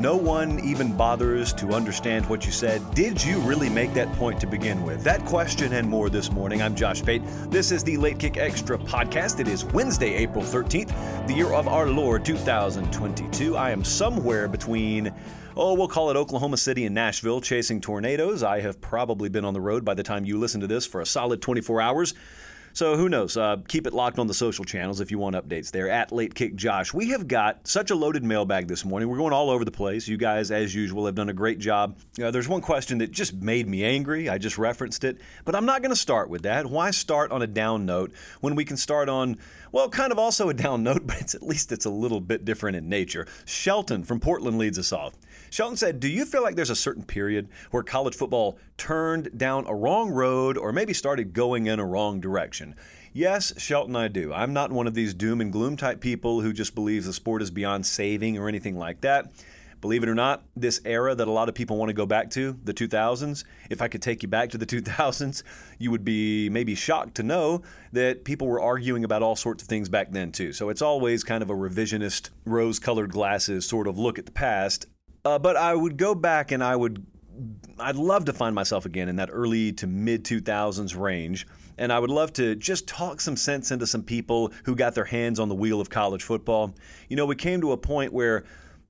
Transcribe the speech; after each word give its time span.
no 0.00 0.16
one 0.16 0.60
even 0.60 0.94
bothers 0.94 1.52
to 1.54 1.72
understand 1.72 2.26
what 2.26 2.44
you 2.44 2.52
said, 2.52 2.82
did 2.94 3.22
you 3.24 3.38
really 3.40 3.68
make 3.68 3.94
that 3.94 4.12
point 4.14 4.40
to 4.40 4.46
begin 4.46 4.84
with? 4.84 5.02
That 5.02 5.24
question 5.24 5.72
and 5.72 5.88
more 5.88 6.10
this 6.10 6.30
morning. 6.30 6.60
I'm 6.60 6.74
Josh 6.74 7.02
Pate. 7.02 7.22
This 7.50 7.72
is 7.72 7.82
the 7.82 7.96
Late 7.96 8.18
Kick 8.18 8.36
Extra 8.36 8.78
podcast. 8.78 9.40
It 9.40 9.48
is 9.48 9.64
Wednesday, 9.64 10.14
April 10.14 10.44
13th, 10.44 11.26
the 11.26 11.34
year 11.34 11.52
of 11.52 11.66
our 11.66 11.88
Lord 11.88 12.24
2022. 12.24 13.56
I 13.56 13.70
am 13.70 13.84
somewhere 13.84 14.48
between 14.48 15.12
Oh, 15.58 15.72
we'll 15.72 15.88
call 15.88 16.10
it 16.10 16.16
Oklahoma 16.16 16.58
City 16.58 16.84
and 16.84 16.94
Nashville 16.94 17.40
chasing 17.40 17.80
tornadoes. 17.80 18.42
I 18.42 18.60
have 18.60 18.78
probably 18.78 19.30
been 19.30 19.46
on 19.46 19.54
the 19.54 19.60
road 19.60 19.86
by 19.86 19.94
the 19.94 20.02
time 20.02 20.26
you 20.26 20.38
listen 20.38 20.60
to 20.60 20.66
this 20.66 20.84
for 20.84 21.00
a 21.00 21.06
solid 21.06 21.40
24 21.40 21.80
hours. 21.80 22.12
So 22.76 22.94
who 22.94 23.08
knows? 23.08 23.38
Uh, 23.38 23.56
keep 23.68 23.86
it 23.86 23.94
locked 23.94 24.18
on 24.18 24.26
the 24.26 24.34
social 24.34 24.62
channels 24.62 25.00
if 25.00 25.10
you 25.10 25.18
want 25.18 25.34
updates 25.34 25.70
there 25.70 25.88
at 25.88 26.12
Late 26.12 26.34
Kick 26.34 26.56
Josh. 26.56 26.92
We 26.92 27.08
have 27.08 27.26
got 27.26 27.66
such 27.66 27.90
a 27.90 27.94
loaded 27.94 28.22
mailbag 28.22 28.68
this 28.68 28.84
morning. 28.84 29.08
We're 29.08 29.16
going 29.16 29.32
all 29.32 29.48
over 29.48 29.64
the 29.64 29.70
place. 29.70 30.06
You 30.06 30.18
guys, 30.18 30.50
as 30.50 30.74
usual, 30.74 31.06
have 31.06 31.14
done 31.14 31.30
a 31.30 31.32
great 31.32 31.58
job. 31.58 31.96
Uh, 32.22 32.30
there's 32.30 32.48
one 32.48 32.60
question 32.60 32.98
that 32.98 33.12
just 33.12 33.32
made 33.32 33.66
me 33.66 33.82
angry. 33.82 34.28
I 34.28 34.36
just 34.36 34.58
referenced 34.58 35.04
it, 35.04 35.22
but 35.46 35.54
I'm 35.54 35.64
not 35.64 35.80
going 35.80 35.88
to 35.88 35.96
start 35.96 36.28
with 36.28 36.42
that. 36.42 36.66
Why 36.66 36.90
start 36.90 37.32
on 37.32 37.40
a 37.40 37.46
down 37.46 37.86
note 37.86 38.12
when 38.42 38.54
we 38.54 38.66
can 38.66 38.76
start 38.76 39.08
on 39.08 39.38
well, 39.72 39.90
kind 39.90 40.10
of 40.10 40.18
also 40.18 40.48
a 40.48 40.54
down 40.54 40.82
note, 40.82 41.02
but 41.06 41.34
at 41.34 41.42
least 41.42 41.70
it's 41.70 41.84
a 41.84 41.90
little 41.90 42.20
bit 42.20 42.44
different 42.44 42.76
in 42.76 42.88
nature. 42.88 43.26
Shelton 43.44 44.04
from 44.04 44.20
Portland 44.20 44.56
leads 44.58 44.78
us 44.78 44.90
off. 44.90 45.14
Shelton 45.50 45.76
said, 45.76 46.00
Do 46.00 46.08
you 46.08 46.24
feel 46.24 46.42
like 46.42 46.56
there's 46.56 46.70
a 46.70 46.76
certain 46.76 47.04
period 47.04 47.48
where 47.70 47.82
college 47.82 48.14
football 48.14 48.58
turned 48.78 49.36
down 49.36 49.66
a 49.66 49.74
wrong 49.74 50.10
road 50.10 50.56
or 50.56 50.72
maybe 50.72 50.92
started 50.92 51.32
going 51.32 51.66
in 51.66 51.78
a 51.78 51.84
wrong 51.84 52.20
direction? 52.20 52.65
Yes, 53.12 53.54
Shelton, 53.56 53.96
I 53.96 54.08
do. 54.08 54.32
I'm 54.32 54.52
not 54.52 54.70
one 54.70 54.86
of 54.86 54.94
these 54.94 55.14
doom 55.14 55.40
and 55.40 55.50
gloom 55.50 55.76
type 55.76 56.00
people 56.00 56.42
who 56.42 56.52
just 56.52 56.74
believes 56.74 57.06
the 57.06 57.12
sport 57.12 57.40
is 57.40 57.50
beyond 57.50 57.86
saving 57.86 58.36
or 58.36 58.48
anything 58.48 58.76
like 58.76 59.00
that. 59.00 59.32
Believe 59.80 60.02
it 60.02 60.08
or 60.08 60.14
not, 60.14 60.42
this 60.56 60.80
era 60.84 61.14
that 61.14 61.28
a 61.28 61.30
lot 61.30 61.48
of 61.48 61.54
people 61.54 61.76
want 61.76 61.90
to 61.90 61.94
go 61.94 62.06
back 62.06 62.30
to, 62.30 62.58
the 62.64 62.74
2000s, 62.74 63.44
if 63.70 63.82
I 63.82 63.88
could 63.88 64.02
take 64.02 64.22
you 64.22 64.28
back 64.28 64.50
to 64.50 64.58
the 64.58 64.66
2000s, 64.66 65.42
you 65.78 65.90
would 65.90 66.04
be 66.04 66.48
maybe 66.48 66.74
shocked 66.74 67.14
to 67.16 67.22
know 67.22 67.62
that 67.92 68.24
people 68.24 68.48
were 68.48 68.60
arguing 68.60 69.04
about 69.04 69.22
all 69.22 69.36
sorts 69.36 69.62
of 69.62 69.68
things 69.68 69.88
back 69.88 70.10
then, 70.12 70.32
too. 70.32 70.52
So 70.52 70.70
it's 70.70 70.82
always 70.82 71.24
kind 71.24 71.42
of 71.42 71.50
a 71.50 71.54
revisionist, 71.54 72.30
rose 72.44 72.78
colored 72.78 73.12
glasses 73.12 73.66
sort 73.66 73.86
of 73.86 73.98
look 73.98 74.18
at 74.18 74.26
the 74.26 74.32
past. 74.32 74.86
Uh, 75.24 75.38
but 75.38 75.56
I 75.56 75.74
would 75.74 75.96
go 75.96 76.14
back 76.14 76.52
and 76.52 76.64
I 76.64 76.74
would, 76.74 77.04
I'd 77.78 77.96
love 77.96 78.24
to 78.26 78.32
find 78.32 78.54
myself 78.54 78.86
again 78.86 79.08
in 79.08 79.16
that 79.16 79.28
early 79.30 79.72
to 79.74 79.86
mid 79.86 80.24
2000s 80.24 80.98
range. 80.98 81.46
And 81.78 81.92
I 81.92 81.98
would 81.98 82.10
love 82.10 82.32
to 82.34 82.54
just 82.54 82.86
talk 82.88 83.20
some 83.20 83.36
sense 83.36 83.70
into 83.70 83.86
some 83.86 84.02
people 84.02 84.52
who 84.64 84.74
got 84.74 84.94
their 84.94 85.04
hands 85.04 85.38
on 85.38 85.48
the 85.48 85.54
wheel 85.54 85.80
of 85.80 85.90
college 85.90 86.22
football. 86.22 86.74
You 87.08 87.16
know, 87.16 87.26
we 87.26 87.36
came 87.36 87.60
to 87.60 87.72
a 87.72 87.76
point 87.76 88.12
where 88.12 88.44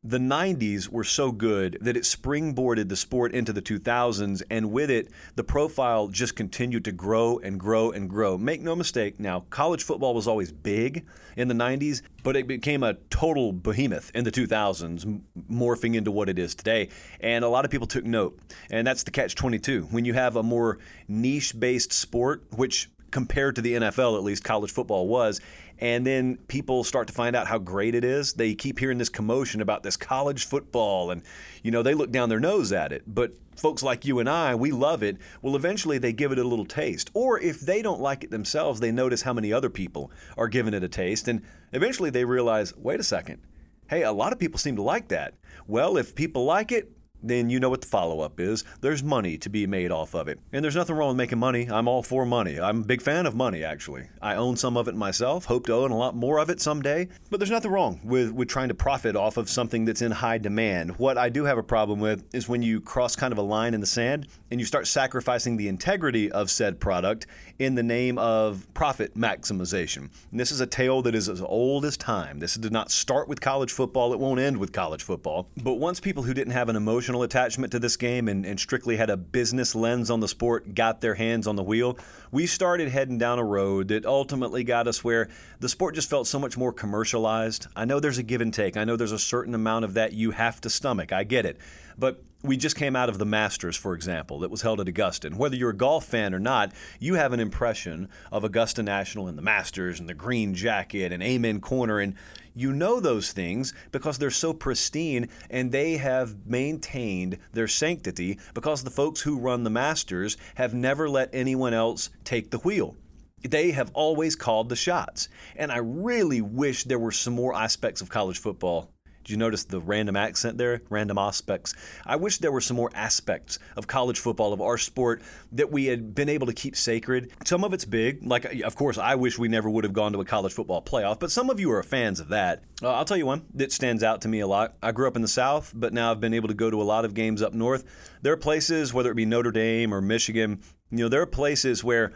the 0.09 0.19
90s 0.19 0.89
were 0.89 1.03
so 1.03 1.33
good 1.33 1.79
that 1.81 1.97
it 1.97 2.05
springboarded 2.05 2.89
the 2.89 2.95
sport 2.95 3.33
into 3.33 3.53
the 3.53 3.61
2000s, 3.61 4.41
and 4.51 4.71
with 4.71 4.89
it, 4.89 5.09
the 5.35 5.43
profile 5.43 6.07
just 6.07 6.37
continued 6.37 6.85
to 6.85 6.93
grow 6.93 7.39
and 7.41 7.59
grow 7.59 7.91
and 7.91 8.09
grow. 8.09 8.39
Make 8.39 8.61
no 8.61 8.77
mistake, 8.77 9.19
now, 9.19 9.41
college 9.51 9.83
football 9.83 10.15
was 10.15 10.29
always 10.29 10.53
big 10.53 11.05
in 11.37 11.49
the 11.49 11.55
90s, 11.55 12.03
but 12.23 12.37
it 12.37 12.47
became 12.47 12.85
a 12.85 12.95
total 13.11 13.53
behemoth 13.53 14.13
in 14.15 14.23
the 14.23 14.31
2000s, 14.31 15.21
morphing 15.51 15.97
into 15.97 16.13
what 16.13 16.29
it 16.29 16.39
is 16.39 16.55
today. 16.55 16.89
And 17.21 17.45
a 17.45 17.49
lot 17.49 17.65
of 17.65 17.73
people 17.73 17.89
took 17.89 18.05
note, 18.05 18.39
and 18.71 18.87
that's 18.87 19.03
the 19.03 19.11
catch 19.11 19.35
22. 19.35 19.89
When 19.91 20.05
you 20.05 20.15
have 20.15 20.37
a 20.37 20.43
more 20.43 20.79
niche 21.09 21.59
based 21.59 21.93
sport, 21.93 22.45
which 22.55 22.89
compared 23.11 23.57
to 23.57 23.63
the 23.63 23.75
NFL, 23.75 24.17
at 24.17 24.23
least 24.23 24.45
college 24.45 24.71
football 24.71 25.09
was, 25.09 25.41
and 25.79 26.07
then 26.07 26.37
people 26.49 26.85
start 26.85 27.07
to 27.09 27.13
find 27.13 27.37
out 27.37 27.47
how 27.47 27.59
great 27.59 27.95
it 27.95 28.05
is. 28.05 28.35
They 28.35 28.55
keep 28.55 28.79
hearing 28.79 28.99
this 28.99 29.09
commotion 29.09 29.61
about 29.61 29.83
this 29.83 29.97
college 29.97 30.47
football, 30.47 31.11
and 31.11 31.23
you 31.63 31.71
know 31.71 31.83
they 31.83 31.95
look 31.95 32.11
down 32.11 32.29
their 32.29 32.41
nose 32.41 32.73
at 32.73 32.93
it. 32.93 33.03
But 33.07 33.33
folks 33.57 33.83
like 33.83 34.05
you 34.05 34.19
and 34.19 34.29
I, 34.29 34.55
we 34.55 34.71
love 34.71 35.03
it. 35.03 35.17
Well, 35.43 35.57
eventually 35.57 35.99
they 35.99 36.13
give 36.13 36.33
it 36.33 36.39
a 36.39 36.45
little 36.45 36.67
taste, 36.67 37.11
or 37.15 37.41
if 37.41 37.61
they 37.61 37.83
don't 37.83 38.01
like 38.01 38.25
it 38.25 38.31
themselves, 38.31 38.81
they 38.81 38.93
notice 38.93 39.23
how 39.23 39.33
many 39.33 39.53
other 39.53 39.71
people 39.71 40.11
are 40.37 40.49
giving 40.49 40.75
it 40.75 40.85
a 40.85 40.89
taste, 40.89 41.29
and 41.29 41.43
eventually 41.73 42.11
they 42.11 42.25
realize, 42.25 42.77
wait 42.77 43.01
a 43.01 43.05
second. 43.05 43.41
Hey, 43.89 44.03
a 44.03 44.13
lot 44.13 44.33
of 44.33 44.39
people 44.39 44.59
seem 44.59 44.77
to 44.77 44.83
like 44.83 45.09
that. 45.09 45.35
Well, 45.69 45.97
if 45.97 46.15
people 46.15 46.45
like 46.45 46.73
it, 46.73 46.91
then 47.23 47.51
you 47.51 47.61
know 47.61 47.71
what 47.71 47.81
the 47.81 47.87
follow 47.87 48.21
up 48.21 48.41
is. 48.41 48.65
There's 48.81 49.03
money 49.03 49.39
to 49.39 49.49
be 49.49 49.67
made 49.67 49.91
off 49.91 50.15
of 50.15 50.29
it. 50.29 50.39
And 50.53 50.65
there's 50.65 50.77
nothing 50.77 50.97
wrong 50.97 51.09
with 51.09 51.17
making 51.17 51.39
money. 51.39 51.69
I'm 51.71 51.89
all 51.89 52.03
for 52.03 52.25
money. 52.25 52.61
I'm 52.61 52.81
a 52.81 52.85
big 52.85 53.03
fan 53.03 53.27
of 53.27 53.35
money, 53.35 53.65
actually. 53.65 54.09
I 54.23 54.35
own 54.35 54.57
some 54.57 54.77
of 54.77 54.89
it 54.89 54.95
myself, 54.95 55.45
hope 55.45 55.67
to 55.67 55.75
own 55.75 55.91
a 55.91 55.97
lot 55.97 56.15
more 56.15 56.39
of 56.39 56.51
it 56.51 56.61
someday. 56.61 57.09
But 57.31 57.41
there's 57.41 57.51
nothing 57.51 57.71
wrong 57.71 58.01
with, 58.05 58.31
with 58.33 58.49
trying 58.49 58.69
to 58.69 58.75
profit 58.75 59.17
off 59.17 59.37
of 59.37 59.51
something 59.51 59.85
that's 59.85 60.03
in 60.03 60.13
high 60.13 60.39
demand. 60.39 60.99
What 60.99 61.19
I 61.19 61.29
do 61.29 61.45
have 61.45 61.59
a 61.59 61.63
problem 61.63 62.01
with 62.01 62.25
is 62.35 62.49
when 62.49 62.63
you 62.63 62.81
cross 62.81 63.17
kind 63.17 63.33
of 63.33 63.39
a 63.39 63.43
line 63.43 63.75
in 63.75 63.81
the 63.81 63.87
sand 63.87 64.29
and 64.51 64.61
you 64.61 64.67
start 64.67 64.87
sacrificing 64.87 65.57
the 65.57 65.69
integrity 65.69 66.31
of 66.31 66.51
said 66.51 66.81
product 66.81 67.27
in 67.59 67.75
the 67.75 67.83
name 67.83 68.19
of 68.19 68.67
profit 68.75 69.15
maximization. 69.15 70.09
And 70.31 70.41
this 70.41 70.53
is 70.53 70.61
a 70.61 70.67
tale 70.67 71.03
that 71.03 71.15
is 71.15 71.29
as 71.29 71.41
old 71.41 71.85
as 71.85 71.97
time. 71.97 72.39
This 72.39 72.55
did 72.55 72.73
not 72.73 72.91
start 72.91 73.29
with 73.29 73.41
college 73.41 73.73
football, 73.73 74.13
it 74.13 74.19
won't 74.19 74.41
end 74.41 74.59
with 74.59 74.73
college 74.73 75.03
football. 75.03 75.49
But 75.63 75.75
once 75.75 76.01
people 76.01 76.23
who 76.23 76.35
didn't 76.35 76.53
have 76.53 76.69
an 76.69 76.77
emotional 76.77 77.23
attachment 77.23 77.73
to 77.73 77.79
this 77.79 77.97
game 77.97 78.29
and, 78.29 78.45
and 78.45 78.61
strictly 78.61 78.97
had 78.97 79.11
a 79.11 79.17
business 79.17 79.75
lens 79.75 80.11
on 80.11 80.21
the 80.21 80.29
sport 80.29 80.75
got 80.75 81.01
their 81.01 81.15
hands 81.15 81.47
on 81.47 81.57
the 81.57 81.63
wheel, 81.63 81.99
we 82.31 82.47
started 82.47 82.89
heading 82.89 83.19
down 83.19 83.39
a 83.39 83.45
road 83.45 83.89
that 83.89 84.05
ultimately 84.05 84.65
got 84.65 84.87
us 84.87 85.03
where 85.03 85.29
the 85.61 85.69
sport 85.69 85.95
just 85.95 86.11
felt 86.11 86.27
so 86.27 86.39
much 86.39 86.57
more 86.57 86.73
commercialized. 86.73 87.67
I 87.75 87.85
know 87.85 88.01
there's 88.01 88.19
a 88.19 88.23
give 88.23 88.41
and 88.41 88.53
take, 88.53 88.77
I 88.77 88.85
know 88.85 88.97
there's 88.97 89.13
a 89.13 89.19
certain 89.19 89.55
amount 89.55 89.85
of 89.85 89.95
that 89.95 90.13
you 90.13 90.33
have 90.33 90.61
to 90.63 90.71
stomach. 90.71 91.13
I 91.13 91.25
get 91.25 91.47
it. 91.47 91.59
But 91.99 92.23
we 92.43 92.57
just 92.57 92.77
came 92.77 92.95
out 92.95 93.09
of 93.09 93.19
the 93.19 93.25
Masters, 93.25 93.77
for 93.77 93.95
example, 93.95 94.41
that 94.41 94.51
was 94.51 94.63
held 94.63 94.81
at 94.81 94.89
Augusta. 94.89 95.27
And 95.27 95.39
whether 95.39 95.57
you're 95.57 95.71
a 95.71 95.77
golf 95.77 96.05
fan 96.05 96.35
or 96.35 96.39
not, 96.39 96.73
you 97.01 97.15
have 97.15 97.33
an 97.33 97.41
impression 97.41 98.09
of 98.31 98.45
Augusta 98.45 98.83
National 98.83 99.27
and 99.29 99.37
the 99.37 99.43
Masters 99.43 99.99
and 99.99 100.09
the 100.09 100.15
green 100.15 100.55
jacket 100.55 101.13
and 101.13 101.23
Amen 101.23 101.61
Corner. 101.61 101.99
And 101.99 102.15
you 102.55 102.73
know 102.73 103.01
those 103.01 103.33
things 103.33 103.75
because 103.91 104.19
they're 104.19 104.31
so 104.31 104.53
pristine 104.53 105.29
and 105.51 105.73
they 105.73 105.97
have 105.97 106.47
maintained 106.47 107.39
their 107.53 107.69
sanctity 107.69 108.39
because 108.55 108.83
the 108.83 108.91
folks 108.91 109.23
who 109.23 109.39
run 109.39 109.65
the 109.65 109.71
Masters 109.71 110.37
have 110.55 110.75
never 110.75 111.09
let 111.09 111.31
anyone 111.33 111.75
else 111.75 112.11
take 112.25 112.51
the 112.51 112.59
wheel. 112.59 112.97
They 113.43 113.73
have 113.73 113.91
always 113.93 114.35
called 114.35 114.69
the 114.69 114.77
shots. 114.77 115.29
And 115.57 115.71
I 115.71 115.79
really 115.79 116.41
wish 116.41 116.85
there 116.85 116.99
were 116.99 117.13
some 117.13 117.35
more 117.35 117.55
aspects 117.55 118.01
of 118.01 118.09
college 118.09 118.39
football 118.39 118.91
did 119.27 119.33
you 119.33 119.39
notice 119.39 119.65
the 119.65 119.81
random 119.81 120.15
accent 120.15 120.57
there? 120.57 120.83
Random 120.89 121.19
aspects. 121.19 121.75
I 122.07 122.15
wish 122.15 122.39
there 122.39 122.53
were 122.53 122.61
some 122.61 122.77
more 122.77 122.93
aspects 122.95 123.59
of 123.77 123.89
college 123.89 124.21
football, 124.21 124.53
of 124.53 124.61
our 124.61 124.79
sport, 124.79 125.21
that 125.51 125.73
we 125.73 125.87
had 125.87 126.15
been 126.15 126.29
able 126.29 126.47
to 126.47 126.53
keep 126.53 126.77
sacred. 126.77 127.33
Some 127.45 127.65
of 127.65 127.73
it's 127.73 127.85
big. 127.85 128.25
Like, 128.25 128.45
of 128.63 128.77
course, 128.77 128.99
I 128.99 129.17
wish 129.17 129.37
we 129.37 129.49
never 129.49 129.69
would 129.69 129.83
have 129.83 129.93
gone 129.93 130.13
to 130.13 130.21
a 130.21 130.25
college 130.25 130.53
football 130.53 130.81
playoff, 130.81 131.19
but 131.19 131.33
some 131.33 131.51
of 131.51 131.59
you 131.59 131.73
are 131.73 131.83
fans 131.83 132.21
of 132.21 132.29
that. 132.29 132.63
Uh, 132.81 132.93
I'll 132.93 133.05
tell 133.05 133.17
you 133.17 133.27
one 133.27 133.47
that 133.55 133.73
stands 133.73 134.05
out 134.05 134.21
to 134.21 134.29
me 134.29 134.39
a 134.39 134.47
lot. 134.47 134.77
I 134.81 134.93
grew 134.93 135.09
up 135.09 135.17
in 135.17 135.23
the 135.23 135.29
South, 135.29 135.73
but 135.75 135.93
now 135.93 136.13
I've 136.13 136.21
been 136.21 136.33
able 136.33 136.47
to 136.47 136.55
go 136.55 136.71
to 136.71 136.81
a 136.81 136.85
lot 136.85 137.05
of 137.05 137.13
games 137.13 137.43
up 137.43 137.53
north. 137.53 137.85
There 138.23 138.33
are 138.33 138.37
places, 138.37 138.95
whether 138.95 139.11
it 139.11 139.17
be 139.17 139.27
Notre 139.27 139.51
Dame 139.51 139.93
or 139.93 140.01
Michigan, 140.01 140.61
you 140.93 140.99
know, 140.99 141.09
there 141.09 141.23
are 141.23 141.27
places 141.27 141.83
where 141.83 142.13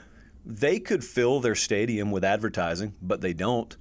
they 0.47 0.79
could 0.79 1.03
fill 1.03 1.41
their 1.41 1.57
stadium 1.57 2.13
with 2.13 2.23
advertising, 2.23 2.95
but 3.03 3.21
they 3.21 3.33
don't. 3.33 3.77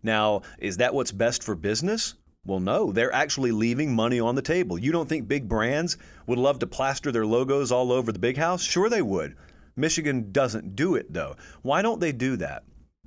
Now, 0.00 0.42
is 0.60 0.76
that 0.76 0.94
what's 0.94 1.10
best 1.10 1.42
for 1.42 1.56
business? 1.56 2.14
Well, 2.48 2.60
no, 2.60 2.92
they're 2.92 3.12
actually 3.12 3.52
leaving 3.52 3.94
money 3.94 4.18
on 4.18 4.34
the 4.34 4.40
table. 4.40 4.78
You 4.78 4.90
don't 4.90 5.06
think 5.06 5.28
big 5.28 5.50
brands 5.50 5.98
would 6.26 6.38
love 6.38 6.58
to 6.60 6.66
plaster 6.66 7.12
their 7.12 7.26
logos 7.26 7.70
all 7.70 7.92
over 7.92 8.10
the 8.10 8.18
big 8.18 8.38
house? 8.38 8.62
Sure, 8.62 8.88
they 8.88 9.02
would. 9.02 9.36
Michigan 9.76 10.32
doesn't 10.32 10.74
do 10.74 10.94
it, 10.94 11.12
though. 11.12 11.36
Why 11.60 11.82
don't 11.82 12.00
they 12.00 12.10
do 12.10 12.36
that? 12.36 12.64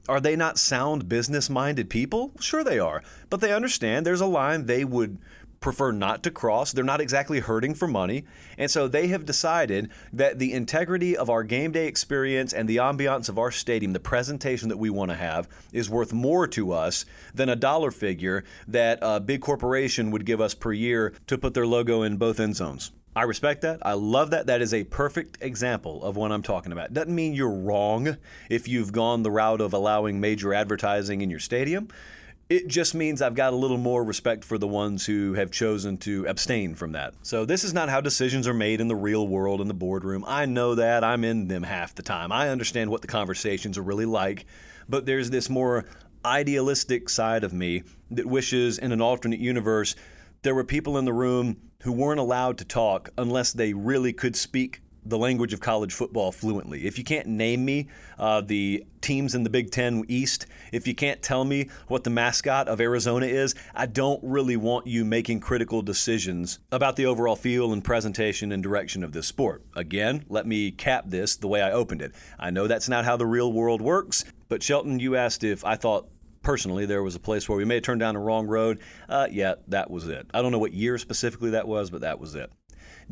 Are 0.07 0.21
they 0.21 0.35
not 0.35 0.59
sound 0.59 1.09
business 1.09 1.49
minded 1.49 1.89
people? 1.89 2.33
Sure, 2.39 2.63
they 2.63 2.77
are. 2.77 3.01
But 3.31 3.41
they 3.41 3.51
understand 3.51 4.05
there's 4.05 4.21
a 4.21 4.27
line 4.27 4.67
they 4.67 4.85
would 4.85 5.17
prefer 5.61 5.91
not 5.91 6.23
to 6.23 6.31
cross. 6.31 6.71
They're 6.71 6.83
not 6.83 6.99
exactly 6.99 7.39
hurting 7.39 7.75
for 7.75 7.87
money. 7.87 8.25
And 8.57 8.69
so 8.69 8.87
they 8.87 9.07
have 9.07 9.25
decided 9.25 9.91
that 10.11 10.39
the 10.39 10.53
integrity 10.53 11.15
of 11.15 11.29
our 11.29 11.43
game 11.43 11.71
day 11.71 11.87
experience 11.87 12.51
and 12.51 12.67
the 12.67 12.77
ambiance 12.77 13.29
of 13.29 13.37
our 13.37 13.51
stadium, 13.51 13.93
the 13.93 13.99
presentation 13.99 14.69
that 14.69 14.77
we 14.77 14.89
want 14.89 15.11
to 15.11 15.17
have, 15.17 15.47
is 15.71 15.89
worth 15.89 16.11
more 16.11 16.47
to 16.47 16.73
us 16.73 17.05
than 17.33 17.47
a 17.47 17.55
dollar 17.55 17.91
figure 17.91 18.43
that 18.67 18.97
a 19.03 19.19
big 19.19 19.41
corporation 19.41 20.09
would 20.09 20.25
give 20.25 20.41
us 20.41 20.55
per 20.55 20.73
year 20.73 21.13
to 21.27 21.37
put 21.37 21.53
their 21.53 21.67
logo 21.67 22.01
in 22.01 22.17
both 22.17 22.39
end 22.39 22.55
zones. 22.55 22.91
I 23.15 23.23
respect 23.23 23.61
that. 23.61 23.79
I 23.81 23.93
love 23.93 24.31
that. 24.31 24.47
That 24.47 24.61
is 24.61 24.73
a 24.73 24.85
perfect 24.85 25.37
example 25.41 26.01
of 26.03 26.15
what 26.15 26.31
I'm 26.31 26.41
talking 26.41 26.71
about. 26.71 26.93
Doesn't 26.93 27.13
mean 27.13 27.33
you're 27.33 27.51
wrong 27.51 28.17
if 28.49 28.67
you've 28.67 28.93
gone 28.93 29.21
the 29.21 29.31
route 29.31 29.59
of 29.61 29.73
allowing 29.73 30.21
major 30.21 30.53
advertising 30.53 31.21
in 31.21 31.29
your 31.29 31.39
stadium. 31.39 31.89
It 32.51 32.67
just 32.67 32.93
means 32.93 33.21
I've 33.21 33.33
got 33.33 33.53
a 33.53 33.55
little 33.55 33.77
more 33.77 34.03
respect 34.03 34.43
for 34.43 34.57
the 34.57 34.67
ones 34.67 35.05
who 35.05 35.35
have 35.35 35.51
chosen 35.51 35.95
to 35.99 36.25
abstain 36.27 36.75
from 36.75 36.91
that. 36.91 37.13
So, 37.21 37.45
this 37.45 37.63
is 37.63 37.73
not 37.73 37.87
how 37.87 38.01
decisions 38.01 38.45
are 38.45 38.53
made 38.53 38.81
in 38.81 38.89
the 38.89 38.95
real 38.95 39.25
world 39.25 39.61
in 39.61 39.69
the 39.69 39.73
boardroom. 39.73 40.25
I 40.27 40.45
know 40.47 40.75
that. 40.75 41.01
I'm 41.01 41.23
in 41.23 41.47
them 41.47 41.63
half 41.63 41.95
the 41.95 42.03
time. 42.03 42.29
I 42.29 42.49
understand 42.49 42.89
what 42.89 42.99
the 42.99 43.07
conversations 43.07 43.77
are 43.77 43.83
really 43.83 44.05
like. 44.05 44.45
But 44.89 45.05
there's 45.05 45.29
this 45.29 45.49
more 45.49 45.85
idealistic 46.25 47.07
side 47.07 47.45
of 47.45 47.53
me 47.53 47.83
that 48.09 48.25
wishes 48.25 48.77
in 48.77 48.91
an 48.91 48.99
alternate 48.99 49.39
universe 49.39 49.95
there 50.41 50.53
were 50.53 50.65
people 50.65 50.97
in 50.97 51.05
the 51.05 51.13
room 51.13 51.55
who 51.83 51.93
weren't 51.93 52.19
allowed 52.19 52.57
to 52.57 52.65
talk 52.65 53.11
unless 53.17 53.53
they 53.53 53.73
really 53.73 54.11
could 54.11 54.35
speak 54.35 54.81
the 55.05 55.17
language 55.17 55.53
of 55.53 55.59
college 55.59 55.93
football 55.93 56.31
fluently. 56.31 56.85
If 56.85 56.97
you 56.97 57.03
can't 57.03 57.27
name 57.27 57.65
me 57.65 57.87
uh, 58.19 58.41
the 58.41 58.85
teams 59.01 59.33
in 59.33 59.43
the 59.43 59.49
Big 59.49 59.71
Ten 59.71 60.03
East, 60.07 60.45
if 60.71 60.87
you 60.87 60.93
can't 60.93 61.21
tell 61.21 61.43
me 61.43 61.69
what 61.87 62.03
the 62.03 62.09
mascot 62.09 62.67
of 62.67 62.79
Arizona 62.79 63.25
is, 63.25 63.55
I 63.73 63.87
don't 63.87 64.19
really 64.23 64.57
want 64.57 64.87
you 64.87 65.03
making 65.03 65.39
critical 65.39 65.81
decisions 65.81 66.59
about 66.71 66.95
the 66.95 67.05
overall 67.05 67.35
feel 67.35 67.73
and 67.73 67.83
presentation 67.83 68.51
and 68.51 68.61
direction 68.61 69.03
of 69.03 69.11
this 69.11 69.27
sport. 69.27 69.63
Again, 69.75 70.25
let 70.29 70.45
me 70.45 70.71
cap 70.71 71.05
this 71.07 71.35
the 71.35 71.47
way 71.47 71.61
I 71.61 71.71
opened 71.71 72.01
it. 72.01 72.13
I 72.39 72.51
know 72.51 72.67
that's 72.67 72.89
not 72.89 73.05
how 73.05 73.17
the 73.17 73.25
real 73.25 73.51
world 73.51 73.81
works, 73.81 74.23
but 74.49 74.61
Shelton, 74.61 74.99
you 74.99 75.15
asked 75.15 75.43
if 75.43 75.65
I 75.65 75.75
thought 75.75 76.07
personally 76.43 76.85
there 76.85 77.03
was 77.03 77.15
a 77.15 77.19
place 77.19 77.47
where 77.47 77.57
we 77.57 77.65
may 77.65 77.75
have 77.75 77.83
turned 77.83 77.99
down 77.99 78.15
the 78.15 78.19
wrong 78.19 78.47
road. 78.47 78.79
Uh, 79.07 79.27
yeah, 79.31 79.55
that 79.67 79.89
was 79.89 80.07
it. 80.07 80.27
I 80.33 80.41
don't 80.41 80.51
know 80.51 80.59
what 80.59 80.73
year 80.73 80.97
specifically 80.97 81.51
that 81.51 81.67
was, 81.67 81.89
but 81.89 82.01
that 82.01 82.19
was 82.19 82.35
it. 82.35 82.51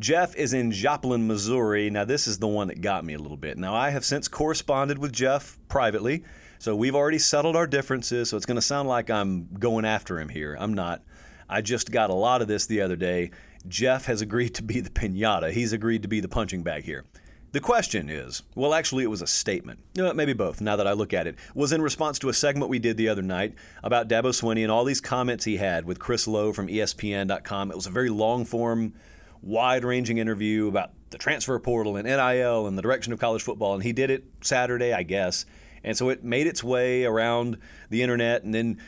Jeff 0.00 0.34
is 0.34 0.54
in 0.54 0.72
Joplin, 0.72 1.26
Missouri. 1.26 1.90
Now, 1.90 2.06
this 2.06 2.26
is 2.26 2.38
the 2.38 2.48
one 2.48 2.68
that 2.68 2.80
got 2.80 3.04
me 3.04 3.12
a 3.12 3.18
little 3.18 3.36
bit. 3.36 3.58
Now, 3.58 3.74
I 3.74 3.90
have 3.90 4.02
since 4.02 4.28
corresponded 4.28 4.96
with 4.96 5.12
Jeff 5.12 5.58
privately, 5.68 6.24
so 6.58 6.74
we've 6.74 6.94
already 6.94 7.18
settled 7.18 7.54
our 7.54 7.66
differences, 7.66 8.30
so 8.30 8.38
it's 8.38 8.46
going 8.46 8.56
to 8.56 8.62
sound 8.62 8.88
like 8.88 9.10
I'm 9.10 9.48
going 9.58 9.84
after 9.84 10.18
him 10.18 10.30
here. 10.30 10.56
I'm 10.58 10.72
not. 10.72 11.02
I 11.50 11.60
just 11.60 11.90
got 11.90 12.08
a 12.08 12.14
lot 12.14 12.40
of 12.40 12.48
this 12.48 12.64
the 12.64 12.80
other 12.80 12.96
day. 12.96 13.30
Jeff 13.68 14.06
has 14.06 14.22
agreed 14.22 14.54
to 14.54 14.62
be 14.62 14.80
the 14.80 14.88
pinata, 14.88 15.52
he's 15.52 15.74
agreed 15.74 16.00
to 16.00 16.08
be 16.08 16.20
the 16.20 16.28
punching 16.28 16.62
bag 16.62 16.84
here. 16.84 17.04
The 17.52 17.60
question 17.60 18.08
is 18.08 18.42
well, 18.54 18.72
actually, 18.72 19.04
it 19.04 19.08
was 19.08 19.20
a 19.20 19.26
statement. 19.26 19.80
Maybe 19.96 20.32
both, 20.32 20.62
now 20.62 20.76
that 20.76 20.86
I 20.86 20.92
look 20.92 21.12
at 21.12 21.26
it. 21.26 21.36
Was 21.54 21.72
in 21.72 21.82
response 21.82 22.18
to 22.20 22.30
a 22.30 22.32
segment 22.32 22.70
we 22.70 22.78
did 22.78 22.96
the 22.96 23.10
other 23.10 23.22
night 23.22 23.54
about 23.82 24.08
Dabo 24.08 24.30
Swinney 24.30 24.62
and 24.62 24.70
all 24.72 24.84
these 24.84 25.00
comments 25.02 25.44
he 25.44 25.58
had 25.58 25.84
with 25.84 25.98
Chris 25.98 26.26
Low 26.26 26.54
from 26.54 26.68
ESPN.com. 26.68 27.70
It 27.70 27.76
was 27.76 27.86
a 27.86 27.90
very 27.90 28.08
long 28.08 28.46
form, 28.46 28.94
wide 29.42 29.84
ranging 29.84 30.18
interview 30.18 30.68
about 30.68 30.90
the 31.10 31.18
transfer 31.18 31.58
portal 31.58 31.96
and 31.96 32.06
NIL 32.06 32.66
and 32.66 32.78
the 32.78 32.82
direction 32.82 33.12
of 33.12 33.18
college 33.18 33.42
football. 33.42 33.74
And 33.74 33.82
he 33.82 33.92
did 33.92 34.10
it 34.10 34.24
Saturday, 34.42 34.92
I 34.92 35.02
guess. 35.02 35.44
And 35.82 35.96
so 35.96 36.10
it 36.10 36.22
made 36.22 36.46
its 36.46 36.62
way 36.62 37.04
around 37.04 37.58
the 37.88 38.02
internet 38.02 38.42
and 38.42 38.54
then 38.54 38.80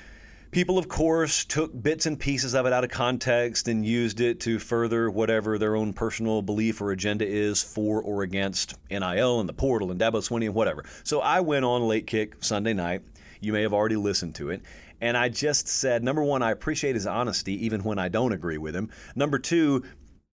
People, 0.52 0.76
of 0.76 0.86
course, 0.86 1.46
took 1.46 1.82
bits 1.82 2.04
and 2.04 2.20
pieces 2.20 2.54
of 2.54 2.66
it 2.66 2.74
out 2.74 2.84
of 2.84 2.90
context 2.90 3.68
and 3.68 3.86
used 3.86 4.20
it 4.20 4.38
to 4.40 4.58
further 4.58 5.10
whatever 5.10 5.56
their 5.56 5.74
own 5.74 5.94
personal 5.94 6.42
belief 6.42 6.82
or 6.82 6.92
agenda 6.92 7.26
is 7.26 7.62
for 7.62 8.02
or 8.02 8.22
against 8.22 8.74
NIL 8.90 9.40
and 9.40 9.48
the 9.48 9.54
portal 9.54 9.90
and 9.90 9.98
Dabo 9.98 10.16
Swinney 10.16 10.44
and 10.44 10.54
whatever. 10.54 10.84
So 11.04 11.22
I 11.22 11.40
went 11.40 11.64
on 11.64 11.88
Late 11.88 12.06
Kick 12.06 12.44
Sunday 12.44 12.74
night. 12.74 13.00
You 13.40 13.54
may 13.54 13.62
have 13.62 13.72
already 13.72 13.96
listened 13.96 14.34
to 14.34 14.50
it. 14.50 14.60
And 15.00 15.16
I 15.16 15.30
just 15.30 15.68
said, 15.68 16.04
number 16.04 16.22
one, 16.22 16.42
I 16.42 16.50
appreciate 16.50 16.96
his 16.96 17.06
honesty 17.06 17.64
even 17.64 17.82
when 17.82 17.98
I 17.98 18.10
don't 18.10 18.32
agree 18.32 18.58
with 18.58 18.76
him. 18.76 18.90
Number 19.16 19.38
two, 19.38 19.84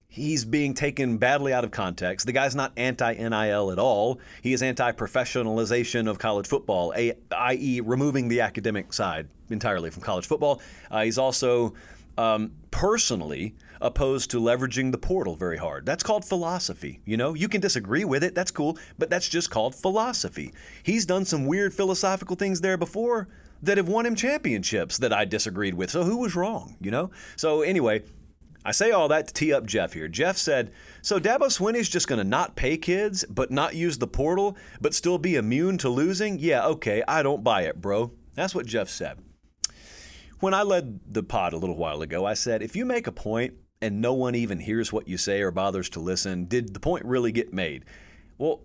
he's 0.10 0.44
being 0.44 0.74
taken 0.74 1.18
badly 1.18 1.54
out 1.54 1.64
of 1.64 1.72
context. 1.72 2.26
The 2.26 2.34
guy's 2.34 2.56
not 2.56 2.74
anti 2.76 3.14
NIL 3.14 3.72
at 3.72 3.80
all. 3.80 4.20
He 4.42 4.52
is 4.52 4.62
anti 4.62 4.92
professionalization 4.92 6.10
of 6.10 6.20
college 6.20 6.48
football, 6.48 6.94
i.e., 6.94 7.82
removing 7.82 8.28
the 8.28 8.42
academic 8.42 8.92
side 8.92 9.30
entirely 9.50 9.90
from 9.90 10.02
college 10.02 10.28
football. 10.28 10.62
Uh, 10.92 11.04
he's 11.04 11.18
also 11.18 11.74
um, 12.18 12.52
personally 12.72 13.56
opposed 13.82 14.30
to 14.32 14.42
leveraging 14.42 14.92
the 14.92 14.98
portal 14.98 15.36
very 15.36 15.58
hard. 15.58 15.86
That's 15.86 16.04
called 16.04 16.26
philosophy. 16.26 17.00
You 17.06 17.16
know, 17.16 17.34
you 17.34 17.48
can 17.48 17.62
disagree 17.62 18.04
with 18.04 18.24
it, 18.24 18.36
that's 18.36 18.52
cool, 18.52 18.78
but 18.98 19.10
that's 19.10 19.30
just 19.30 19.50
called 19.50 19.74
philosophy. 19.74 20.52
He's 20.84 21.06
done 21.06 21.24
some 21.24 21.46
weird 21.46 21.74
philosophical 21.74 22.36
things 22.36 22.60
there 22.60 22.78
before 22.78 23.30
that 23.62 23.78
have 23.78 23.88
won 23.88 24.06
him 24.06 24.16
championships 24.16 24.98
that 24.98 25.14
I 25.14 25.26
disagreed 25.26 25.76
with. 25.76 25.90
So 25.92 26.04
who 26.04 26.18
was 26.18 26.36
wrong, 26.36 26.76
you 26.82 26.92
know? 26.92 27.12
So 27.38 27.62
anyway, 27.62 28.04
I 28.66 28.72
say 28.72 28.92
all 28.92 29.08
that 29.08 29.28
to 29.28 29.34
tee 29.34 29.54
up 29.54 29.66
Jeff 29.66 29.94
here. 29.94 30.08
Jeff 30.08 30.38
said, 30.38 30.72
So 31.02 31.20
Dabo 31.20 31.50
Swinney's 31.50 31.90
just 31.90 32.08
going 32.08 32.20
to 32.20 32.26
not 32.26 32.56
pay 32.56 32.78
kids, 32.78 33.24
but 33.30 33.52
not 33.52 33.76
use 33.76 33.98
the 33.98 34.08
portal, 34.08 34.58
but 34.82 34.94
still 34.94 35.18
be 35.18 35.36
immune 35.36 35.78
to 35.80 35.90
losing? 35.90 36.40
Yeah, 36.40 36.66
okay, 36.68 37.04
I 37.08 37.24
don't 37.24 37.44
buy 37.44 37.64
it, 37.64 37.80
bro. 37.80 38.12
That's 38.36 38.54
what 38.54 38.66
Jeff 38.66 38.90
said. 38.90 39.20
When 40.40 40.54
I 40.54 40.64
led 40.64 41.00
the 41.06 41.24
pod 41.24 41.54
a 41.54 41.58
little 41.58 41.78
while 41.78 42.02
ago, 42.02 42.26
I 42.26 42.34
said, 42.34 42.62
If 42.62 42.76
you 42.76 42.86
make 42.86 43.08
a 43.08 43.12
point 43.12 43.54
and 43.82 44.02
no 44.02 44.14
one 44.14 44.36
even 44.36 44.60
hears 44.60 44.92
what 44.92 45.08
you 45.08 45.18
say 45.18 45.42
or 45.42 45.52
bothers 45.52 45.90
to 45.92 46.00
listen, 46.00 46.46
did 46.46 46.74
the 46.74 46.80
point 46.80 47.06
really 47.06 47.32
get 47.32 47.54
made? 47.54 47.86
Well, 48.38 48.62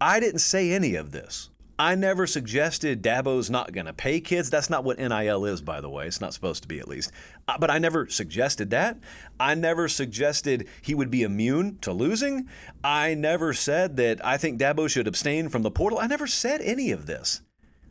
I 0.00 0.20
didn't 0.20 0.40
say 0.40 0.72
any 0.72 0.94
of 0.94 1.12
this. 1.12 1.50
I 1.78 1.94
never 1.94 2.26
suggested 2.26 3.02
Dabo's 3.02 3.50
not 3.50 3.72
going 3.72 3.84
to 3.86 3.92
pay 3.92 4.20
kids. 4.20 4.48
That's 4.48 4.70
not 4.70 4.82
what 4.82 4.98
NIL 4.98 5.44
is, 5.44 5.60
by 5.60 5.82
the 5.82 5.90
way. 5.90 6.06
It's 6.06 6.22
not 6.22 6.32
supposed 6.32 6.62
to 6.62 6.68
be, 6.68 6.78
at 6.78 6.88
least. 6.88 7.12
Uh, 7.46 7.58
but 7.58 7.70
I 7.70 7.78
never 7.78 8.08
suggested 8.08 8.70
that. 8.70 8.98
I 9.38 9.54
never 9.54 9.86
suggested 9.86 10.68
he 10.80 10.94
would 10.94 11.10
be 11.10 11.22
immune 11.22 11.78
to 11.82 11.92
losing. 11.92 12.48
I 12.82 13.12
never 13.12 13.52
said 13.52 13.96
that 13.98 14.24
I 14.24 14.38
think 14.38 14.58
Dabo 14.58 14.88
should 14.88 15.06
abstain 15.06 15.50
from 15.50 15.62
the 15.62 15.70
portal. 15.70 15.98
I 15.98 16.06
never 16.06 16.26
said 16.26 16.62
any 16.62 16.92
of 16.92 17.04
this. 17.04 17.42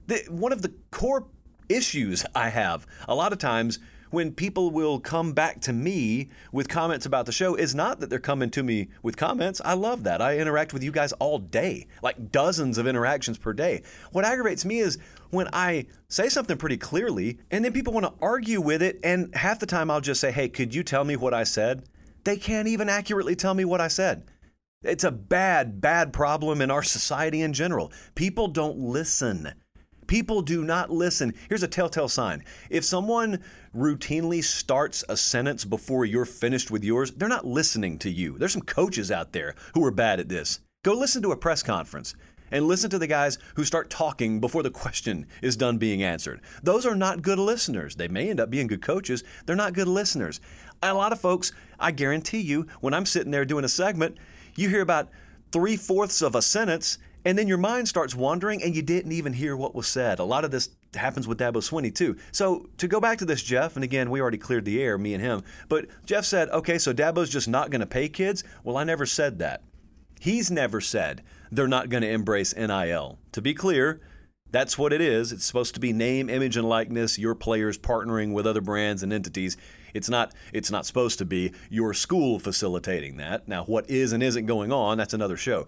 The, 0.08 0.24
one 0.30 0.52
of 0.52 0.64
the 0.64 0.74
core 0.90 1.28
issues 1.70 2.26
I 2.34 2.50
have 2.50 2.88
a 3.08 3.16
lot 3.16 3.34
of 3.34 3.40
times 3.40 3.80
when 4.10 4.32
people 4.32 4.72
will 4.72 5.00
come 5.00 5.34
back 5.34 5.62
to 5.62 5.74
me 5.74 6.30
with 6.52 6.68
comments 6.68 7.06
about 7.06 7.26
the 7.26 7.32
show 7.32 7.56
is 7.56 7.76
not 7.76 8.00
that 8.00 8.10
they're 8.10 8.20
coming 8.20 8.50
to 8.52 8.64
me 8.64 8.90
with 9.02 9.18
comments. 9.18 9.62
I 9.64 9.74
love 9.74 10.04
that. 10.04 10.22
I 10.22 10.38
interact 10.38 10.74
with 10.74 10.84
you 10.84 10.92
guys 10.92 11.12
all 11.14 11.40
day, 11.40 11.88
like 12.02 12.32
dozens 12.32 12.78
of 12.78 12.88
interactions 12.88 13.38
per 13.38 13.54
day. 13.54 13.84
What 14.12 14.26
aggravates 14.26 14.66
me 14.66 14.80
is 14.80 14.98
when 15.30 15.48
I 15.54 15.88
say 16.08 16.30
something 16.30 16.58
pretty 16.58 16.78
clearly 16.78 17.40
and 17.52 17.64
then 17.64 17.74
people 17.74 17.94
want 17.94 18.06
to 18.06 18.14
argue 18.22 18.62
with 18.62 18.82
it, 18.82 19.00
and 19.04 19.34
half 19.36 19.60
the 19.60 19.66
time 19.66 19.92
I'll 19.92 20.02
just 20.02 20.22
say, 20.22 20.32
Hey, 20.32 20.50
could 20.50 20.74
you 20.74 20.84
tell 20.84 21.04
me 21.04 21.16
what 21.16 21.34
I 21.34 21.44
said? 21.44 21.84
They 22.24 22.38
can't 22.38 22.68
even 22.68 22.90
accurately 22.90 23.36
tell 23.36 23.54
me 23.54 23.66
what 23.66 23.82
I 23.82 23.88
said. 23.88 24.26
It's 24.82 25.04
a 25.04 25.12
bad, 25.12 25.82
bad 25.82 26.14
problem 26.14 26.62
in 26.62 26.70
our 26.70 26.84
society 26.84 27.42
in 27.42 27.54
general. 27.54 27.92
People 28.14 28.48
don't 28.48 28.78
listen. 28.78 29.54
People 30.08 30.42
do 30.42 30.64
not 30.64 30.92
listen. 30.92 31.34
Here's 31.50 31.64
a 31.64 31.68
telltale 31.68 32.10
sign. 32.10 32.44
If 32.70 32.84
someone 32.84 33.40
routinely 33.76 34.44
starts 34.44 35.04
a 35.10 35.18
sentence 35.18 35.66
before 35.66 36.06
you're 36.06 36.26
finished 36.26 36.72
with 36.72 36.84
yours, 36.84 37.12
they're 37.12 37.28
not 37.28 37.46
listening 37.46 37.98
to 38.00 38.10
you. 38.10 38.38
There's 38.38 38.54
some 38.54 38.62
coaches 38.62 39.12
out 39.12 39.34
there 39.34 39.56
who 39.74 39.84
are 39.86 39.92
bad 39.92 40.20
at 40.20 40.30
this. 40.30 40.60
Go 40.84 40.94
listen 40.94 41.22
to 41.24 41.32
a 41.32 41.38
press 41.38 41.64
conference 41.64 42.16
and 42.52 42.68
listen 42.68 42.90
to 42.92 43.00
the 43.00 43.08
guys 43.08 43.38
who 43.56 43.66
start 43.66 43.90
talking 43.90 44.40
before 44.40 44.64
the 44.64 44.70
question 44.70 45.26
is 45.42 45.58
done 45.58 45.78
being 45.78 46.04
answered. 46.04 46.42
Those 46.62 46.86
are 46.86 46.96
not 46.96 47.22
good 47.22 47.40
listeners. 47.40 47.96
They 47.96 48.08
may 48.08 48.30
end 48.30 48.40
up 48.40 48.50
being 48.50 48.68
good 48.68 48.82
coaches, 48.82 49.24
they're 49.46 49.56
not 49.56 49.74
good 49.74 49.88
listeners. 49.88 50.40
A 50.84 50.94
lot 50.94 51.12
of 51.12 51.20
folks, 51.20 51.52
I 51.80 51.92
guarantee 51.92 52.42
you, 52.42 52.68
when 52.82 52.94
I'm 52.94 53.06
sitting 53.06 53.32
there 53.32 53.46
doing 53.46 53.66
a 53.66 53.70
segment, 53.70 54.18
you 54.56 54.70
hear 54.70 54.82
about 54.82 55.10
three 55.52 55.76
fourths 55.76 56.22
of 56.22 56.36
a 56.36 56.42
sentence 56.42 56.98
and 57.26 57.38
then 57.38 57.48
your 57.48 57.58
mind 57.58 57.88
starts 57.88 58.16
wandering 58.16 58.64
and 58.64 58.76
you 58.76 58.82
didn't 58.82 59.12
even 59.12 59.34
hear 59.34 59.58
what 59.58 59.76
was 59.76 59.88
said. 59.88 60.20
A 60.20 60.24
lot 60.24 60.46
of 60.46 60.52
this 60.52 60.70
happens 60.94 61.28
with 61.28 61.40
Dabo 61.40 61.56
Swinney 61.56 61.94
too. 61.94 62.16
So 62.32 62.70
to 62.78 62.88
go 62.88 63.02
back 63.02 63.18
to 63.18 63.26
this, 63.26 63.44
Jeff, 63.44 63.76
and 63.76 63.84
again, 63.84 64.10
we 64.10 64.22
already 64.22 64.38
cleared 64.38 64.66
the 64.66 64.82
air, 64.82 64.98
me 64.98 65.14
and 65.14 65.24
him, 65.24 65.44
but 65.68 65.88
Jeff 66.06 66.24
said, 66.24 66.50
okay, 66.50 66.78
so 66.78 66.94
Dabo's 66.94 67.30
just 67.30 67.48
not 67.48 67.72
going 67.72 67.82
to 67.82 67.88
pay 67.88 68.08
kids? 68.08 68.44
Well, 68.64 68.78
I 68.78 68.84
never 68.84 69.06
said 69.06 69.40
that. 69.40 69.64
He's 70.20 70.50
never 70.50 70.80
said 70.80 71.24
they're 71.52 71.68
not 71.68 71.90
going 71.90 72.04
to 72.04 72.10
embrace 72.10 72.56
NIL. 72.56 73.20
To 73.34 73.42
be 73.42 73.54
clear, 73.54 74.00
that's 74.52 74.78
what 74.78 74.94
it 74.94 75.02
is. 75.02 75.32
It's 75.32 75.46
supposed 75.46 75.74
to 75.74 75.80
be 75.80 75.92
name, 75.92 76.30
image, 76.30 76.56
and 76.56 76.68
likeness, 76.68 77.20
your 77.20 77.36
players 77.36 77.78
partnering 77.78 78.34
with 78.34 78.48
other 78.48 78.62
brands 78.62 79.04
and 79.04 79.12
entities. 79.12 79.58
It's 79.94 80.10
not 80.10 80.34
it's 80.54 80.72
not 80.72 80.86
supposed 80.86 81.18
to 81.20 81.26
be 81.26 81.52
your 81.70 81.94
school 81.94 82.40
facilitating 82.40 83.18
that. 83.18 83.48
Now, 83.48 83.66
what 83.66 83.90
is 83.90 84.14
and 84.14 84.24
isn't 84.24 84.46
going 84.46 84.72
on, 84.72 84.98
that's 84.98 85.14
another 85.14 85.38
show. 85.38 85.68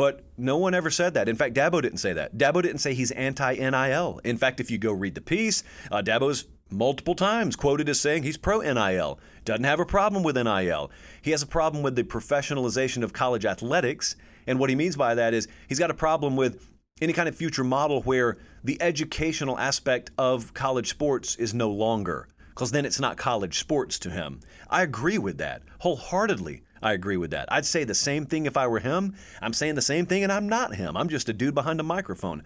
But 0.00 0.24
no 0.38 0.56
one 0.56 0.72
ever 0.72 0.88
said 0.88 1.12
that. 1.12 1.28
In 1.28 1.36
fact, 1.36 1.54
Dabo 1.54 1.82
didn't 1.82 1.98
say 1.98 2.14
that. 2.14 2.38
Dabo 2.38 2.62
didn't 2.62 2.78
say 2.78 2.94
he's 2.94 3.10
anti 3.10 3.56
NIL. 3.56 4.18
In 4.24 4.38
fact, 4.38 4.58
if 4.58 4.70
you 4.70 4.78
go 4.78 4.94
read 4.94 5.14
the 5.14 5.20
piece, 5.20 5.62
uh, 5.92 6.00
Dabo's 6.00 6.46
multiple 6.70 7.14
times 7.14 7.54
quoted 7.54 7.86
as 7.86 8.00
saying 8.00 8.22
he's 8.22 8.38
pro 8.38 8.60
NIL, 8.60 9.20
doesn't 9.44 9.64
have 9.64 9.78
a 9.78 9.84
problem 9.84 10.22
with 10.22 10.38
NIL. 10.38 10.90
He 11.20 11.32
has 11.32 11.42
a 11.42 11.46
problem 11.46 11.82
with 11.82 11.96
the 11.96 12.04
professionalization 12.04 13.02
of 13.02 13.12
college 13.12 13.44
athletics. 13.44 14.16
And 14.46 14.58
what 14.58 14.70
he 14.70 14.74
means 14.74 14.96
by 14.96 15.14
that 15.16 15.34
is 15.34 15.48
he's 15.68 15.78
got 15.78 15.90
a 15.90 15.94
problem 15.94 16.34
with 16.34 16.66
any 17.02 17.12
kind 17.12 17.28
of 17.28 17.36
future 17.36 17.62
model 17.62 18.00
where 18.00 18.38
the 18.64 18.80
educational 18.80 19.58
aspect 19.58 20.12
of 20.16 20.54
college 20.54 20.88
sports 20.88 21.36
is 21.36 21.52
no 21.52 21.68
longer, 21.68 22.26
because 22.48 22.70
then 22.70 22.86
it's 22.86 23.00
not 23.00 23.18
college 23.18 23.58
sports 23.58 23.98
to 23.98 24.08
him. 24.08 24.40
I 24.70 24.80
agree 24.80 25.18
with 25.18 25.36
that 25.36 25.60
wholeheartedly. 25.80 26.62
I 26.82 26.92
agree 26.92 27.16
with 27.16 27.30
that. 27.32 27.52
I'd 27.52 27.66
say 27.66 27.84
the 27.84 27.94
same 27.94 28.26
thing 28.26 28.46
if 28.46 28.56
I 28.56 28.66
were 28.66 28.80
him. 28.80 29.14
I'm 29.42 29.52
saying 29.52 29.74
the 29.74 29.82
same 29.82 30.06
thing, 30.06 30.22
and 30.22 30.32
I'm 30.32 30.48
not 30.48 30.76
him. 30.76 30.96
I'm 30.96 31.08
just 31.08 31.28
a 31.28 31.32
dude 31.32 31.54
behind 31.54 31.80
a 31.80 31.84
microphone. 31.84 32.42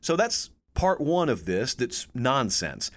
So 0.00 0.16
that's 0.16 0.50
part 0.74 1.00
one 1.00 1.28
of 1.28 1.44
this 1.44 1.74
that's 1.74 2.06
nonsense. 2.14 2.90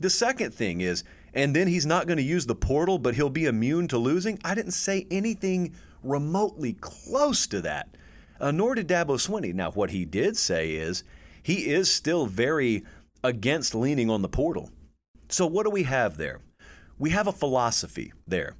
The 0.00 0.10
second 0.10 0.54
thing 0.54 0.80
is, 0.80 1.04
and 1.34 1.54
then 1.54 1.68
he's 1.68 1.86
not 1.86 2.06
going 2.06 2.16
to 2.16 2.22
use 2.22 2.46
the 2.46 2.54
portal, 2.54 2.98
but 2.98 3.14
he'll 3.14 3.30
be 3.30 3.44
immune 3.44 3.88
to 3.88 3.98
losing. 3.98 4.38
I 4.44 4.54
didn't 4.54 4.72
say 4.72 5.06
anything 5.10 5.74
remotely 6.02 6.74
close 6.74 7.46
to 7.48 7.60
that, 7.62 7.96
uh, 8.40 8.50
nor 8.50 8.74
did 8.74 8.88
Dabo 8.88 9.18
Swinney. 9.18 9.52
Now, 9.54 9.70
what 9.70 9.90
he 9.90 10.04
did 10.04 10.36
say 10.36 10.72
is 10.72 11.04
he 11.42 11.66
is 11.66 11.90
still 11.90 12.26
very 12.26 12.84
against 13.22 13.74
leaning 13.74 14.08
on 14.08 14.22
the 14.22 14.28
portal. 14.28 14.70
So, 15.28 15.46
what 15.46 15.64
do 15.64 15.70
we 15.70 15.82
have 15.82 16.16
there? 16.16 16.40
We 16.98 17.10
have 17.10 17.26
a 17.26 17.32
philosophy 17.32 18.12
there. 18.26 18.54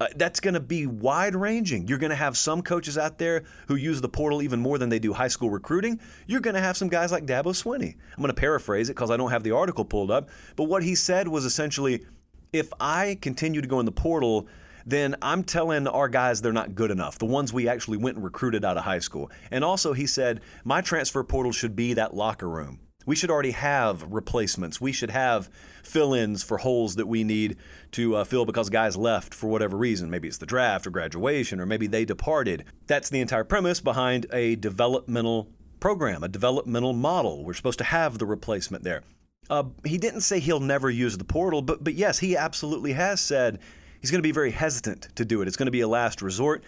Uh, 0.00 0.06
that's 0.14 0.38
going 0.38 0.54
to 0.54 0.60
be 0.60 0.86
wide 0.86 1.34
ranging. 1.34 1.88
You're 1.88 1.98
going 1.98 2.10
to 2.10 2.16
have 2.16 2.36
some 2.36 2.62
coaches 2.62 2.96
out 2.96 3.18
there 3.18 3.42
who 3.66 3.74
use 3.74 4.00
the 4.00 4.08
portal 4.08 4.42
even 4.42 4.60
more 4.60 4.78
than 4.78 4.90
they 4.90 5.00
do 5.00 5.12
high 5.12 5.26
school 5.26 5.50
recruiting. 5.50 5.98
You're 6.28 6.38
going 6.38 6.54
to 6.54 6.60
have 6.60 6.76
some 6.76 6.86
guys 6.86 7.10
like 7.10 7.26
Dabo 7.26 7.46
Swinney. 7.46 7.96
I'm 8.12 8.22
going 8.22 8.28
to 8.28 8.34
paraphrase 8.34 8.90
it 8.90 8.94
because 8.94 9.10
I 9.10 9.16
don't 9.16 9.32
have 9.32 9.42
the 9.42 9.50
article 9.50 9.84
pulled 9.84 10.12
up. 10.12 10.28
But 10.54 10.64
what 10.68 10.84
he 10.84 10.94
said 10.94 11.26
was 11.26 11.44
essentially 11.44 12.06
if 12.52 12.72
I 12.78 13.18
continue 13.20 13.60
to 13.60 13.66
go 13.66 13.80
in 13.80 13.86
the 13.86 13.90
portal, 13.90 14.46
then 14.86 15.16
I'm 15.20 15.42
telling 15.42 15.88
our 15.88 16.08
guys 16.08 16.40
they're 16.40 16.52
not 16.52 16.76
good 16.76 16.92
enough, 16.92 17.18
the 17.18 17.26
ones 17.26 17.52
we 17.52 17.68
actually 17.68 17.96
went 17.96 18.18
and 18.18 18.24
recruited 18.24 18.64
out 18.64 18.76
of 18.76 18.84
high 18.84 19.00
school. 19.00 19.32
And 19.50 19.64
also, 19.64 19.94
he 19.94 20.06
said, 20.06 20.42
my 20.62 20.80
transfer 20.80 21.24
portal 21.24 21.50
should 21.50 21.74
be 21.74 21.94
that 21.94 22.14
locker 22.14 22.48
room. 22.48 22.78
We 23.08 23.16
should 23.16 23.30
already 23.30 23.52
have 23.52 24.04
replacements. 24.12 24.82
We 24.82 24.92
should 24.92 25.12
have 25.12 25.48
fill 25.82 26.12
ins 26.12 26.42
for 26.42 26.58
holes 26.58 26.96
that 26.96 27.06
we 27.06 27.24
need 27.24 27.56
to 27.92 28.16
uh, 28.16 28.24
fill 28.24 28.44
because 28.44 28.68
guys 28.68 28.98
left 28.98 29.32
for 29.32 29.46
whatever 29.46 29.78
reason. 29.78 30.10
Maybe 30.10 30.28
it's 30.28 30.36
the 30.36 30.44
draft 30.44 30.86
or 30.86 30.90
graduation, 30.90 31.58
or 31.58 31.64
maybe 31.64 31.86
they 31.86 32.04
departed. 32.04 32.66
That's 32.86 33.08
the 33.08 33.20
entire 33.20 33.44
premise 33.44 33.80
behind 33.80 34.26
a 34.30 34.56
developmental 34.56 35.48
program, 35.80 36.22
a 36.22 36.28
developmental 36.28 36.92
model. 36.92 37.46
We're 37.46 37.54
supposed 37.54 37.78
to 37.78 37.84
have 37.84 38.18
the 38.18 38.26
replacement 38.26 38.84
there. 38.84 39.04
Uh, 39.48 39.64
he 39.86 39.96
didn't 39.96 40.20
say 40.20 40.38
he'll 40.38 40.60
never 40.60 40.90
use 40.90 41.16
the 41.16 41.24
portal, 41.24 41.62
but 41.62 41.82
but 41.82 41.94
yes, 41.94 42.18
he 42.18 42.36
absolutely 42.36 42.92
has 42.92 43.22
said 43.22 43.58
he's 44.02 44.10
going 44.10 44.18
to 44.20 44.28
be 44.28 44.32
very 44.32 44.50
hesitant 44.50 45.08
to 45.14 45.24
do 45.24 45.40
it. 45.40 45.48
It's 45.48 45.56
going 45.56 45.64
to 45.64 45.72
be 45.72 45.80
a 45.80 45.88
last 45.88 46.20
resort. 46.20 46.62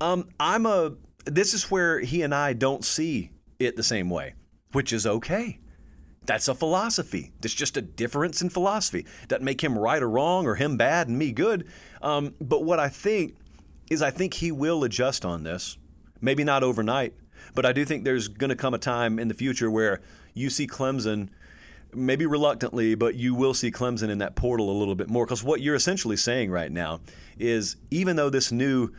Um, 0.00 0.30
I'm 0.40 0.64
a. 0.64 0.94
This 1.26 1.52
is 1.52 1.70
where 1.70 2.00
he 2.00 2.22
and 2.22 2.34
I 2.34 2.54
don't 2.54 2.86
see 2.86 3.32
it 3.58 3.76
the 3.76 3.82
same 3.82 4.08
way 4.08 4.32
which 4.72 4.92
is 4.92 5.06
okay. 5.06 5.58
That's 6.28 6.46
a 6.46 6.54
philosophy. 6.54 7.32
It's 7.42 7.54
just 7.54 7.78
a 7.78 7.82
difference 7.82 8.42
in 8.42 8.50
philosophy. 8.50 9.06
Doesn't 9.28 9.44
make 9.44 9.64
him 9.64 9.78
right 9.78 10.02
or 10.02 10.10
wrong 10.10 10.46
or 10.46 10.56
him 10.56 10.76
bad 10.76 11.08
and 11.08 11.18
me 11.18 11.32
good. 11.32 11.66
Um, 12.02 12.34
but 12.38 12.64
what 12.64 12.78
I 12.78 12.90
think 12.90 13.36
is, 13.90 14.02
I 14.02 14.10
think 14.10 14.34
he 14.34 14.52
will 14.52 14.84
adjust 14.84 15.24
on 15.24 15.42
this. 15.42 15.78
Maybe 16.20 16.44
not 16.44 16.62
overnight, 16.62 17.14
but 17.54 17.64
I 17.64 17.72
do 17.72 17.84
think 17.86 18.04
there's 18.04 18.28
going 18.28 18.50
to 18.50 18.56
come 18.56 18.74
a 18.74 18.78
time 18.78 19.18
in 19.18 19.28
the 19.28 19.34
future 19.34 19.70
where 19.70 20.02
you 20.34 20.50
see 20.50 20.66
Clemson, 20.66 21.30
maybe 21.94 22.26
reluctantly, 22.26 22.94
but 22.94 23.14
you 23.14 23.34
will 23.34 23.54
see 23.54 23.70
Clemson 23.70 24.10
in 24.10 24.18
that 24.18 24.36
portal 24.36 24.70
a 24.70 24.76
little 24.78 24.96
bit 24.96 25.08
more. 25.08 25.24
Because 25.24 25.42
what 25.42 25.62
you're 25.62 25.76
essentially 25.76 26.16
saying 26.16 26.50
right 26.50 26.70
now 26.70 27.00
is 27.38 27.76
even 27.90 28.16
though 28.16 28.28
this 28.28 28.52
new 28.52 28.90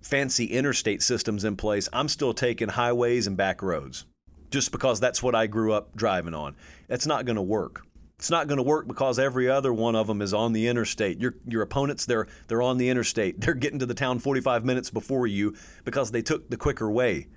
fancy 0.00 0.44
interstate 0.44 1.02
system's 1.02 1.44
in 1.44 1.56
place, 1.56 1.88
I'm 1.92 2.06
still 2.06 2.34
taking 2.34 2.68
highways 2.68 3.26
and 3.26 3.36
back 3.36 3.62
roads 3.62 4.04
just 4.50 4.72
because 4.72 5.00
that's 5.00 5.22
what 5.22 5.34
I 5.34 5.46
grew 5.46 5.72
up 5.72 5.94
driving 5.96 6.34
on. 6.34 6.56
That's 6.86 7.06
not 7.06 7.24
going 7.24 7.36
to 7.36 7.42
work. 7.42 7.82
It's 8.18 8.30
not 8.30 8.48
going 8.48 8.56
to 8.56 8.64
work 8.64 8.88
because 8.88 9.18
every 9.18 9.48
other 9.48 9.72
one 9.72 9.94
of 9.94 10.08
them 10.08 10.20
is 10.20 10.34
on 10.34 10.52
the 10.52 10.66
interstate. 10.66 11.20
Your 11.20 11.36
your 11.46 11.62
opponents 11.62 12.04
they're 12.04 12.26
they're 12.48 12.62
on 12.62 12.76
the 12.76 12.88
interstate. 12.88 13.40
They're 13.40 13.54
getting 13.54 13.78
to 13.78 13.86
the 13.86 13.94
town 13.94 14.18
45 14.18 14.64
minutes 14.64 14.90
before 14.90 15.26
you 15.26 15.54
because 15.84 16.10
they 16.10 16.22
took 16.22 16.50
the 16.50 16.56
quicker 16.56 16.90
way. 16.90 17.28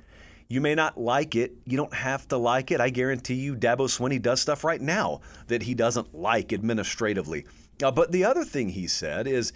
You 0.47 0.59
may 0.59 0.75
not 0.75 0.99
like 0.99 1.35
it. 1.35 1.53
You 1.65 1.77
don't 1.77 1.93
have 1.93 2.27
to 2.29 2.37
like 2.37 2.71
it. 2.71 2.81
I 2.81 2.89
guarantee 2.89 3.35
you, 3.35 3.55
Dabo 3.55 3.87
Swinney 3.87 4.21
does 4.21 4.41
stuff 4.41 4.63
right 4.63 4.81
now 4.81 5.21
that 5.47 5.63
he 5.63 5.75
doesn't 5.75 6.13
like 6.13 6.51
administratively. 6.51 7.45
Uh, 7.81 7.91
but 7.91 8.11
the 8.11 8.25
other 8.25 8.43
thing 8.43 8.69
he 8.69 8.87
said 8.87 9.27
is 9.27 9.53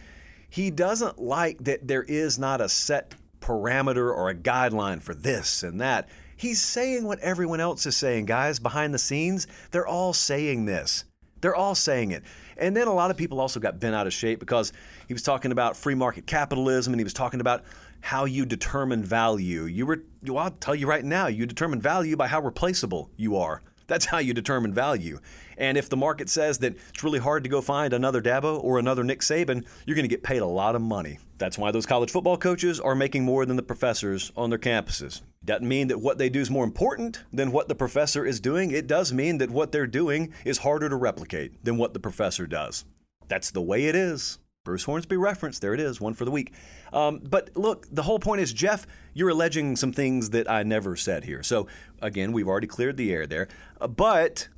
he 0.50 0.72
doesn't 0.72 1.20
like 1.20 1.64
that 1.66 1.88
there 1.88 2.04
is 2.04 2.40
not 2.40 2.62
a 2.62 2.70
set 2.70 3.16
parameter 3.42 4.16
or 4.16 4.30
a 4.30 4.36
guideline 4.36 5.02
for 5.02 5.14
this 5.14 5.64
and 5.64 5.82
that. 5.82 6.08
He's 6.36 6.62
saying 6.62 7.06
what 7.06 7.20
everyone 7.20 7.60
else 7.60 7.86
is 7.86 7.96
saying, 7.96 8.26
guys, 8.26 8.60
behind 8.60 8.94
the 8.94 9.00
scenes. 9.00 9.48
They're 9.72 9.88
all 9.88 10.14
saying 10.14 10.66
this. 10.66 11.06
They're 11.42 11.56
all 11.56 11.76
saying 11.76 12.12
it. 12.12 12.24
And 12.58 12.76
then 12.76 12.88
a 12.88 12.94
lot 12.94 13.12
of 13.12 13.18
people 13.18 13.40
also 13.40 13.60
got 13.60 13.80
bent 13.80 13.96
out 13.96 14.08
of 14.08 14.14
shape 14.14 14.40
because 14.40 14.74
he 15.08 15.14
was 15.14 15.22
talking 15.22 15.52
about 15.52 15.78
free 15.78 15.96
market 15.96 16.26
capitalism 16.26 16.94
and 16.94 17.00
he 17.00 17.04
was 17.04 17.14
talking 17.14 17.40
about 17.40 17.64
how 18.02 18.26
you 18.26 18.46
determine 18.46 19.04
value. 19.04 19.64
You 19.64 19.86
were, 19.86 20.04
well, 20.26 20.40
I'll 20.40 20.52
tell 20.52 20.76
you 20.76 20.88
right 20.88 21.04
now, 21.04 21.28
you 21.28 21.46
determine 21.46 21.82
value 21.82 22.16
by 22.16 22.28
how 22.28 22.42
replaceable 22.42 23.10
you 23.16 23.38
are. 23.38 23.62
That's 23.88 24.06
how 24.06 24.18
you 24.18 24.34
determine 24.34 24.74
value. 24.74 25.20
And 25.58 25.78
if 25.78 25.90
the 25.90 25.98
market 25.98 26.30
says 26.30 26.58
that 26.60 26.76
it's 26.90 27.04
really 27.04 27.20
hard 27.20 27.44
to 27.44 27.50
go 27.50 27.62
find 27.62 27.94
another 27.94 28.22
Dabo 28.22 28.62
or 28.64 28.80
another 28.80 29.04
Nick 29.04 29.22
Saban, 29.22 29.66
you're 29.86 29.96
going 29.96 30.08
to 30.08 30.14
get 30.14 30.24
paid 30.24 30.40
a 30.40 30.46
lot 30.46 30.76
of 30.76 30.82
money. 30.82 31.20
That's 31.38 31.58
why 31.58 31.72
those 31.72 31.86
college 31.86 32.12
football 32.12 32.38
coaches 32.38 32.80
are 32.80 32.96
making 32.96 33.24
more 33.24 33.46
than 33.46 33.56
the 33.56 33.64
professors 33.64 34.32
on 34.36 34.50
their 34.50 34.60
campuses. 34.60 35.22
Doesn't 35.46 35.68
mean 35.68 35.88
that 35.90 36.02
what 36.02 36.18
they 36.18 36.30
do 36.30 36.42
is 36.42 36.50
more 36.50 36.64
important 36.64 37.24
than 37.32 37.52
what 37.52 37.68
the 37.68 37.76
professor 37.76 38.26
is 38.26 38.40
doing. 38.40 38.72
It 38.72 38.88
does 38.88 39.14
mean 39.14 39.38
that 39.38 39.52
what 39.52 39.72
they're 39.72 39.88
doing 39.88 40.34
is 40.44 40.60
harder 40.60 40.90
to 40.90 40.96
replicate 40.96 41.64
than 41.64 41.78
what 41.78 41.94
the 41.94 42.00
professor 42.00 42.48
does. 42.48 42.84
That's 43.28 43.52
the 43.52 43.62
way 43.62 43.86
it 43.86 43.96
is. 43.96 44.40
Bruce 44.64 44.84
Hornsby 44.84 45.16
reference. 45.16 45.60
There 45.60 45.76
it 45.76 45.80
is, 45.80 46.02
one 46.02 46.16
for 46.16 46.26
the 46.26 46.32
week. 46.32 46.52
Um, 46.92 47.22
but 47.24 47.52
look, 47.56 47.88
the 47.92 48.02
whole 48.02 48.18
point 48.18 48.42
is, 48.42 48.52
Jeff, 48.52 48.88
you're 49.14 49.30
alleging 49.30 49.76
some 49.76 49.94
things 49.94 50.32
that 50.32 50.50
I 50.50 50.64
never 50.64 50.96
said 50.96 51.24
here. 51.24 51.44
So 51.44 51.68
again, 52.02 52.32
we've 52.32 52.48
already 52.48 52.68
cleared 52.68 52.98
the 52.98 53.14
air 53.14 53.28
there. 53.28 53.48
Uh, 53.80 53.88
but 53.88 54.50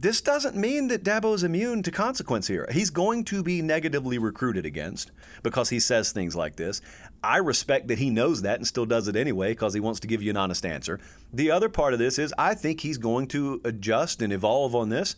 this 0.00 0.20
doesn't 0.20 0.54
mean 0.54 0.88
that 0.88 1.02
Dabo 1.02 1.34
is 1.34 1.42
immune 1.42 1.82
to 1.82 1.90
consequence 1.90 2.46
here. 2.46 2.68
He's 2.70 2.90
going 2.90 3.24
to 3.24 3.42
be 3.42 3.62
negatively 3.62 4.16
recruited 4.16 4.64
against 4.64 5.10
because 5.42 5.70
he 5.70 5.80
says 5.80 6.12
things 6.12 6.36
like 6.36 6.54
this. 6.54 6.80
I 7.22 7.38
respect 7.38 7.88
that 7.88 7.98
he 7.98 8.08
knows 8.08 8.42
that 8.42 8.58
and 8.58 8.66
still 8.66 8.86
does 8.86 9.08
it 9.08 9.16
anyway 9.16 9.50
because 9.50 9.74
he 9.74 9.80
wants 9.80 9.98
to 10.00 10.06
give 10.06 10.22
you 10.22 10.30
an 10.30 10.36
honest 10.36 10.64
answer. 10.64 11.00
The 11.32 11.50
other 11.50 11.68
part 11.68 11.94
of 11.94 11.98
this 11.98 12.16
is 12.16 12.32
I 12.38 12.54
think 12.54 12.80
he's 12.80 12.98
going 12.98 13.26
to 13.28 13.60
adjust 13.64 14.22
and 14.22 14.32
evolve 14.32 14.76
on 14.76 14.88
this. 14.88 15.16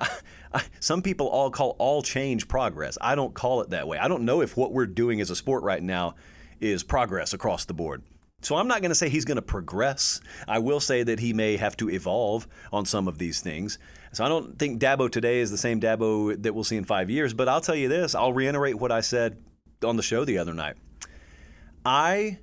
some 0.80 1.02
people 1.02 1.26
all 1.26 1.50
call 1.50 1.74
all 1.78 2.00
change 2.00 2.46
progress. 2.46 2.96
I 3.00 3.16
don't 3.16 3.34
call 3.34 3.62
it 3.62 3.70
that 3.70 3.88
way. 3.88 3.98
I 3.98 4.06
don't 4.06 4.24
know 4.24 4.42
if 4.42 4.56
what 4.56 4.72
we're 4.72 4.86
doing 4.86 5.20
as 5.20 5.30
a 5.30 5.36
sport 5.36 5.64
right 5.64 5.82
now 5.82 6.14
is 6.60 6.84
progress 6.84 7.32
across 7.32 7.64
the 7.64 7.74
board. 7.74 8.04
So 8.42 8.56
I'm 8.56 8.68
not 8.68 8.80
going 8.80 8.90
to 8.90 8.94
say 8.94 9.08
he's 9.08 9.26
going 9.26 9.36
to 9.36 9.42
progress. 9.42 10.20
I 10.48 10.60
will 10.60 10.80
say 10.80 11.02
that 11.02 11.18
he 11.18 11.32
may 11.32 11.56
have 11.56 11.76
to 11.78 11.90
evolve 11.90 12.46
on 12.72 12.86
some 12.86 13.06
of 13.06 13.18
these 13.18 13.40
things. 13.40 13.78
So 14.12 14.24
I 14.24 14.28
don't 14.28 14.58
think 14.58 14.80
Dabo 14.80 15.10
today 15.10 15.40
is 15.40 15.50
the 15.50 15.58
same 15.58 15.80
Dabo 15.80 16.40
that 16.42 16.54
we'll 16.54 16.64
see 16.64 16.76
in 16.76 16.84
five 16.84 17.10
years. 17.10 17.32
But 17.32 17.48
I'll 17.48 17.60
tell 17.60 17.76
you 17.76 17.88
this 17.88 18.14
I'll 18.14 18.32
reiterate 18.32 18.76
what 18.76 18.92
I 18.92 19.00
said 19.00 19.38
on 19.84 19.96
the 19.96 20.02
show 20.02 20.24
the 20.24 20.38
other 20.38 20.54
night. 20.54 20.76
I 21.84 22.38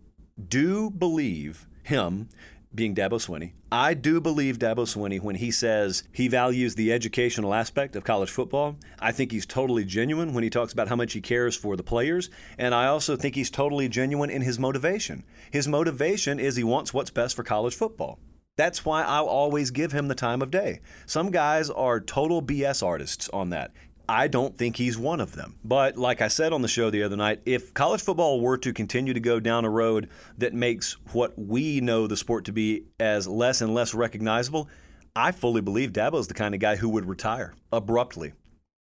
do 0.48 0.90
believe 0.90 1.68
him 1.84 2.30
being 2.74 2.94
Dabo 2.94 3.14
Swinney. 3.14 3.54
I 3.72 3.94
do 3.94 4.22
believe 4.22 4.60
Dabo 4.60 4.86
Swinney 4.86 5.20
when 5.20 5.36
he 5.36 5.52
says 5.52 6.04
he 6.12 6.28
values 6.28 6.76
the 6.76 6.94
educational 6.94 7.54
aspect 7.54 7.96
of 7.96 8.04
college 8.04 8.30
football. 8.30 8.78
I 9.00 9.12
think 9.12 9.32
he's 9.32 9.46
totally 9.46 9.84
genuine 9.84 10.34
when 10.34 10.44
he 10.44 10.50
talks 10.50 10.74
about 10.74 10.88
how 10.88 10.96
much 10.96 11.14
he 11.14 11.22
cares 11.22 11.56
for 11.56 11.76
the 11.76 11.84
players. 11.84 12.30
And 12.58 12.76
I 12.76 12.88
also 12.88 13.16
think 13.16 13.36
he's 13.36 13.50
totally 13.50 13.90
genuine 13.90 14.30
in 14.30 14.42
his 14.42 14.60
motivation. 14.60 15.24
His 15.52 15.68
motivation 15.68 16.40
is 16.40 16.56
he 16.56 16.64
wants 16.64 16.94
what's 16.94 17.10
best 17.10 17.36
for 17.36 17.44
college 17.44 17.76
football. 17.76 18.20
That's 18.58 18.84
why 18.84 19.04
I'll 19.04 19.28
always 19.28 19.72
give 19.72 19.92
him 19.92 20.08
the 20.08 20.16
time 20.16 20.42
of 20.42 20.52
day. 20.52 20.82
Some 21.06 21.32
guys 21.32 21.70
are 21.70 22.02
total 22.02 22.42
BS 22.42 22.86
artists 22.86 23.30
on 23.32 23.52
that. 23.52 23.72
I 24.10 24.28
don't 24.28 24.58
think 24.58 24.78
he's 24.78 24.98
one 24.98 25.20
of 25.20 25.34
them. 25.34 25.56
But 25.64 25.98
like 25.98 26.22
I 26.22 26.28
said 26.28 26.54
on 26.54 26.62
the 26.62 26.68
show 26.68 26.90
the 26.90 27.04
other 27.04 27.18
night, 27.18 27.42
if 27.46 27.74
college 27.74 28.02
football 28.02 28.40
were 28.42 28.58
to 28.58 28.74
continue 28.74 29.14
to 29.14 29.20
go 29.20 29.40
down 29.40 29.66
a 29.66 29.70
road 29.70 30.10
that 30.38 30.54
makes 30.54 30.94
what 31.14 31.38
we 31.38 31.82
know 31.82 32.08
the 32.08 32.18
sport 32.18 32.46
to 32.46 32.54
be 32.54 32.86
as 33.00 33.28
less 33.28 33.62
and 33.62 33.74
less 33.74 33.94
recognizable, 33.94 34.70
I 35.16 35.32
fully 35.32 35.62
believe 35.62 35.94
Dabo's 35.94 36.28
the 36.28 36.34
kind 36.34 36.56
of 36.56 36.62
guy 36.62 36.78
who 36.78 36.90
would 36.90 37.06
retire 37.06 37.54
abruptly. 37.72 38.34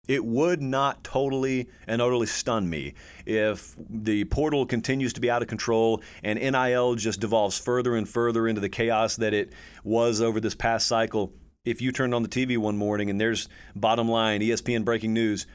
It 0.09 0.25
would 0.25 0.63
not 0.63 1.03
totally 1.03 1.69
and 1.87 2.01
utterly 2.01 2.27
stun 2.27 2.69
me 2.71 2.95
if 3.25 3.75
the 3.91 4.25
portal 4.25 4.67
continues 4.67 5.13
to 5.15 5.21
be 5.21 5.31
out 5.31 5.43
of 5.43 5.49
control 5.49 6.03
and 6.23 6.39
NIL 6.39 6.95
just 6.95 7.21
devolves 7.21 7.59
further 7.59 7.97
and 7.97 8.09
further 8.09 8.47
into 8.47 8.61
the 8.61 8.69
chaos 8.69 9.17
that 9.17 9.35
it 9.35 9.53
was 9.83 10.21
over 10.21 10.41
this 10.41 10.55
past 10.55 10.87
cycle 10.87 11.33
if 11.67 11.83
you 11.83 11.93
turned 11.93 12.15
on 12.15 12.23
the 12.23 12.29
TV 12.29 12.57
one 12.57 12.79
morning 12.79 13.11
and 13.11 13.21
there's 13.21 13.49
bottom 13.75 14.09
line 14.09 14.41
ESPN 14.41 14.85
breaking 14.85 15.13
news, 15.13 15.47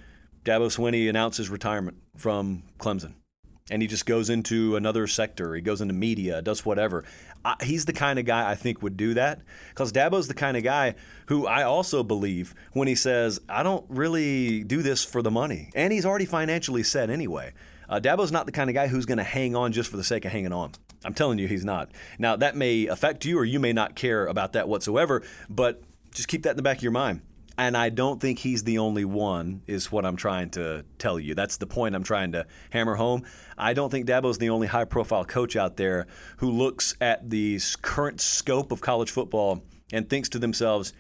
Dabo 0.43 0.67
Swinney 0.67 1.09
announces 1.09 1.49
retirement 1.49 1.97
from 2.17 2.63
Clemson. 2.77 3.13
And 3.71 3.81
he 3.81 3.87
just 3.87 4.05
goes 4.05 4.29
into 4.29 4.75
another 4.75 5.07
sector. 5.07 5.55
He 5.55 5.61
goes 5.61 5.79
into 5.79 5.93
media, 5.93 6.41
does 6.41 6.65
whatever. 6.65 7.05
I, 7.43 7.55
he's 7.63 7.85
the 7.85 7.93
kind 7.93 8.19
of 8.19 8.25
guy 8.25 8.49
I 8.49 8.55
think 8.55 8.81
would 8.81 8.97
do 8.97 9.13
that 9.15 9.41
because 9.69 9.91
Dabo's 9.91 10.27
the 10.27 10.33
kind 10.33 10.57
of 10.57 10.63
guy 10.63 10.95
who 11.27 11.47
I 11.47 11.63
also 11.63 12.03
believe 12.03 12.53
when 12.73 12.87
he 12.87 12.95
says, 12.95 13.39
I 13.49 13.63
don't 13.63 13.85
really 13.89 14.63
do 14.63 14.81
this 14.81 15.03
for 15.03 15.21
the 15.21 15.31
money. 15.31 15.71
And 15.75 15.91
he's 15.91 16.05
already 16.05 16.25
financially 16.25 16.83
set 16.83 17.09
anyway. 17.09 17.53
Uh, 17.89 17.99
Dabo's 17.99 18.31
not 18.31 18.45
the 18.45 18.51
kind 18.51 18.69
of 18.69 18.73
guy 18.73 18.87
who's 18.87 19.05
going 19.05 19.17
to 19.17 19.23
hang 19.23 19.55
on 19.55 19.71
just 19.71 19.89
for 19.89 19.97
the 19.97 20.03
sake 20.03 20.23
of 20.23 20.31
hanging 20.31 20.53
on. 20.53 20.71
I'm 21.03 21.13
telling 21.13 21.39
you, 21.39 21.47
he's 21.47 21.65
not. 21.65 21.89
Now, 22.19 22.35
that 22.35 22.55
may 22.55 22.85
affect 22.87 23.25
you, 23.25 23.37
or 23.37 23.43
you 23.43 23.59
may 23.59 23.73
not 23.73 23.95
care 23.95 24.27
about 24.27 24.53
that 24.53 24.69
whatsoever, 24.69 25.23
but 25.49 25.81
just 26.13 26.27
keep 26.27 26.43
that 26.43 26.51
in 26.51 26.57
the 26.57 26.63
back 26.63 26.77
of 26.77 26.83
your 26.83 26.91
mind. 26.91 27.21
And 27.57 27.75
I 27.77 27.89
don't 27.89 28.19
think 28.19 28.39
he's 28.39 28.63
the 28.63 28.77
only 28.79 29.05
one, 29.05 29.61
is 29.67 29.91
what 29.91 30.05
I'm 30.05 30.15
trying 30.15 30.49
to 30.51 30.85
tell 30.97 31.19
you. 31.19 31.35
That's 31.35 31.57
the 31.57 31.67
point 31.67 31.95
I'm 31.95 32.03
trying 32.03 32.31
to 32.31 32.47
hammer 32.71 32.95
home. 32.95 33.23
I 33.57 33.73
don't 33.73 33.89
think 33.89 34.07
Dabo's 34.07 34.37
the 34.37 34.49
only 34.49 34.67
high 34.67 34.85
profile 34.85 35.25
coach 35.25 35.55
out 35.55 35.77
there 35.77 36.07
who 36.37 36.49
looks 36.49 36.95
at 37.01 37.29
the 37.29 37.59
current 37.81 38.21
scope 38.21 38.71
of 38.71 38.81
college 38.81 39.11
football 39.11 39.63
and 39.91 40.09
thinks 40.09 40.29
to 40.29 40.39
themselves, 40.39 40.93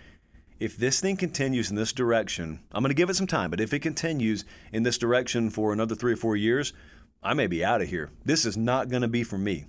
if 0.59 0.77
this 0.77 0.99
thing 0.99 1.17
continues 1.17 1.71
in 1.71 1.75
this 1.75 1.93
direction, 1.93 2.59
I'm 2.71 2.83
going 2.83 2.91
to 2.91 2.95
give 2.95 3.09
it 3.09 3.15
some 3.15 3.27
time, 3.27 3.49
but 3.49 3.61
if 3.61 3.73
it 3.73 3.79
continues 3.79 4.45
in 4.71 4.83
this 4.83 4.99
direction 4.99 5.49
for 5.49 5.73
another 5.73 5.95
three 5.95 6.13
or 6.13 6.17
four 6.17 6.35
years, 6.35 6.73
I 7.23 7.33
may 7.33 7.47
be 7.47 7.65
out 7.65 7.81
of 7.81 7.89
here. 7.89 8.11
This 8.25 8.45
is 8.45 8.57
not 8.57 8.89
going 8.89 9.01
to 9.01 9.07
be 9.07 9.23
for 9.23 9.39
me. 9.39 9.65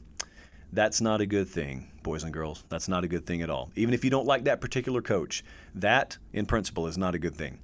That's 0.72 1.02
not 1.02 1.20
a 1.20 1.26
good 1.26 1.48
thing, 1.48 1.90
boys 2.02 2.24
and 2.24 2.32
girls. 2.32 2.64
That's 2.70 2.88
not 2.88 3.04
a 3.04 3.08
good 3.08 3.26
thing 3.26 3.42
at 3.42 3.50
all. 3.50 3.70
Even 3.76 3.92
if 3.92 4.04
you 4.04 4.10
don't 4.10 4.26
like 4.26 4.44
that 4.44 4.62
particular 4.62 5.02
coach, 5.02 5.44
that 5.74 6.16
in 6.32 6.46
principle 6.46 6.86
is 6.86 6.96
not 6.96 7.14
a 7.14 7.18
good 7.18 7.36
thing. 7.36 7.58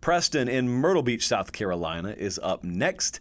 Preston 0.00 0.48
in 0.48 0.68
Myrtle 0.68 1.02
Beach, 1.02 1.26
South 1.26 1.52
Carolina 1.52 2.14
is 2.18 2.40
up 2.42 2.64
next. 2.64 3.20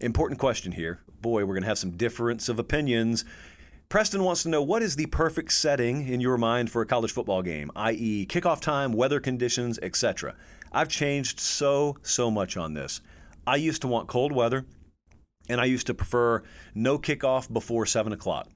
Important 0.00 0.38
question 0.38 0.72
here. 0.72 1.00
Boy, 1.22 1.46
we're 1.46 1.54
going 1.54 1.62
to 1.62 1.68
have 1.68 1.78
some 1.78 1.92
difference 1.92 2.50
of 2.50 2.58
opinions. 2.58 3.24
Preston 3.88 4.22
wants 4.22 4.42
to 4.42 4.50
know 4.50 4.62
what 4.62 4.82
is 4.82 4.96
the 4.96 5.06
perfect 5.06 5.50
setting 5.52 6.06
in 6.06 6.20
your 6.20 6.36
mind 6.36 6.70
for 6.70 6.82
a 6.82 6.86
college 6.86 7.12
football 7.12 7.40
game, 7.40 7.70
i.e., 7.74 8.26
kickoff 8.26 8.60
time, 8.60 8.92
weather 8.92 9.18
conditions, 9.18 9.78
etc. 9.80 10.34
I've 10.70 10.90
changed 10.90 11.40
so, 11.40 11.96
so 12.02 12.30
much 12.30 12.58
on 12.58 12.74
this. 12.74 13.00
I 13.46 13.56
used 13.56 13.80
to 13.80 13.88
want 13.88 14.08
cold 14.08 14.30
weather, 14.30 14.66
and 15.48 15.60
I 15.60 15.64
used 15.64 15.86
to 15.86 15.94
prefer 15.94 16.42
no 16.74 16.98
kickoff 16.98 17.52
before 17.52 17.86
7 17.86 18.12
o'clock. 18.12 18.48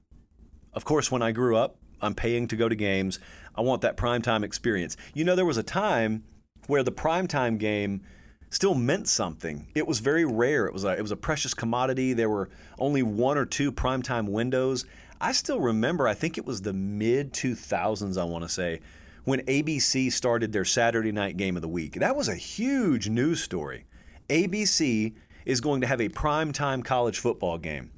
Of 0.73 0.85
course, 0.85 1.11
when 1.11 1.21
I 1.21 1.31
grew 1.31 1.55
up, 1.55 1.77
I'm 2.01 2.15
paying 2.15 2.47
to 2.49 2.55
go 2.55 2.67
to 2.67 2.75
games. 2.75 3.19
I 3.55 3.61
want 3.61 3.81
that 3.81 3.97
primetime 3.97 4.43
experience. 4.43 4.97
You 5.13 5.23
know, 5.23 5.35
there 5.35 5.45
was 5.45 5.57
a 5.57 5.63
time 5.63 6.23
where 6.67 6.83
the 6.83 6.91
primetime 6.91 7.57
game 7.57 8.01
still 8.49 8.75
meant 8.75 9.07
something. 9.07 9.67
It 9.73 9.87
was 9.87 9.99
very 9.99 10.25
rare. 10.25 10.65
It 10.67 10.73
was 10.73 10.83
a, 10.83 10.89
it 10.97 11.01
was 11.01 11.11
a 11.11 11.17
precious 11.17 11.53
commodity. 11.53 12.13
There 12.13 12.29
were 12.29 12.49
only 12.77 13.03
one 13.03 13.37
or 13.37 13.45
two 13.45 13.71
primetime 13.71 14.29
windows. 14.29 14.85
I 15.19 15.31
still 15.31 15.59
remember, 15.59 16.07
I 16.07 16.13
think 16.13 16.37
it 16.37 16.45
was 16.45 16.61
the 16.61 16.73
mid 16.73 17.33
2000s, 17.33 18.19
I 18.19 18.23
want 18.25 18.43
to 18.43 18.49
say, 18.49 18.81
when 19.23 19.39
ABC 19.41 20.11
started 20.11 20.51
their 20.51 20.65
Saturday 20.65 21.11
night 21.11 21.37
game 21.37 21.55
of 21.55 21.61
the 21.61 21.67
week. 21.67 21.93
That 21.95 22.15
was 22.15 22.27
a 22.27 22.35
huge 22.35 23.09
news 23.09 23.41
story. 23.41 23.85
ABC 24.29 25.13
is 25.45 25.61
going 25.61 25.81
to 25.81 25.87
have 25.87 26.01
a 26.01 26.09
primetime 26.09 26.83
college 26.83 27.19
football 27.19 27.57
game. 27.57 27.91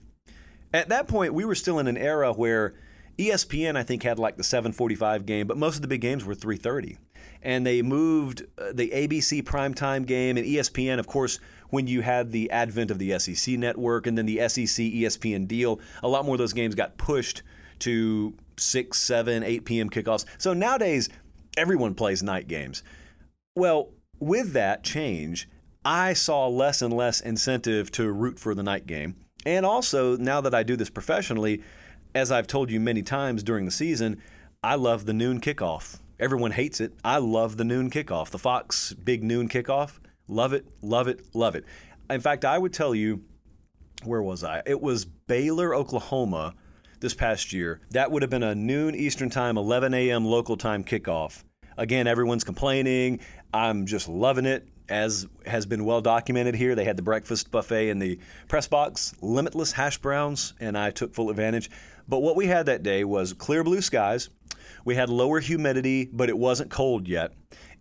At 0.73 0.89
that 0.89 1.07
point, 1.07 1.33
we 1.33 1.45
were 1.45 1.55
still 1.55 1.79
in 1.79 1.87
an 1.87 1.97
era 1.97 2.33
where 2.33 2.75
ESPN, 3.17 3.77
I 3.77 3.83
think, 3.83 4.03
had 4.03 4.19
like 4.19 4.37
the 4.37 4.43
7:45 4.43 5.25
game, 5.25 5.47
but 5.47 5.57
most 5.57 5.75
of 5.75 5.81
the 5.81 5.87
big 5.87 6.01
games 6.01 6.25
were 6.25 6.35
3:30. 6.35 6.97
And 7.41 7.65
they 7.65 7.81
moved 7.81 8.43
uh, 8.57 8.71
the 8.73 8.89
ABC 8.89 9.43
primetime 9.43 10.05
game 10.05 10.35
and 10.37 10.45
ESPN, 10.45 10.99
of 10.99 11.07
course, 11.07 11.39
when 11.69 11.87
you 11.87 12.01
had 12.01 12.31
the 12.31 12.49
advent 12.51 12.91
of 12.91 12.99
the 12.99 13.17
SEC 13.19 13.57
network 13.57 14.07
and 14.07 14.17
then 14.17 14.25
the 14.25 14.37
SEC 14.49 14.85
ESPN 14.85 15.47
deal, 15.47 15.79
a 16.01 16.07
lot 16.07 16.25
more 16.25 16.35
of 16.35 16.39
those 16.39 16.53
games 16.53 16.75
got 16.75 16.97
pushed 16.97 17.43
to 17.79 18.33
6, 18.57 18.97
7, 18.99 19.43
8 19.43 19.65
p.m. 19.65 19.89
kickoffs. 19.89 20.25
So 20.37 20.53
nowadays, 20.53 21.09
everyone 21.57 21.93
plays 21.93 22.23
night 22.23 22.47
games. 22.47 22.83
Well, 23.55 23.91
with 24.19 24.53
that 24.53 24.83
change, 24.83 25.47
I 25.85 26.13
saw 26.13 26.47
less 26.47 26.81
and 26.81 26.91
less 26.91 27.21
incentive 27.21 27.91
to 27.91 28.11
root 28.11 28.39
for 28.39 28.55
the 28.55 28.63
night 28.63 28.87
game. 28.87 29.17
And 29.45 29.67
also, 29.67 30.17
now 30.17 30.41
that 30.41 30.55
I 30.55 30.63
do 30.63 30.75
this 30.75 30.89
professionally, 30.89 31.61
as 32.15 32.31
I've 32.31 32.47
told 32.47 32.71
you 32.71 32.79
many 32.79 33.03
times 33.03 33.43
during 33.43 33.65
the 33.65 33.71
season, 33.71 34.19
I 34.63 34.75
love 34.75 35.05
the 35.05 35.13
noon 35.13 35.39
kickoff. 35.39 35.99
Everyone 36.19 36.49
hates 36.49 36.81
it. 36.81 36.93
I 37.03 37.17
love 37.19 37.57
the 37.57 37.63
noon 37.63 37.91
kickoff, 37.91 38.31
the 38.31 38.39
Fox 38.39 38.93
big 38.93 39.23
noon 39.23 39.47
kickoff. 39.47 39.99
Love 40.27 40.53
it, 40.53 40.65
love 40.81 41.07
it, 41.07 41.23
love 41.35 41.55
it. 41.55 41.65
In 42.09 42.19
fact, 42.19 42.45
I 42.45 42.57
would 42.57 42.73
tell 42.73 42.95
you, 42.95 43.23
where 44.03 44.23
was 44.23 44.43
I? 44.43 44.63
It 44.65 44.81
was 44.81 45.05
Baylor, 45.05 45.75
Oklahoma 45.75 46.55
this 46.99 47.13
past 47.13 47.53
year. 47.53 47.79
That 47.91 48.09
would 48.09 48.23
have 48.23 48.31
been 48.31 48.41
a 48.41 48.55
noon 48.55 48.95
Eastern 48.95 49.29
Time, 49.29 49.55
11 49.55 49.93
a.m. 49.93 50.25
local 50.25 50.57
time 50.57 50.83
kickoff. 50.83 51.43
Again, 51.77 52.07
everyone's 52.07 52.43
complaining. 52.43 53.19
I'm 53.53 53.85
just 53.85 54.07
loving 54.07 54.45
it 54.45 54.67
as 54.89 55.27
has 55.45 55.65
been 55.65 55.85
well 55.85 56.01
documented 56.01 56.55
here, 56.55 56.75
they 56.75 56.85
had 56.85 56.97
the 56.97 57.03
breakfast 57.03 57.51
buffet 57.51 57.89
in 57.89 57.99
the 57.99 58.19
press 58.47 58.67
box, 58.67 59.13
limitless 59.21 59.71
hash 59.71 59.97
browns, 59.97 60.53
and 60.59 60.77
I 60.77 60.91
took 60.91 61.13
full 61.13 61.29
advantage. 61.29 61.69
But 62.07 62.19
what 62.19 62.35
we 62.35 62.47
had 62.47 62.65
that 62.67 62.83
day 62.83 63.03
was 63.03 63.33
clear 63.33 63.63
blue 63.63 63.81
skies. 63.81 64.29
We 64.83 64.95
had 64.95 65.09
lower 65.09 65.39
humidity, 65.39 66.09
but 66.11 66.29
it 66.29 66.37
wasn't 66.37 66.69
cold 66.69 67.07
yet. 67.07 67.33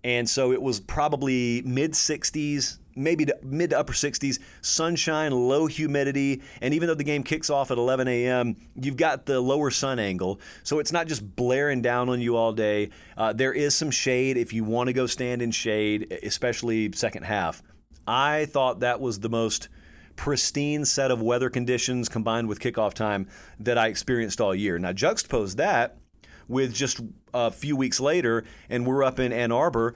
And 0.04 0.28
so 0.28 0.52
it 0.52 0.60
was 0.60 0.80
probably 0.80 1.62
mid 1.62 1.92
60s, 1.92 2.78
maybe 2.94 3.24
to 3.24 3.36
mid 3.42 3.70
to 3.70 3.78
upper 3.78 3.94
60s, 3.94 4.38
sunshine, 4.60 5.32
low 5.32 5.66
humidity, 5.66 6.42
and 6.60 6.74
even 6.74 6.86
though 6.88 6.94
the 6.94 7.04
game 7.04 7.22
kicks 7.22 7.48
off 7.48 7.70
at 7.70 7.78
11 7.78 8.06
a.m., 8.06 8.56
you've 8.76 8.98
got 8.98 9.24
the 9.24 9.40
lower 9.40 9.70
sun 9.70 9.98
angle, 9.98 10.40
so 10.62 10.78
it's 10.78 10.92
not 10.92 11.06
just 11.06 11.34
blaring 11.34 11.80
down 11.80 12.10
on 12.10 12.20
you 12.20 12.36
all 12.36 12.52
day. 12.52 12.90
Uh, 13.16 13.32
there 13.32 13.54
is 13.54 13.74
some 13.74 13.90
shade 13.90 14.36
if 14.36 14.52
you 14.52 14.62
want 14.62 14.88
to 14.88 14.92
go 14.92 15.06
stand 15.06 15.40
in 15.40 15.50
shade, 15.50 16.18
especially 16.22 16.92
second 16.92 17.24
half. 17.24 17.62
I 18.06 18.44
thought 18.44 18.80
that 18.80 19.00
was 19.00 19.20
the 19.20 19.30
most 19.30 19.70
pristine 20.16 20.84
set 20.84 21.10
of 21.10 21.22
weather 21.22 21.48
conditions 21.48 22.10
combined 22.10 22.46
with 22.46 22.60
kickoff 22.60 22.92
time 22.92 23.26
that 23.58 23.78
I 23.78 23.88
experienced 23.88 24.40
all 24.40 24.54
year. 24.54 24.78
Now, 24.78 24.92
juxtapose 24.92 25.56
that 25.56 25.96
with 26.48 26.74
just 26.74 27.00
a 27.33 27.50
few 27.50 27.76
weeks 27.76 28.00
later, 28.00 28.44
and 28.68 28.87
we're 28.87 29.02
up 29.02 29.18
in 29.18 29.33
Ann 29.33 29.52
Arbor 29.52 29.94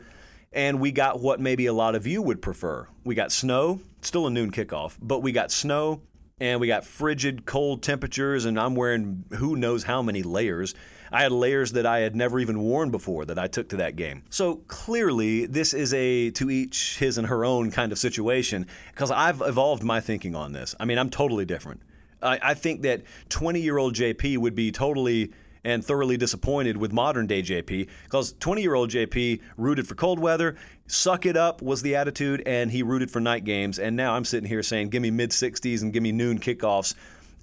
and 0.52 0.80
we 0.80 0.92
got 0.92 1.20
what 1.20 1.40
maybe 1.40 1.66
a 1.66 1.72
lot 1.72 1.94
of 1.94 2.06
you 2.06 2.22
would 2.22 2.40
prefer. 2.40 2.86
We 3.04 3.14
got 3.14 3.32
snow, 3.32 3.80
still 4.00 4.26
a 4.26 4.30
noon 4.30 4.50
kickoff, 4.50 4.96
but 5.00 5.20
we 5.20 5.32
got 5.32 5.52
snow 5.52 6.00
and 6.40 6.60
we 6.60 6.68
got 6.68 6.84
frigid 6.84 7.46
cold 7.46 7.82
temperatures, 7.82 8.44
and 8.44 8.60
I'm 8.60 8.76
wearing 8.76 9.24
who 9.34 9.56
knows 9.56 9.84
how 9.84 10.02
many 10.02 10.22
layers. 10.22 10.72
I 11.10 11.22
had 11.22 11.32
layers 11.32 11.72
that 11.72 11.84
I 11.84 12.00
had 12.00 12.14
never 12.14 12.38
even 12.38 12.60
worn 12.60 12.90
before 12.90 13.24
that 13.24 13.38
I 13.38 13.48
took 13.48 13.70
to 13.70 13.76
that 13.78 13.96
game. 13.96 14.22
So 14.30 14.56
clearly, 14.68 15.46
this 15.46 15.74
is 15.74 15.92
a 15.94 16.30
to 16.32 16.48
each 16.48 16.98
his 16.98 17.18
and 17.18 17.26
her 17.26 17.44
own 17.44 17.72
kind 17.72 17.90
of 17.90 17.98
situation 17.98 18.66
because 18.92 19.10
I've 19.10 19.40
evolved 19.40 19.82
my 19.82 20.00
thinking 20.00 20.36
on 20.36 20.52
this. 20.52 20.76
I 20.78 20.84
mean, 20.84 20.98
I'm 20.98 21.10
totally 21.10 21.44
different. 21.44 21.82
I, 22.22 22.38
I 22.42 22.54
think 22.54 22.82
that 22.82 23.02
20 23.30 23.60
year 23.60 23.78
old 23.78 23.94
JP 23.94 24.38
would 24.38 24.54
be 24.54 24.70
totally 24.70 25.32
and 25.68 25.84
thoroughly 25.84 26.16
disappointed 26.16 26.78
with 26.78 26.94
modern 26.94 27.26
day 27.26 27.42
JP 27.42 27.88
because 28.04 28.32
20 28.40 28.62
year 28.62 28.72
old 28.72 28.88
JP 28.88 29.42
rooted 29.58 29.86
for 29.86 29.94
cold 29.94 30.18
weather, 30.18 30.56
suck 30.86 31.26
it 31.26 31.36
up 31.36 31.60
was 31.60 31.82
the 31.82 31.94
attitude, 31.94 32.42
and 32.46 32.70
he 32.70 32.82
rooted 32.82 33.10
for 33.10 33.20
night 33.20 33.44
games. 33.44 33.78
And 33.78 33.94
now 33.94 34.14
I'm 34.14 34.24
sitting 34.24 34.48
here 34.48 34.62
saying, 34.62 34.88
give 34.88 35.02
me 35.02 35.10
mid 35.10 35.30
60s 35.30 35.82
and 35.82 35.92
give 35.92 36.02
me 36.02 36.10
noon 36.10 36.38
kickoffs, 36.38 36.94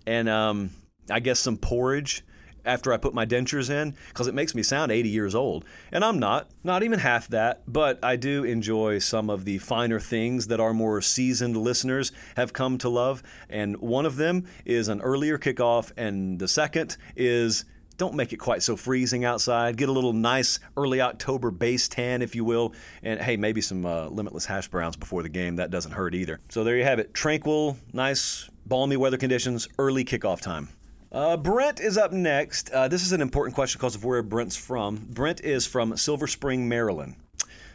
and 0.07 0.27
um, 0.27 0.71
I 1.07 1.19
guess 1.19 1.39
some 1.39 1.55
porridge 1.55 2.23
after 2.65 2.91
I 2.91 2.97
put 2.97 3.13
my 3.13 3.27
dentures 3.27 3.69
in 3.69 3.95
because 4.07 4.25
it 4.25 4.33
makes 4.33 4.55
me 4.55 4.63
sound 4.63 4.91
80 4.91 5.09
years 5.09 5.35
old. 5.35 5.63
And 5.91 6.03
I'm 6.03 6.17
not, 6.17 6.49
not 6.63 6.81
even 6.81 6.97
half 6.97 7.27
that, 7.27 7.61
but 7.67 7.99
I 8.03 8.15
do 8.15 8.43
enjoy 8.43 8.97
some 8.97 9.29
of 9.29 9.45
the 9.45 9.59
finer 9.59 9.99
things 9.99 10.47
that 10.47 10.59
our 10.59 10.73
more 10.73 10.99
seasoned 10.99 11.57
listeners 11.57 12.11
have 12.37 12.53
come 12.53 12.79
to 12.79 12.89
love. 12.89 13.21
And 13.51 13.77
one 13.77 14.07
of 14.07 14.15
them 14.15 14.47
is 14.65 14.87
an 14.87 14.99
earlier 15.01 15.37
kickoff, 15.37 15.91
and 15.95 16.39
the 16.39 16.47
second 16.47 16.97
is 17.15 17.65
don't 17.97 18.15
make 18.15 18.33
it 18.33 18.37
quite 18.37 18.63
so 18.63 18.75
freezing 18.75 19.25
outside. 19.25 19.77
Get 19.77 19.89
a 19.89 19.91
little 19.91 20.13
nice 20.13 20.59
early 20.77 21.01
October 21.01 21.51
base 21.51 21.87
tan, 21.87 22.21
if 22.21 22.35
you 22.35 22.43
will. 22.43 22.73
And 23.03 23.19
hey, 23.19 23.37
maybe 23.37 23.61
some 23.61 23.85
uh, 23.85 24.07
limitless 24.07 24.45
hash 24.45 24.67
browns 24.67 24.95
before 24.95 25.23
the 25.23 25.29
game. 25.29 25.57
That 25.57 25.71
doesn't 25.71 25.91
hurt 25.91 26.15
either. 26.15 26.39
So 26.49 26.63
there 26.63 26.77
you 26.77 26.83
have 26.83 26.99
it. 26.99 27.13
Tranquil, 27.13 27.77
nice, 27.93 28.49
balmy 28.65 28.97
weather 28.97 29.17
conditions, 29.17 29.67
early 29.77 30.03
kickoff 30.05 30.41
time. 30.41 30.69
Uh, 31.11 31.37
Brent 31.37 31.79
is 31.79 31.97
up 31.97 32.11
next. 32.11 32.69
Uh, 32.71 32.89
this 32.89 33.01
is 33.01 33.13
an 33.13 33.21
important 33.21 33.55
question 33.55 33.79
because 33.79 33.95
of 33.95 34.03
where 34.03 34.21
Brent's 34.21 34.57
from. 34.57 35.07
Brent 35.09 35.39
is 35.41 35.65
from 35.65 35.95
Silver 35.95 36.27
Spring, 36.27 36.67
Maryland. 36.67 37.15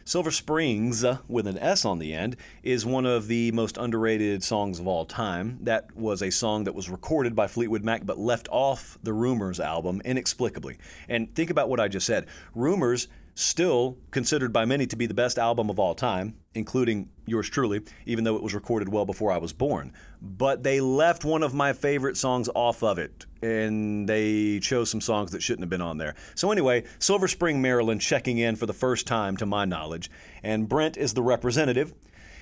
Silver 0.03 0.31
Springs, 0.31 1.03
uh, 1.03 1.19
with 1.27 1.45
an 1.47 1.57
S 1.59 1.85
on 1.85 1.99
the 1.99 2.13
end, 2.13 2.35
is 2.63 2.85
one 2.85 3.05
of 3.05 3.27
the 3.27 3.51
most 3.51 3.77
underrated 3.77 4.43
songs 4.43 4.79
of 4.79 4.87
all 4.87 5.05
time. 5.05 5.59
That 5.61 5.95
was 5.95 6.21
a 6.21 6.31
song 6.31 6.63
that 6.63 6.75
was 6.75 6.89
recorded 6.89 7.35
by 7.35 7.47
Fleetwood 7.47 7.83
Mac 7.83 8.05
but 8.05 8.17
left 8.17 8.47
off 8.51 8.97
the 9.03 9.13
Rumours 9.13 9.59
album 9.59 10.01
inexplicably. 10.03 10.77
And 11.07 11.33
think 11.35 11.49
about 11.49 11.69
what 11.69 11.79
I 11.79 11.87
just 11.87 12.07
said. 12.07 12.27
Rumours 12.55 13.07
still 13.35 13.97
considered 14.11 14.51
by 14.51 14.65
many 14.65 14.85
to 14.87 14.95
be 14.95 15.05
the 15.05 15.13
best 15.13 15.37
album 15.37 15.69
of 15.69 15.79
all 15.79 15.95
time, 15.95 16.35
including 16.53 17.09
yours 17.25 17.49
truly, 17.49 17.81
even 18.05 18.23
though 18.23 18.35
it 18.35 18.43
was 18.43 18.53
recorded 18.53 18.89
well 18.89 19.05
before 19.05 19.31
I 19.31 19.37
was 19.37 19.53
born. 19.53 19.93
But 20.21 20.63
they 20.63 20.81
left 20.81 21.25
one 21.25 21.43
of 21.43 21.53
my 21.53 21.73
favorite 21.73 22.17
songs 22.17 22.49
off 22.53 22.83
of 22.83 22.99
it, 22.99 23.25
and 23.41 24.07
they 24.07 24.59
chose 24.59 24.89
some 24.89 25.01
songs 25.01 25.31
that 25.31 25.41
shouldn't 25.41 25.63
have 25.63 25.69
been 25.69 25.81
on 25.81 25.97
there. 25.97 26.15
So, 26.35 26.51
anyway, 26.51 26.83
Silver 26.99 27.27
Spring, 27.27 27.61
Maryland, 27.61 28.01
checking 28.01 28.37
in 28.37 28.55
for 28.55 28.65
the 28.65 28.73
first 28.73 29.07
time 29.07 29.37
to 29.37 29.45
my 29.45 29.65
knowledge, 29.65 30.11
and 30.43 30.67
Brent 30.67 30.97
is 30.97 31.13
the 31.13 31.23
representative. 31.23 31.93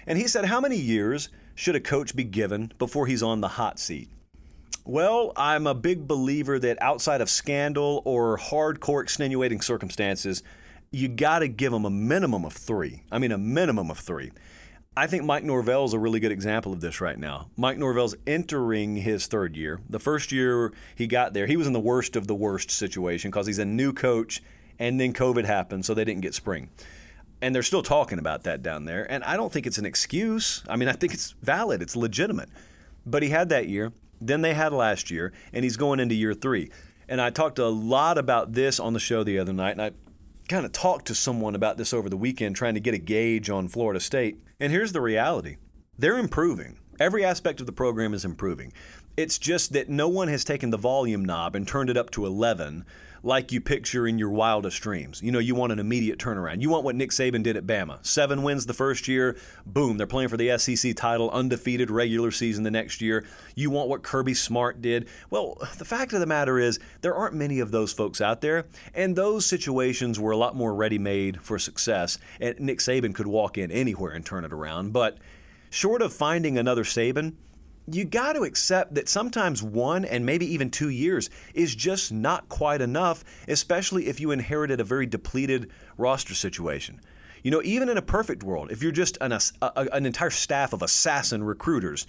And 0.08 0.17
he 0.17 0.28
said, 0.28 0.45
How 0.45 0.60
many 0.60 0.78
years 0.78 1.30
should 1.56 1.75
a 1.75 1.80
coach 1.80 2.15
be 2.15 2.23
given 2.23 2.71
before 2.80 3.06
he's 3.06 3.21
on 3.23 3.41
the 3.41 3.47
hot 3.49 3.80
seat? 3.80 4.10
Well, 4.86 5.34
I'm 5.36 5.67
a 5.67 5.75
big 5.75 6.08
believer 6.08 6.58
that 6.58 6.82
outside 6.82 7.21
of 7.21 7.30
scandal 7.30 8.02
or 8.06 8.39
hardcore 8.39 9.04
extenuating 9.04 9.62
circumstances, 9.62 10.41
you 10.91 11.08
got 11.08 11.39
to 11.39 11.47
give 11.47 11.71
them 11.71 11.86
a 11.86 11.89
minimum 11.89 12.45
of 12.45 12.54
three. 12.54 13.04
I 13.12 13.19
mean, 13.19 13.32
a 13.32 13.38
minimum 13.38 13.91
of 13.91 13.99
three. 13.99 14.32
I 14.97 15.08
think 15.08 15.23
Mike 15.23 15.43
Norvell 15.43 15.86
is 15.86 15.93
a 15.93 15.99
really 15.99 16.19
good 16.19 16.32
example 16.32 16.73
of 16.73 16.82
this 16.82 16.99
right 16.99 17.17
now. 17.17 17.49
Mike 17.56 17.78
Norvell's 17.78 18.15
entering 18.28 18.97
his 18.97 19.28
third 19.28 19.56
year. 19.56 19.80
The 19.88 19.99
first 19.99 20.32
year 20.32 20.73
he 20.95 21.08
got 21.08 21.34
there, 21.34 21.47
he 21.47 21.56
was 21.56 21.67
in 21.67 21.73
the 21.73 21.80
worst 21.80 22.15
of 22.15 22.28
the 22.28 22.36
worst 22.36 22.71
situation 22.71 23.32
because 23.32 23.47
he's 23.47 23.60
a 23.60 23.65
new 23.65 23.93
coach 23.93 24.41
and 24.78 24.99
then 24.99 25.13
COVID 25.13 25.45
happened, 25.45 25.86
so 25.86 25.93
they 25.93 26.06
didn't 26.06 26.21
get 26.21 26.34
spring. 26.34 26.69
And 27.41 27.54
they're 27.54 27.63
still 27.63 27.84
talking 27.84 28.19
about 28.19 28.43
that 28.43 28.62
down 28.62 28.86
there. 28.86 29.10
And 29.10 29.23
I 29.23 29.38
don't 29.38 29.54
think 29.54 29.67
it's 29.67 29.78
an 29.78 29.86
excuse. 29.86 30.63
I 30.67 30.75
mean, 30.75 30.89
I 30.89 30.93
think 30.93 31.13
it's 31.13 31.36
valid, 31.41 31.82
it's 31.82 31.95
legitimate. 31.95 32.49
But 33.06 33.23
he 33.23 33.30
had 33.30 33.49
that 33.49 33.67
year, 33.67 33.93
then 34.19 34.41
they 34.41 34.54
had 34.54 34.73
last 34.73 35.10
year, 35.10 35.32
and 35.54 35.63
he's 35.63 35.78
going 35.78 35.99
into 35.99 36.15
year 36.15 36.34
three. 36.34 36.71
And 37.08 37.21
I 37.21 37.30
talked 37.30 37.60
a 37.60 37.67
lot 37.67 38.17
about 38.17 38.54
this 38.54 38.80
on 38.80 38.93
the 38.93 38.99
show 38.99 39.23
the 39.23 39.39
other 39.39 39.54
night, 39.54 39.71
and 39.71 39.82
I 39.82 39.91
kind 40.49 40.65
of 40.65 40.71
talked 40.71 41.05
to 41.05 41.15
someone 41.15 41.55
about 41.55 41.77
this 41.77 41.93
over 41.93 42.09
the 42.09 42.17
weekend, 42.17 42.55
trying 42.55 42.73
to 42.73 42.79
get 42.79 42.95
a 42.95 42.97
gauge 42.97 43.49
on 43.49 43.67
Florida 43.67 43.99
State. 43.99 44.39
And 44.59 44.71
here's 44.71 44.91
the 44.91 44.99
reality 44.99 45.57
they're 45.97 46.17
improving. 46.17 46.79
Every 46.99 47.23
aspect 47.23 47.62
of 47.62 47.65
the 47.65 47.71
program 47.71 48.13
is 48.13 48.25
improving. 48.25 48.73
It's 49.15 49.38
just 49.38 49.71
that 49.73 49.89
no 49.89 50.09
one 50.09 50.27
has 50.27 50.43
taken 50.43 50.71
the 50.71 50.77
volume 50.77 51.23
knob 51.23 51.55
and 51.55 51.67
turned 51.67 51.89
it 51.89 51.95
up 51.95 52.09
to 52.12 52.25
11 52.25 52.83
like 53.23 53.51
you 53.51 53.62
picture 53.62 54.08
in 54.08 54.17
your 54.17 54.29
wildest 54.29 54.82
dreams. 54.82 55.21
You 55.21 55.32
know, 55.32 55.39
you 55.39 55.55
want 55.55 55.71
an 55.71 55.79
immediate 55.79 56.19
turnaround. 56.19 56.62
You 56.62 56.69
want 56.69 56.84
what 56.84 56.95
Nick 56.95 57.12
Saban 57.12 57.43
did 57.43 57.58
at 57.58 57.65
Bama. 57.65 58.05
Seven 58.05 58.43
wins 58.43 58.65
the 58.65 58.73
first 58.73 59.08
year, 59.08 59.38
boom, 59.65 59.97
they're 59.97 60.08
playing 60.08 60.29
for 60.29 60.38
the 60.38 60.58
SEC 60.58 60.95
title, 60.95 61.29
undefeated 61.32 61.91
regular 61.91 62.32
season 62.32 62.63
the 62.63 62.71
next 62.71 63.01
year. 63.01 63.25
You 63.55 63.69
want 63.69 63.89
what 63.89 64.03
Kirby 64.03 64.34
Smart 64.34 64.82
did. 64.82 65.08
Well, 65.29 65.58
the 65.77 65.86
fact 65.86 66.13
of 66.13 66.19
the 66.19 66.25
matter 66.25 66.60
is, 66.60 66.79
there 67.01 67.15
aren't 67.15 67.36
many 67.36 67.60
of 67.60 67.71
those 67.71 67.93
folks 67.93 68.21
out 68.21 68.41
there, 68.41 68.65
and 68.93 69.15
those 69.15 69.45
situations 69.45 70.19
were 70.19 70.32
a 70.32 70.38
lot 70.38 70.55
more 70.55 70.73
ready 70.73 70.99
made 70.99 71.41
for 71.41 71.60
success. 71.60 72.17
And 72.39 72.60
Nick 72.60 72.79
Saban 72.79 73.13
could 73.13 73.27
walk 73.27 73.58
in 73.58 73.71
anywhere 73.71 74.12
and 74.12 74.25
turn 74.25 74.45
it 74.45 74.53
around. 74.53 74.93
But 74.93 75.17
short 75.69 76.01
of 76.01 76.13
finding 76.13 76.58
another 76.58 76.84
Saban, 76.84 77.34
you 77.91 78.06
got 78.06 78.34
to 78.34 78.43
accept 78.43 78.95
that 78.95 79.10
sometimes 79.10 79.63
one 79.63 80.06
and 80.06 80.25
maybe 80.25 80.45
even 80.54 80.69
two 80.69 80.89
years 80.89 81.30
is 81.54 81.75
just 81.75 82.12
not 82.12 82.49
quite 82.49 82.82
enough, 82.82 83.23
especially 83.47 84.08
if 84.08 84.19
you 84.19 84.32
inherited 84.32 84.80
a 84.80 84.84
very 84.84 85.06
depleted 85.06 85.71
roster 85.97 86.34
situation. 86.34 86.99
You 87.43 87.52
know, 87.52 87.62
even 87.63 87.89
in 87.89 87.97
a 87.97 88.02
perfect 88.02 88.43
world, 88.43 88.71
if 88.71 88.84
you're 88.84 88.91
just 88.91 89.17
an, 89.21 89.32
a, 89.32 89.41
an 89.93 90.06
entire 90.06 90.30
staff 90.30 90.73
of 90.73 90.82
assassin 90.82 91.43
recruiters, 91.43 92.06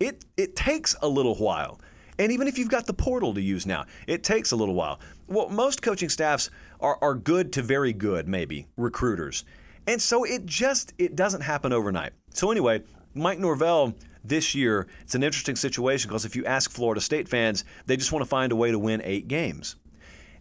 it, 0.00 0.24
it 0.36 0.54
takes 0.54 0.94
a 1.02 1.08
little 1.08 1.34
while. 1.34 1.80
And 2.18 2.32
even 2.32 2.48
if 2.48 2.58
you've 2.58 2.68
got 2.68 2.86
the 2.86 2.94
portal 2.94 3.34
to 3.34 3.40
use 3.40 3.66
now, 3.66 3.86
it 4.06 4.22
takes 4.22 4.52
a 4.52 4.56
little 4.56 4.74
while. 4.74 5.00
Well, 5.28 5.48
most 5.48 5.82
coaching 5.82 6.08
staffs 6.08 6.50
are, 6.80 6.98
are 7.00 7.14
good 7.14 7.52
to 7.54 7.62
very 7.62 7.92
good, 7.92 8.28
maybe, 8.28 8.66
recruiters. 8.76 9.44
And 9.86 10.02
so 10.02 10.24
it 10.24 10.44
just 10.44 10.92
it 10.98 11.16
doesn't 11.16 11.40
happen 11.40 11.72
overnight. 11.72 12.12
So 12.30 12.50
anyway, 12.50 12.82
Mike 13.14 13.38
Norvell 13.38 13.94
this 14.28 14.54
year, 14.54 14.86
it's 15.02 15.14
an 15.14 15.22
interesting 15.22 15.56
situation 15.56 16.08
because 16.08 16.24
if 16.24 16.36
you 16.36 16.44
ask 16.44 16.70
Florida 16.70 17.00
State 17.00 17.28
fans, 17.28 17.64
they 17.86 17.96
just 17.96 18.12
want 18.12 18.24
to 18.24 18.28
find 18.28 18.52
a 18.52 18.56
way 18.56 18.70
to 18.70 18.78
win 18.78 19.00
eight 19.04 19.28
games. 19.28 19.76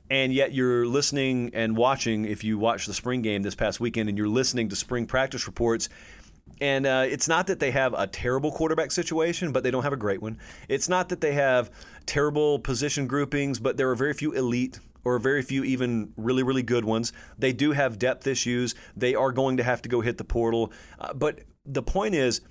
And 0.10 0.34
yet 0.34 0.54
you're 0.54 0.86
listening 0.86 1.52
and 1.54 1.76
watching, 1.76 2.26
if 2.26 2.43
you 2.43 2.58
watch 2.58 2.86
the 2.86 2.93
spring 2.93 3.21
game 3.21 3.43
this 3.43 3.56
past 3.56 3.80
weekend 3.80 4.08
and 4.08 4.17
you're 4.17 4.30
listening 4.30 4.69
to 4.69 4.76
spring 4.76 5.06
practice 5.06 5.47
reports, 5.47 5.89
and 6.62 6.86
uh, 6.86 7.06
it's 7.08 7.28
not 7.28 7.47
that 7.47 7.60
they 7.60 7.71
have 7.71 7.93
a 7.93 8.08
terrible 8.08 8.52
quarterback 8.52 8.91
situation, 8.91 9.52
but 9.52 9.63
they 9.63 9.71
don't 9.71 9.84
have 9.84 9.93
a 9.93 9.97
great 9.97 10.21
one. 10.21 10.39
It's 10.69 10.89
not 10.89 11.10
that 11.10 11.21
they 11.21 11.34
have 11.34 11.69
terrible 12.06 12.60
position 12.60 13.06
groupings, 13.06 13.60
but 13.60 13.78
there 13.78 13.89
are 13.89 13.95
very 13.95 14.13
few 14.13 14.32
elite 14.32 14.80
or 15.04 15.19
very 15.19 15.41
few 15.41 15.63
even 15.63 16.13
really, 16.17 16.43
really 16.43 16.63
good 16.63 16.84
ones. 16.84 17.13
They 17.38 17.54
do 17.54 17.71
have 17.71 18.00
depth 18.00 18.28
issues. 18.28 18.76
They 18.95 19.13
are 19.13 19.32
going 19.32 19.58
to 19.58 19.63
have 19.63 19.82
to 19.84 19.89
go 19.89 20.02
hit 20.02 20.17
the 20.17 20.23
portal. 20.23 20.71
Uh, 21.00 21.13
but 21.13 21.41
the 21.65 21.84
point 21.84 22.15
is, 22.15 22.41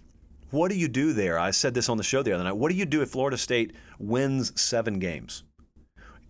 what 0.51 0.71
do 0.71 0.77
you 0.77 0.89
do 0.89 1.13
there? 1.13 1.39
I 1.39 1.51
said 1.51 1.75
this 1.75 1.89
on 1.89 1.97
the 1.97 2.03
show 2.03 2.23
the 2.23 2.33
other 2.33 2.45
night. 2.45 2.57
What 2.57 2.71
do 2.71 2.77
you 2.77 2.87
do 2.87 3.03
if 3.03 3.11
Florida 3.11 3.37
State 3.37 3.75
wins 3.99 4.59
seven 4.61 4.99
games? 4.99 5.45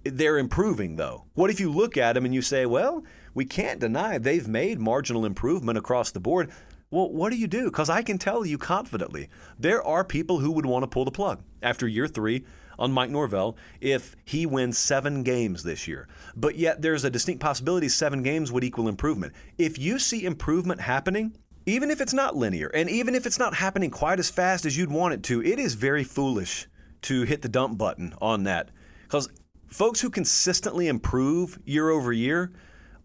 They're 0.04 0.38
improving, 0.38 0.96
though. 0.96 1.24
What 1.34 1.50
if 1.50 1.58
you 1.58 1.70
look 1.70 1.96
at 1.96 2.12
them 2.12 2.24
and 2.24 2.34
you 2.34 2.42
say, 2.42 2.64
well, 2.64 3.04
we 3.34 3.44
can't 3.44 3.80
deny 3.80 4.18
they've 4.18 4.46
made 4.46 4.78
marginal 4.78 5.24
improvement 5.24 5.78
across 5.78 6.12
the 6.12 6.20
board? 6.20 6.50
Well, 6.90 7.10
what 7.10 7.30
do 7.30 7.36
you 7.36 7.48
do? 7.48 7.64
Because 7.64 7.90
I 7.90 8.02
can 8.02 8.16
tell 8.16 8.46
you 8.46 8.58
confidently, 8.58 9.28
there 9.58 9.82
are 9.82 10.04
people 10.04 10.38
who 10.38 10.52
would 10.52 10.66
want 10.66 10.84
to 10.84 10.86
pull 10.86 11.04
the 11.04 11.10
plug 11.10 11.42
after 11.60 11.88
year 11.88 12.06
three 12.06 12.44
on 12.78 12.92
Mike 12.92 13.10
Norvell 13.10 13.56
if 13.80 14.14
he 14.24 14.46
wins 14.46 14.78
seven 14.78 15.24
games 15.24 15.64
this 15.64 15.88
year. 15.88 16.06
But 16.36 16.54
yet, 16.54 16.82
there's 16.82 17.04
a 17.04 17.10
distinct 17.10 17.40
possibility 17.40 17.88
seven 17.88 18.22
games 18.22 18.52
would 18.52 18.62
equal 18.62 18.86
improvement. 18.86 19.32
If 19.58 19.78
you 19.78 19.98
see 19.98 20.24
improvement 20.24 20.80
happening, 20.80 21.36
even 21.66 21.90
if 21.90 22.00
it's 22.00 22.14
not 22.14 22.36
linear, 22.36 22.68
and 22.68 22.88
even 22.88 23.14
if 23.14 23.26
it's 23.26 23.38
not 23.38 23.54
happening 23.54 23.90
quite 23.90 24.20
as 24.20 24.30
fast 24.30 24.64
as 24.64 24.76
you'd 24.78 24.90
want 24.90 25.14
it 25.14 25.22
to, 25.24 25.42
it 25.42 25.58
is 25.58 25.74
very 25.74 26.04
foolish 26.04 26.68
to 27.02 27.22
hit 27.22 27.42
the 27.42 27.48
dump 27.48 27.76
button 27.76 28.14
on 28.20 28.44
that. 28.44 28.70
Because 29.02 29.28
folks 29.66 30.00
who 30.00 30.08
consistently 30.08 30.86
improve 30.86 31.58
year 31.64 31.90
over 31.90 32.12
year 32.12 32.52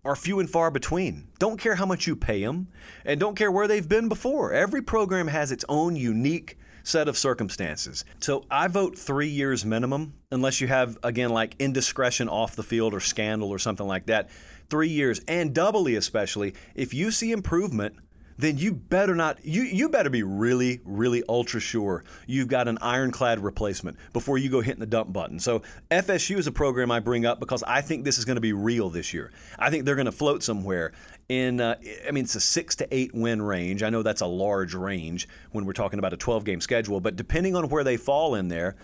are 0.05 0.15
few 0.15 0.39
and 0.39 0.49
far 0.49 0.71
between. 0.71 1.27
Don't 1.39 1.59
care 1.59 1.75
how 1.75 1.85
much 1.85 2.07
you 2.07 2.15
pay 2.15 2.43
them, 2.43 2.67
and 3.03 3.19
don't 3.19 3.35
care 3.35 3.51
where 3.51 3.67
they've 3.67 3.89
been 3.89 4.09
before. 4.09 4.53
Every 4.53 4.81
program 4.81 5.27
has 5.27 5.51
its 5.51 5.65
own 5.67 5.95
unique 5.95 6.57
set 6.83 7.07
of 7.07 7.17
circumstances. 7.17 8.05
So 8.19 8.43
I 8.49 8.67
vote 8.67 8.97
three 8.97 9.27
years 9.27 9.65
minimum, 9.65 10.13
unless 10.31 10.61
you 10.61 10.67
have, 10.67 10.97
again, 11.03 11.29
like 11.29 11.55
indiscretion 11.59 12.29
off 12.29 12.55
the 12.55 12.63
field 12.63 12.93
or 12.93 12.99
scandal 12.99 13.49
or 13.49 13.59
something 13.59 13.85
like 13.85 14.07
that. 14.07 14.29
Three 14.69 14.89
years, 14.89 15.19
and 15.27 15.53
doubly 15.53 15.95
especially, 15.95 16.53
if 16.75 16.93
you 16.93 17.11
see 17.11 17.31
improvement 17.31 17.95
then 18.41 18.57
you 18.57 18.73
better 18.73 19.15
not 19.15 19.43
you 19.45 19.61
you 19.61 19.87
better 19.89 20.09
be 20.09 20.23
really 20.23 20.81
really 20.83 21.23
ultra 21.29 21.59
sure 21.59 22.03
you've 22.27 22.47
got 22.47 22.67
an 22.67 22.77
ironclad 22.81 23.39
replacement 23.39 23.97
before 24.13 24.37
you 24.37 24.49
go 24.49 24.61
hitting 24.61 24.79
the 24.79 24.85
dump 24.85 25.13
button. 25.13 25.39
So 25.39 25.61
FSU 25.89 26.37
is 26.37 26.47
a 26.47 26.51
program 26.51 26.91
I 26.91 26.99
bring 26.99 27.25
up 27.25 27.39
because 27.39 27.63
I 27.63 27.81
think 27.81 28.03
this 28.03 28.17
is 28.17 28.25
going 28.25 28.35
to 28.35 28.41
be 28.41 28.53
real 28.53 28.89
this 28.89 29.13
year. 29.13 29.31
I 29.59 29.69
think 29.69 29.85
they're 29.85 29.95
going 29.95 30.05
to 30.05 30.11
float 30.11 30.43
somewhere 30.43 30.91
in 31.29 31.61
uh, 31.61 31.75
I 32.07 32.11
mean 32.11 32.23
it's 32.23 32.35
a 32.35 32.41
6 32.41 32.75
to 32.77 32.87
8 32.89 33.13
win 33.13 33.41
range. 33.41 33.83
I 33.83 33.89
know 33.89 34.03
that's 34.03 34.21
a 34.21 34.27
large 34.27 34.73
range 34.73 35.27
when 35.51 35.65
we're 35.65 35.73
talking 35.73 35.99
about 35.99 36.13
a 36.13 36.17
12 36.17 36.43
game 36.43 36.61
schedule, 36.61 36.99
but 36.99 37.15
depending 37.15 37.55
on 37.55 37.69
where 37.69 37.83
they 37.83 37.97
fall 37.97 38.35
in 38.35 38.47
there 38.47 38.75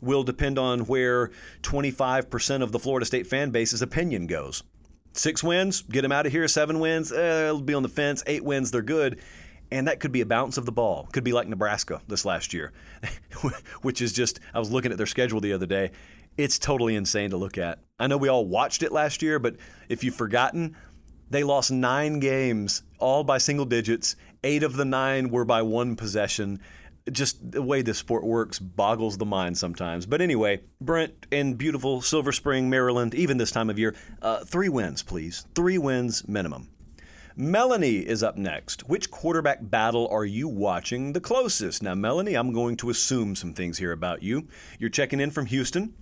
will 0.00 0.22
depend 0.22 0.58
on 0.58 0.80
where 0.80 1.30
25% 1.62 2.62
of 2.62 2.70
the 2.70 2.78
Florida 2.78 3.06
State 3.06 3.26
fan 3.26 3.50
base's 3.50 3.80
opinion 3.80 4.26
goes. 4.26 4.62
Six 5.18 5.42
wins, 5.42 5.82
get 5.82 6.02
them 6.02 6.12
out 6.12 6.26
of 6.26 6.32
here. 6.32 6.46
Seven 6.46 6.78
wins, 6.78 7.10
eh, 7.10 7.48
it'll 7.48 7.62
be 7.62 7.74
on 7.74 7.82
the 7.82 7.88
fence. 7.88 8.22
Eight 8.26 8.44
wins, 8.44 8.70
they're 8.70 8.82
good. 8.82 9.20
And 9.70 9.88
that 9.88 9.98
could 9.98 10.12
be 10.12 10.20
a 10.20 10.26
bounce 10.26 10.58
of 10.58 10.66
the 10.66 10.72
ball. 10.72 11.08
Could 11.12 11.24
be 11.24 11.32
like 11.32 11.48
Nebraska 11.48 12.00
this 12.06 12.24
last 12.24 12.52
year, 12.52 12.72
which 13.82 14.00
is 14.00 14.12
just, 14.12 14.38
I 14.54 14.58
was 14.58 14.70
looking 14.70 14.92
at 14.92 14.98
their 14.98 15.06
schedule 15.06 15.40
the 15.40 15.52
other 15.52 15.66
day. 15.66 15.90
It's 16.36 16.58
totally 16.58 16.94
insane 16.94 17.30
to 17.30 17.36
look 17.36 17.56
at. 17.58 17.80
I 17.98 18.06
know 18.06 18.18
we 18.18 18.28
all 18.28 18.46
watched 18.46 18.82
it 18.82 18.92
last 18.92 19.22
year, 19.22 19.38
but 19.38 19.56
if 19.88 20.04
you've 20.04 20.14
forgotten, 20.14 20.76
they 21.30 21.42
lost 21.42 21.72
nine 21.72 22.20
games, 22.20 22.82
all 22.98 23.24
by 23.24 23.38
single 23.38 23.64
digits. 23.64 24.16
Eight 24.44 24.62
of 24.62 24.76
the 24.76 24.84
nine 24.84 25.30
were 25.30 25.44
by 25.44 25.62
one 25.62 25.96
possession 25.96 26.60
just 27.10 27.52
the 27.52 27.62
way 27.62 27.82
this 27.82 27.98
sport 27.98 28.24
works 28.24 28.58
boggles 28.58 29.18
the 29.18 29.24
mind 29.24 29.56
sometimes. 29.58 30.06
But 30.06 30.20
anyway, 30.20 30.62
Brent 30.80 31.26
in 31.30 31.54
beautiful 31.54 32.00
Silver 32.02 32.32
Spring, 32.32 32.68
Maryland, 32.68 33.14
even 33.14 33.36
this 33.36 33.50
time 33.50 33.70
of 33.70 33.78
year, 33.78 33.94
uh, 34.22 34.44
three 34.44 34.68
wins, 34.68 35.02
please. 35.02 35.46
Three 35.54 35.78
wins 35.78 36.26
minimum. 36.28 36.68
Melanie 37.38 37.98
is 37.98 38.22
up 38.22 38.38
next. 38.38 38.88
Which 38.88 39.10
quarterback 39.10 39.58
battle 39.60 40.08
are 40.10 40.24
you 40.24 40.48
watching 40.48 41.12
the 41.12 41.20
closest? 41.20 41.82
Now, 41.82 41.94
Melanie, 41.94 42.34
I'm 42.34 42.52
going 42.52 42.78
to 42.78 42.88
assume 42.88 43.36
some 43.36 43.52
things 43.52 43.76
here 43.76 43.92
about 43.92 44.22
you. 44.22 44.48
You're 44.78 44.88
checking 44.88 45.20
in 45.20 45.30
from 45.30 45.44
Houston. 45.46 45.92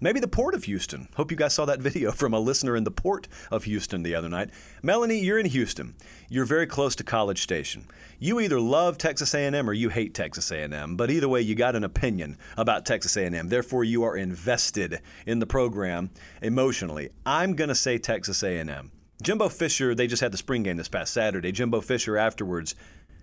Maybe 0.00 0.20
the 0.20 0.28
Port 0.28 0.54
of 0.54 0.64
Houston. 0.64 1.08
Hope 1.16 1.32
you 1.32 1.36
guys 1.36 1.54
saw 1.54 1.64
that 1.64 1.80
video 1.88 2.12
from 2.12 2.32
a 2.32 2.38
listener 2.38 2.76
in 2.76 2.84
the 2.84 2.90
Port 2.90 3.26
of 3.50 3.64
Houston 3.64 4.04
the 4.04 4.14
other 4.14 4.28
night. 4.28 4.50
Melanie, 4.80 5.18
you're 5.18 5.40
in 5.40 5.46
Houston. 5.46 5.96
You're 6.28 6.44
very 6.44 6.66
close 6.68 6.94
to 6.96 7.04
College 7.04 7.42
Station. 7.42 7.84
You 8.20 8.38
either 8.38 8.60
love 8.60 8.96
Texas 8.96 9.34
A&M 9.34 9.68
or 9.68 9.72
you 9.72 9.88
hate 9.88 10.14
Texas 10.14 10.52
A&M, 10.52 10.96
but 10.96 11.10
either 11.10 11.28
way 11.28 11.40
you 11.40 11.56
got 11.56 11.74
an 11.74 11.82
opinion 11.82 12.38
about 12.56 12.86
Texas 12.86 13.16
A&M. 13.16 13.48
Therefore 13.48 13.82
you 13.82 14.04
are 14.04 14.16
invested 14.16 15.00
in 15.26 15.40
the 15.40 15.46
program 15.46 16.10
emotionally. 16.42 17.10
I'm 17.26 17.54
going 17.54 17.68
to 17.68 17.74
say 17.74 17.98
Texas 17.98 18.44
A&M. 18.44 18.92
Jimbo 19.20 19.48
Fisher, 19.48 19.96
they 19.96 20.06
just 20.06 20.22
had 20.22 20.32
the 20.32 20.38
spring 20.38 20.62
game 20.62 20.76
this 20.76 20.88
past 20.88 21.12
Saturday. 21.12 21.50
Jimbo 21.50 21.80
Fisher 21.80 22.16
afterwards 22.16 22.76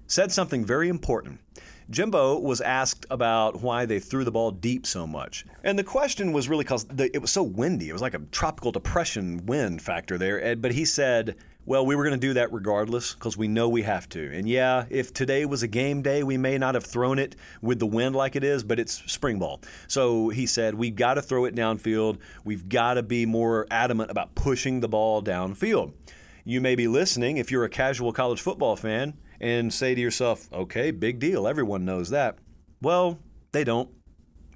said 0.08 0.32
something 0.32 0.66
very 0.66 0.90
important. 0.90 1.40
Jimbo 1.90 2.40
was 2.40 2.62
asked 2.62 3.06
about 3.12 3.62
why 3.62 3.86
they 3.86 4.00
threw 4.00 4.24
the 4.24 4.32
ball 4.32 4.50
deep 4.50 4.88
so 4.88 5.06
much. 5.06 5.46
And 5.64 5.78
the 5.78 5.84
question 5.84 6.34
was 6.34 6.50
really 6.50 6.64
because 6.64 6.86
it 6.98 7.22
was 7.22 7.32
so 7.32 7.44
windy. 7.44 7.90
It 7.90 7.94
was 7.94 8.02
like 8.02 8.16
a 8.16 8.22
tropical 8.32 8.72
depression 8.72 9.46
wind 9.46 9.84
factor 9.84 10.18
there. 10.18 10.56
But 10.56 10.72
he 10.72 10.84
said, 10.84 11.36
Well, 11.64 11.86
we 11.86 11.96
were 11.96 12.04
going 12.04 12.20
to 12.20 12.28
do 12.28 12.34
that 12.34 12.52
regardless 12.52 13.14
because 13.14 13.38
we 13.38 13.48
know 13.48 13.70
we 13.70 13.84
have 13.84 14.10
to. 14.10 14.32
And 14.34 14.50
yeah, 14.50 14.86
if 14.90 15.14
today 15.14 15.46
was 15.46 15.62
a 15.62 15.68
game 15.68 16.02
day, 16.02 16.24
we 16.24 16.38
may 16.38 16.58
not 16.58 16.74
have 16.74 16.86
thrown 16.86 17.20
it 17.20 17.36
with 17.62 17.78
the 17.78 17.86
wind 17.86 18.16
like 18.16 18.36
it 18.36 18.44
is, 18.44 18.64
but 18.64 18.80
it's 18.80 19.04
spring 19.12 19.38
ball. 19.38 19.62
So 19.88 20.30
he 20.30 20.48
said, 20.48 20.74
we've 20.74 20.96
got 20.96 21.16
to 21.16 21.22
throw 21.22 21.46
it 21.46 21.56
downfield. 21.56 22.18
We've 22.44 22.68
got 22.68 22.96
to 22.96 23.04
be 23.04 23.28
more 23.28 23.68
adamant 23.70 24.10
about 24.10 24.34
pushing 24.34 24.80
the 24.80 24.90
ball 24.90 25.22
downfield. 25.22 25.94
You 26.44 26.62
may 26.62 26.76
be 26.76 26.88
listening 26.88 27.38
if 27.38 27.52
you're 27.52 27.64
a 27.64 27.70
casual 27.70 28.12
college 28.12 28.42
football 28.42 28.76
fan 28.76 29.16
and 29.40 29.74
say 29.74 29.96
to 29.96 30.02
yourself, 30.02 30.48
okay, 30.54 30.92
big 30.92 31.20
deal. 31.20 31.48
Everyone 31.48 31.86
knows 31.86 32.10
that. 32.10 32.38
Well, 32.82 33.20
they 33.52 33.64
don't, 33.64 33.90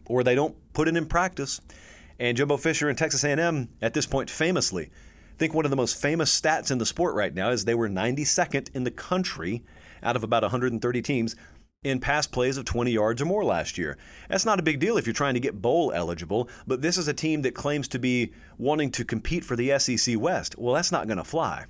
or 0.05 0.23
they 0.23 0.35
don't 0.35 0.55
put 0.73 0.87
it 0.87 0.95
in 0.95 1.05
practice. 1.05 1.61
And 2.19 2.35
Jimbo 2.35 2.57
Fisher 2.57 2.89
and 2.89 2.97
Texas 2.97 3.23
A&M 3.23 3.69
at 3.81 3.93
this 3.93 4.05
point 4.05 4.29
famously 4.29 4.91
I 5.39 5.39
think 5.39 5.53
one 5.53 5.63
of 5.63 5.71
the 5.71 5.77
most 5.77 6.01
famous 6.01 6.37
stats 6.37 6.69
in 6.69 6.79
the 6.79 6.85
sport 6.85 7.15
right 7.15 7.33
now 7.33 7.49
is 7.51 7.63
they 7.63 7.73
were 7.73 7.87
92nd 7.87 8.75
in 8.75 8.83
the 8.83 8.91
country 8.91 9.63
out 10.03 10.17
of 10.17 10.25
about 10.25 10.43
130 10.43 11.01
teams 11.01 11.37
in 11.81 12.01
pass 12.01 12.27
plays 12.27 12.57
of 12.57 12.65
20 12.65 12.91
yards 12.91 13.21
or 13.21 13.25
more 13.25 13.45
last 13.45 13.77
year. 13.77 13.97
That's 14.27 14.45
not 14.45 14.59
a 14.59 14.63
big 14.63 14.81
deal 14.81 14.97
if 14.97 15.07
you're 15.07 15.13
trying 15.13 15.35
to 15.35 15.39
get 15.39 15.61
bowl 15.61 15.93
eligible, 15.95 16.49
but 16.67 16.81
this 16.81 16.97
is 16.97 17.07
a 17.07 17.13
team 17.13 17.43
that 17.43 17.55
claims 17.55 17.87
to 17.87 17.99
be 17.99 18.33
wanting 18.57 18.91
to 18.91 19.05
compete 19.05 19.45
for 19.45 19.55
the 19.55 19.79
SEC 19.79 20.19
West. 20.19 20.57
Well, 20.57 20.73
that's 20.73 20.91
not 20.91 21.07
going 21.07 21.19
to 21.19 21.23
fly. 21.23 21.63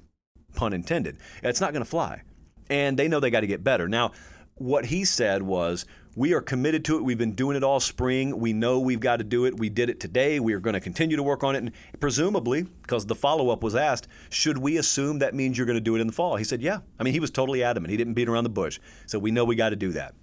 Pun 0.55 0.73
intended. 0.73 1.19
It's 1.43 1.61
not 1.61 1.71
going 1.71 1.85
to 1.85 1.89
fly. 1.91 2.23
And 2.69 2.97
they 2.97 3.07
know 3.07 3.19
they 3.19 3.31
got 3.31 3.41
to 3.41 3.47
get 3.47 3.63
better. 3.63 3.87
Now, 3.87 4.11
what 4.55 4.85
he 4.85 5.05
said 5.05 5.41
was 5.41 5.85
we 6.15 6.33
are 6.33 6.41
committed 6.41 6.83
to 6.85 6.97
it. 6.97 7.03
We've 7.03 7.17
been 7.17 7.33
doing 7.33 7.55
it 7.55 7.63
all 7.63 7.79
spring. 7.79 8.39
We 8.39 8.51
know 8.51 8.79
we've 8.79 8.99
got 8.99 9.17
to 9.17 9.23
do 9.23 9.45
it. 9.45 9.57
We 9.57 9.69
did 9.69 9.89
it 9.89 9.99
today. 9.99 10.39
We 10.39 10.53
are 10.53 10.59
going 10.59 10.73
to 10.73 10.79
continue 10.79 11.15
to 11.15 11.23
work 11.23 11.43
on 11.43 11.55
it. 11.55 11.59
And 11.59 11.71
presumably, 11.99 12.63
because 12.63 13.05
the 13.05 13.15
follow 13.15 13.49
up 13.49 13.63
was 13.63 13.75
asked, 13.75 14.07
should 14.29 14.57
we 14.57 14.77
assume 14.77 15.19
that 15.19 15.33
means 15.33 15.57
you're 15.57 15.65
going 15.65 15.77
to 15.77 15.81
do 15.81 15.95
it 15.95 16.01
in 16.01 16.07
the 16.07 16.13
fall? 16.13 16.35
He 16.35 16.43
said, 16.43 16.61
yeah. 16.61 16.79
I 16.99 17.03
mean, 17.03 17.13
he 17.13 17.19
was 17.19 17.31
totally 17.31 17.63
adamant. 17.63 17.91
He 17.91 17.97
didn't 17.97 18.15
beat 18.15 18.27
around 18.27 18.43
the 18.43 18.49
bush. 18.49 18.79
So 19.05 19.17
we 19.17 19.31
know 19.31 19.45
we 19.45 19.55
got 19.55 19.69
to 19.69 19.75
do 19.75 19.91
that. 19.93 20.13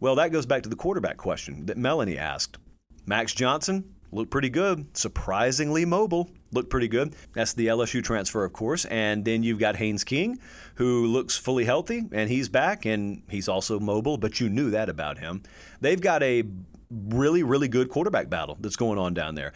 Well, 0.00 0.16
that 0.16 0.32
goes 0.32 0.46
back 0.46 0.62
to 0.64 0.68
the 0.68 0.76
quarterback 0.76 1.16
question 1.16 1.66
that 1.66 1.76
Melanie 1.76 2.18
asked. 2.18 2.58
Max 3.06 3.32
Johnson, 3.34 3.94
looked 4.12 4.30
pretty 4.30 4.50
good. 4.50 4.96
Surprisingly 4.96 5.84
mobile, 5.84 6.30
looked 6.52 6.70
pretty 6.70 6.88
good. 6.88 7.14
That's 7.32 7.52
the 7.52 7.68
LSU 7.68 8.02
transfer, 8.02 8.44
of 8.44 8.52
course. 8.52 8.84
And 8.86 9.24
then 9.24 9.42
you've 9.42 9.58
got 9.58 9.76
Haynes 9.76 10.04
King, 10.04 10.38
who 10.76 11.06
looks 11.06 11.36
fully 11.36 11.64
healthy, 11.64 12.04
and 12.12 12.28
he's 12.28 12.48
back, 12.48 12.84
and 12.84 13.22
he's 13.28 13.48
also 13.48 13.78
mobile, 13.78 14.16
but 14.16 14.40
you 14.40 14.48
knew 14.48 14.70
that 14.70 14.88
about 14.88 15.18
him. 15.18 15.42
They've 15.80 16.00
got 16.00 16.22
a 16.22 16.44
really, 16.90 17.42
really 17.42 17.68
good 17.68 17.88
quarterback 17.88 18.28
battle 18.28 18.56
that's 18.60 18.76
going 18.76 18.98
on 18.98 19.14
down 19.14 19.34
there. 19.34 19.52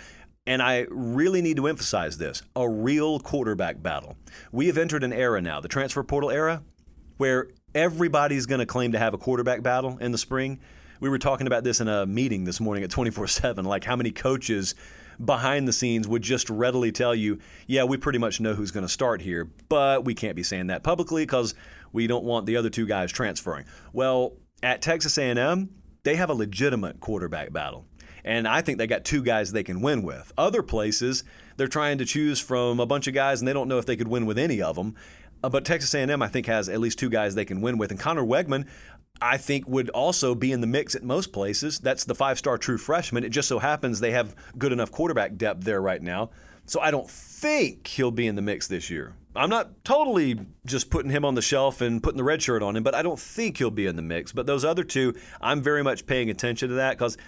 And 0.46 0.60
I 0.60 0.86
really 0.90 1.40
need 1.40 1.56
to 1.56 1.66
emphasize 1.66 2.18
this 2.18 2.42
a 2.54 2.68
real 2.68 3.18
quarterback 3.18 3.82
battle. 3.82 4.16
We 4.52 4.66
have 4.66 4.76
entered 4.76 5.02
an 5.02 5.12
era 5.12 5.40
now, 5.40 5.60
the 5.60 5.68
transfer 5.68 6.02
portal 6.02 6.30
era, 6.30 6.62
where 7.16 7.48
everybody's 7.74 8.46
going 8.46 8.58
to 8.58 8.66
claim 8.66 8.92
to 8.92 8.98
have 8.98 9.14
a 9.14 9.18
quarterback 9.18 9.62
battle 9.62 9.96
in 9.98 10.12
the 10.12 10.18
spring 10.18 10.60
we 11.04 11.10
were 11.10 11.18
talking 11.18 11.46
about 11.46 11.64
this 11.64 11.82
in 11.82 11.88
a 11.88 12.06
meeting 12.06 12.44
this 12.44 12.60
morning 12.60 12.82
at 12.82 12.88
24 12.88 13.26
7, 13.26 13.66
like 13.66 13.84
how 13.84 13.94
many 13.94 14.10
coaches 14.10 14.74
behind 15.22 15.68
the 15.68 15.72
scenes 15.72 16.08
would 16.08 16.22
just 16.22 16.48
readily 16.48 16.90
tell 16.90 17.14
you, 17.14 17.38
yeah, 17.66 17.84
we 17.84 17.98
pretty 17.98 18.18
much 18.18 18.40
know 18.40 18.54
who's 18.54 18.70
going 18.70 18.86
to 18.86 18.92
start 18.92 19.20
here, 19.20 19.50
but 19.68 20.06
we 20.06 20.14
can't 20.14 20.34
be 20.34 20.42
saying 20.42 20.68
that 20.68 20.82
publicly 20.82 21.26
because 21.26 21.54
we 21.92 22.06
don't 22.06 22.24
want 22.24 22.46
the 22.46 22.56
other 22.56 22.70
two 22.70 22.86
guys 22.86 23.12
transferring. 23.12 23.66
Well, 23.92 24.32
at 24.62 24.80
Texas 24.80 25.18
A&M, 25.18 25.68
they 26.04 26.16
have 26.16 26.30
a 26.30 26.34
legitimate 26.34 27.00
quarterback 27.00 27.52
battle. 27.52 27.84
And 28.24 28.48
I 28.48 28.62
think 28.62 28.78
they 28.78 28.86
got 28.86 29.04
two 29.04 29.22
guys 29.22 29.52
they 29.52 29.62
can 29.62 29.82
win 29.82 30.02
with. 30.04 30.32
Other 30.38 30.62
places, 30.62 31.22
they're 31.58 31.68
trying 31.68 31.98
to 31.98 32.06
choose 32.06 32.40
from 32.40 32.80
a 32.80 32.86
bunch 32.86 33.06
of 33.08 33.12
guys 33.12 33.42
and 33.42 33.46
they 33.46 33.52
don't 33.52 33.68
know 33.68 33.76
if 33.76 33.84
they 33.84 33.96
could 33.96 34.08
win 34.08 34.24
with 34.24 34.38
any 34.38 34.62
of 34.62 34.76
them. 34.76 34.94
Uh, 35.44 35.50
but 35.50 35.66
Texas 35.66 35.94
A&M, 35.94 36.22
I 36.22 36.28
think, 36.28 36.46
has 36.46 36.70
at 36.70 36.80
least 36.80 36.98
two 36.98 37.10
guys 37.10 37.34
they 37.34 37.44
can 37.44 37.60
win 37.60 37.76
with. 37.76 37.90
And 37.90 38.00
Conner 38.00 38.24
Weigman, 38.24 38.66
I 39.20 39.36
think 39.36 39.68
would 39.68 39.90
also 39.90 40.34
be 40.34 40.52
in 40.52 40.60
the 40.60 40.66
mix 40.66 40.94
at 40.94 41.02
most 41.02 41.32
places. 41.32 41.78
That's 41.78 42.04
the 42.04 42.14
five 42.14 42.38
star 42.38 42.58
true 42.58 42.78
freshman. 42.78 43.24
It 43.24 43.30
just 43.30 43.48
so 43.48 43.58
happens 43.58 44.00
they 44.00 44.10
have 44.10 44.34
good 44.58 44.72
enough 44.72 44.90
quarterback 44.90 45.36
depth 45.36 45.64
there 45.64 45.80
right 45.80 46.02
now. 46.02 46.30
So 46.66 46.80
I 46.80 46.90
don't 46.90 47.10
think 47.10 47.86
he'll 47.86 48.10
be 48.10 48.26
in 48.26 48.36
the 48.36 48.42
mix 48.42 48.66
this 48.66 48.90
year. 48.90 49.14
I'm 49.36 49.50
not 49.50 49.84
totally 49.84 50.38
just 50.64 50.90
putting 50.90 51.10
him 51.10 51.24
on 51.24 51.34
the 51.34 51.42
shelf 51.42 51.80
and 51.80 52.02
putting 52.02 52.16
the 52.16 52.24
red 52.24 52.42
shirt 52.42 52.62
on 52.62 52.76
him, 52.76 52.82
but 52.82 52.94
I 52.94 53.02
don't 53.02 53.18
think 53.18 53.58
he'll 53.58 53.70
be 53.70 53.86
in 53.86 53.96
the 53.96 54.02
mix. 54.02 54.32
But 54.32 54.46
those 54.46 54.64
other 54.64 54.84
two, 54.84 55.14
I'm 55.40 55.60
very 55.60 55.82
much 55.82 56.06
paying 56.06 56.30
attention 56.30 56.68
to 56.68 56.76
that 56.76 56.96
because 56.96 57.18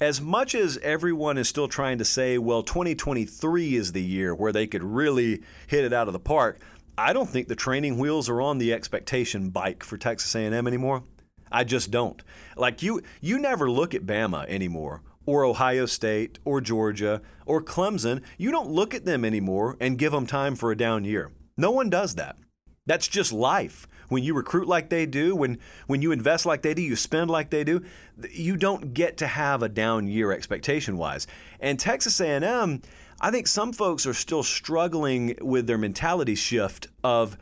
as 0.00 0.20
much 0.20 0.54
as 0.54 0.78
everyone 0.78 1.38
is 1.38 1.48
still 1.48 1.68
trying 1.68 1.98
to 1.98 2.04
say, 2.04 2.38
well, 2.38 2.62
2023 2.62 3.74
is 3.74 3.92
the 3.92 4.02
year 4.02 4.34
where 4.34 4.52
they 4.52 4.66
could 4.66 4.82
really 4.82 5.42
hit 5.66 5.84
it 5.84 5.92
out 5.92 6.08
of 6.08 6.12
the 6.12 6.20
park, 6.20 6.60
I 6.98 7.12
don't 7.12 7.28
think 7.28 7.46
the 7.46 7.54
training 7.54 7.96
wheels 7.96 8.28
are 8.28 8.42
on 8.42 8.58
the 8.58 8.72
expectation 8.72 9.50
bike 9.50 9.84
for 9.84 9.96
Texas 9.96 10.34
A&M 10.34 10.66
anymore. 10.66 11.04
I 11.50 11.62
just 11.62 11.92
don't. 11.92 12.20
Like 12.56 12.82
you 12.82 13.02
you 13.20 13.38
never 13.38 13.70
look 13.70 13.94
at 13.94 14.04
Bama 14.04 14.44
anymore 14.48 15.02
or 15.24 15.44
Ohio 15.44 15.86
State 15.86 16.40
or 16.44 16.60
Georgia 16.60 17.22
or 17.46 17.62
Clemson. 17.62 18.22
You 18.36 18.50
don't 18.50 18.70
look 18.70 18.94
at 18.94 19.04
them 19.04 19.24
anymore 19.24 19.76
and 19.80 19.96
give 19.96 20.10
them 20.10 20.26
time 20.26 20.56
for 20.56 20.72
a 20.72 20.76
down 20.76 21.04
year. 21.04 21.30
No 21.56 21.70
one 21.70 21.88
does 21.88 22.16
that. 22.16 22.36
That's 22.84 23.06
just 23.06 23.32
life. 23.32 23.86
When 24.08 24.24
you 24.24 24.34
recruit 24.34 24.66
like 24.66 24.88
they 24.88 25.06
do, 25.06 25.36
when 25.36 25.58
when 25.86 26.02
you 26.02 26.10
invest 26.10 26.46
like 26.46 26.62
they 26.62 26.74
do, 26.74 26.82
you 26.82 26.96
spend 26.96 27.30
like 27.30 27.50
they 27.50 27.62
do, 27.62 27.84
you 28.32 28.56
don't 28.56 28.92
get 28.92 29.18
to 29.18 29.28
have 29.28 29.62
a 29.62 29.68
down 29.68 30.08
year 30.08 30.32
expectation 30.32 30.96
wise. 30.96 31.28
And 31.60 31.78
Texas 31.78 32.20
A&M 32.20 32.82
I 33.20 33.32
think 33.32 33.48
some 33.48 33.72
folks 33.72 34.06
are 34.06 34.14
still 34.14 34.44
struggling 34.44 35.36
with 35.40 35.66
their 35.66 35.78
mentality 35.78 36.36
shift 36.36 36.86
of 37.02 37.36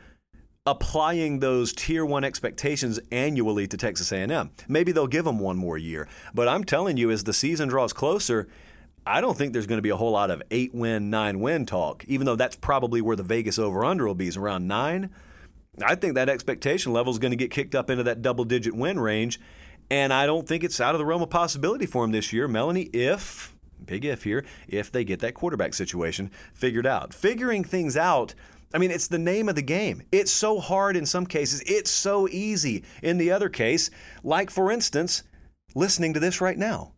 applying 0.65 1.39
those 1.39 1.71
tier 1.71 2.03
1 2.03 2.23
expectations 2.23 2.99
annually 3.11 3.67
to 3.67 3.77
Texas 3.77 4.11
A&M. 4.11 4.49
Maybe 4.67 4.91
they'll 4.91 5.05
give 5.05 5.23
them 5.25 5.39
one 5.39 5.55
more 5.55 5.77
year, 5.77 6.07
but 6.33 6.47
I'm 6.47 6.63
telling 6.63 6.97
you 6.97 7.11
as 7.11 7.25
the 7.25 7.33
season 7.33 7.69
draws 7.69 7.93
closer, 7.93 8.47
I 9.05 9.21
don't 9.21 9.37
think 9.37 9.53
there's 9.53 9.67
going 9.67 9.77
to 9.77 9.83
be 9.83 9.91
a 9.91 9.95
whole 9.95 10.11
lot 10.11 10.31
of 10.31 10.41
8 10.49 10.73
win, 10.73 11.11
9 11.11 11.39
win 11.39 11.67
talk, 11.67 12.03
even 12.07 12.25
though 12.25 12.35
that's 12.35 12.55
probably 12.55 12.99
where 12.99 13.15
the 13.15 13.23
Vegas 13.23 13.59
over 13.59 13.85
under 13.85 14.07
will 14.07 14.15
be 14.15 14.27
is 14.27 14.35
around 14.35 14.67
9. 14.67 15.11
I 15.85 15.93
think 15.93 16.15
that 16.15 16.27
expectation 16.27 16.91
level 16.91 17.13
is 17.13 17.19
going 17.19 17.31
to 17.31 17.37
get 17.37 17.51
kicked 17.51 17.75
up 17.75 17.91
into 17.91 18.03
that 18.03 18.23
double 18.23 18.45
digit 18.45 18.75
win 18.75 18.99
range. 18.99 19.39
And 19.91 20.11
I 20.11 20.25
don't 20.25 20.47
think 20.47 20.63
it's 20.63 20.81
out 20.81 20.95
of 20.95 20.99
the 20.99 21.05
realm 21.05 21.21
of 21.21 21.29
possibility 21.29 21.85
for 21.85 22.03
him 22.03 22.11
this 22.11 22.33
year, 22.33 22.47
Melanie, 22.47 22.89
if 22.91 23.55
big 23.85 24.05
if 24.05 24.23
here, 24.23 24.45
if 24.67 24.91
they 24.91 25.03
get 25.03 25.19
that 25.19 25.33
quarterback 25.33 25.73
situation 25.73 26.31
figured 26.53 26.87
out. 26.87 27.13
Figuring 27.13 27.63
things 27.63 27.95
out. 27.97 28.33
I 28.73 28.77
mean, 28.79 28.91
it's 28.91 29.07
the 29.07 29.17
name 29.17 29.47
of 29.47 29.55
the 29.55 29.61
game. 29.61 30.03
It's 30.11 30.31
so 30.31 30.59
hard 30.59 30.97
in 30.97 31.05
some 31.05 31.25
cases, 31.25 31.61
it's 31.65 31.91
so 31.91 32.27
easy 32.27 32.83
in 33.01 33.17
the 33.17 33.31
other 33.31 33.49
case, 33.49 33.89
like, 34.23 34.49
for 34.49 34.71
instance, 34.71 35.23
listening 35.73 36.13
to 36.13 36.19
this 36.19 36.41
right 36.41 36.57
now. 36.57 36.93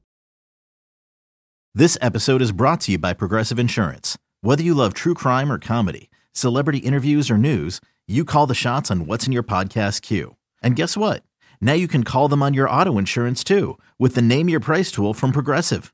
This 1.75 1.97
episode 2.01 2.41
is 2.41 2.51
brought 2.51 2.81
to 2.81 2.93
you 2.93 2.97
by 2.97 3.13
Progressive 3.13 3.59
Insurance. 3.59 4.17
Whether 4.41 4.63
you 4.63 4.73
love 4.73 4.93
true 4.93 5.13
crime 5.13 5.51
or 5.51 5.59
comedy, 5.59 6.09
celebrity 6.31 6.79
interviews 6.79 7.29
or 7.29 7.37
news, 7.37 7.79
you 8.07 8.25
call 8.25 8.47
the 8.47 8.55
shots 8.55 8.89
on 8.89 9.05
What's 9.05 9.27
in 9.27 9.33
Your 9.33 9.43
Podcast 9.43 10.01
queue. 10.01 10.35
And 10.63 10.75
guess 10.75 10.97
what? 10.97 11.21
Now 11.61 11.73
you 11.73 11.87
can 11.87 12.03
call 12.03 12.27
them 12.27 12.41
on 12.41 12.55
your 12.55 12.69
auto 12.69 12.97
insurance 12.97 13.43
too 13.43 13.77
with 13.99 14.15
the 14.15 14.21
Name 14.21 14.49
Your 14.49 14.59
Price 14.59 14.91
tool 14.91 15.13
from 15.13 15.31
Progressive. 15.31 15.93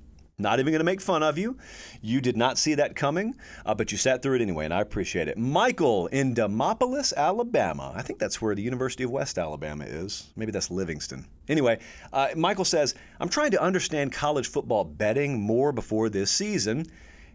Not 0.41 0.59
even 0.59 0.71
going 0.71 0.79
to 0.79 0.85
make 0.85 1.01
fun 1.01 1.23
of 1.23 1.37
you. 1.37 1.57
You 2.01 2.21
did 2.21 2.35
not 2.35 2.57
see 2.57 2.75
that 2.75 2.95
coming, 2.95 3.35
uh, 3.65 3.75
but 3.75 3.91
you 3.91 3.97
sat 3.97 4.21
through 4.21 4.35
it 4.35 4.41
anyway, 4.41 4.65
and 4.65 4.73
I 4.73 4.81
appreciate 4.81 5.27
it. 5.27 5.37
Michael 5.37 6.07
in 6.07 6.33
Demopolis, 6.33 7.13
Alabama. 7.15 7.93
I 7.95 8.01
think 8.01 8.19
that's 8.19 8.41
where 8.41 8.55
the 8.55 8.61
University 8.61 9.03
of 9.03 9.11
West 9.11 9.37
Alabama 9.37 9.85
is. 9.85 10.31
Maybe 10.35 10.51
that's 10.51 10.71
Livingston. 10.71 11.25
Anyway, 11.47 11.79
uh, 12.13 12.29
Michael 12.35 12.65
says, 12.65 12.95
I'm 13.19 13.29
trying 13.29 13.51
to 13.51 13.61
understand 13.61 14.11
college 14.11 14.47
football 14.47 14.83
betting 14.83 15.39
more 15.39 15.71
before 15.71 16.09
this 16.09 16.31
season. 16.31 16.87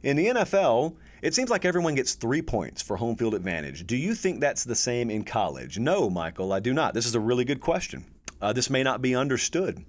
In 0.02 0.16
the 0.16 0.26
NFL, 0.26 0.96
it 1.22 1.34
seems 1.34 1.50
like 1.50 1.64
everyone 1.64 1.94
gets 1.94 2.14
three 2.14 2.42
points 2.42 2.82
for 2.82 2.96
home 2.96 3.16
field 3.16 3.34
advantage. 3.34 3.86
Do 3.86 3.96
you 3.96 4.14
think 4.14 4.40
that's 4.40 4.64
the 4.64 4.74
same 4.74 5.10
in 5.10 5.24
college? 5.24 5.78
No, 5.78 6.10
Michael, 6.10 6.52
I 6.52 6.60
do 6.60 6.72
not. 6.72 6.94
This 6.94 7.06
is 7.06 7.14
a 7.14 7.20
really 7.20 7.44
good 7.44 7.60
question. 7.60 8.04
Uh, 8.40 8.52
this 8.52 8.70
may 8.70 8.82
not 8.82 9.00
be 9.00 9.16
understood. 9.16 9.84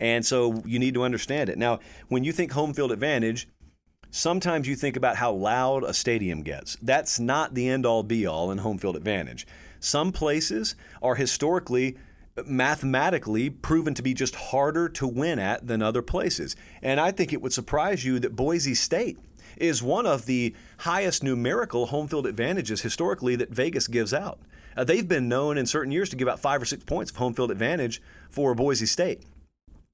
And 0.00 0.24
so 0.24 0.62
you 0.64 0.78
need 0.78 0.94
to 0.94 1.04
understand 1.04 1.48
it. 1.50 1.58
Now, 1.58 1.78
when 2.08 2.24
you 2.24 2.32
think 2.32 2.52
home 2.52 2.72
field 2.72 2.90
advantage, 2.90 3.48
sometimes 4.10 4.66
you 4.66 4.74
think 4.74 4.96
about 4.96 5.16
how 5.16 5.32
loud 5.32 5.84
a 5.84 5.94
stadium 5.94 6.42
gets. 6.42 6.76
That's 6.82 7.20
not 7.20 7.54
the 7.54 7.68
end 7.68 7.86
all 7.86 8.02
be 8.02 8.26
all 8.26 8.50
in 8.50 8.58
home 8.58 8.78
field 8.78 8.96
advantage. 8.96 9.46
Some 9.78 10.12
places 10.12 10.74
are 11.02 11.14
historically 11.14 11.96
mathematically 12.46 13.50
proven 13.50 13.94
to 13.94 14.02
be 14.02 14.14
just 14.14 14.34
harder 14.34 14.88
to 14.88 15.06
win 15.06 15.38
at 15.38 15.66
than 15.66 15.82
other 15.82 16.02
places. 16.02 16.56
And 16.82 17.00
I 17.00 17.10
think 17.10 17.32
it 17.32 17.42
would 17.42 17.52
surprise 17.52 18.04
you 18.04 18.18
that 18.20 18.36
Boise 18.36 18.74
State 18.74 19.18
is 19.56 19.82
one 19.82 20.06
of 20.06 20.26
the 20.26 20.54
highest 20.78 21.22
numerical 21.22 21.86
home 21.86 22.08
field 22.08 22.26
advantages 22.26 22.82
historically 22.82 23.36
that 23.36 23.50
Vegas 23.50 23.88
gives 23.88 24.14
out. 24.14 24.38
Uh, 24.76 24.84
they've 24.84 25.08
been 25.08 25.28
known 25.28 25.58
in 25.58 25.66
certain 25.66 25.92
years 25.92 26.08
to 26.08 26.16
give 26.16 26.28
out 26.28 26.40
five 26.40 26.62
or 26.62 26.64
six 26.64 26.84
points 26.84 27.10
of 27.10 27.16
home 27.16 27.34
field 27.34 27.50
advantage 27.50 28.00
for 28.30 28.54
Boise 28.54 28.86
State. 28.86 29.22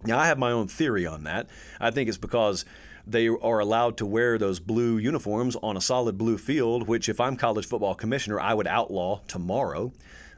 Now, 0.06 0.18
I 0.18 0.26
have 0.26 0.38
my 0.38 0.52
own 0.52 0.68
theory 0.68 1.06
on 1.06 1.24
that. 1.24 1.48
I 1.80 1.90
think 1.90 2.08
it's 2.08 2.18
because 2.18 2.64
they 3.06 3.28
are 3.28 3.58
allowed 3.60 3.96
to 3.98 4.06
wear 4.06 4.36
those 4.38 4.58
blue 4.58 4.98
uniforms 4.98 5.56
on 5.62 5.76
a 5.76 5.80
solid 5.80 6.18
blue 6.18 6.38
field, 6.38 6.88
which, 6.88 7.08
if 7.08 7.20
I'm 7.20 7.36
college 7.36 7.66
football 7.66 7.94
commissioner, 7.94 8.40
I 8.40 8.54
would 8.54 8.66
outlaw 8.66 9.20
tomorrow. 9.28 9.92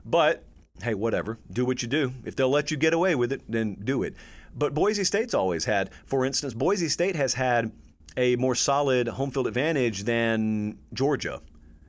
But 0.04 0.44
hey, 0.83 0.94
whatever, 0.94 1.38
do 1.50 1.64
what 1.64 1.83
you 1.83 1.88
do. 1.88 2.12
If 2.24 2.37
they'll 2.37 2.50
let 2.50 2.70
you 2.70 2.76
get 2.76 2.94
away 2.94 3.14
with 3.14 3.33
it, 3.33 3.42
then 3.48 3.74
do 3.83 4.02
it. 4.02 4.14
But 4.54 4.74
Boise 4.74 5.04
State's 5.04 5.35
always 5.35 5.64
had, 5.64 5.90
for 6.04 6.24
instance, 6.24 6.54
Boise 6.54 6.88
State 6.88 7.16
has 7.16 7.35
had 7.35 7.72
a 8.16 8.37
more 8.37 8.54
solid 8.54 9.09
home 9.09 9.31
field 9.31 9.46
advantage 9.46 10.04
than 10.04 10.78
Georgia. 10.92 11.40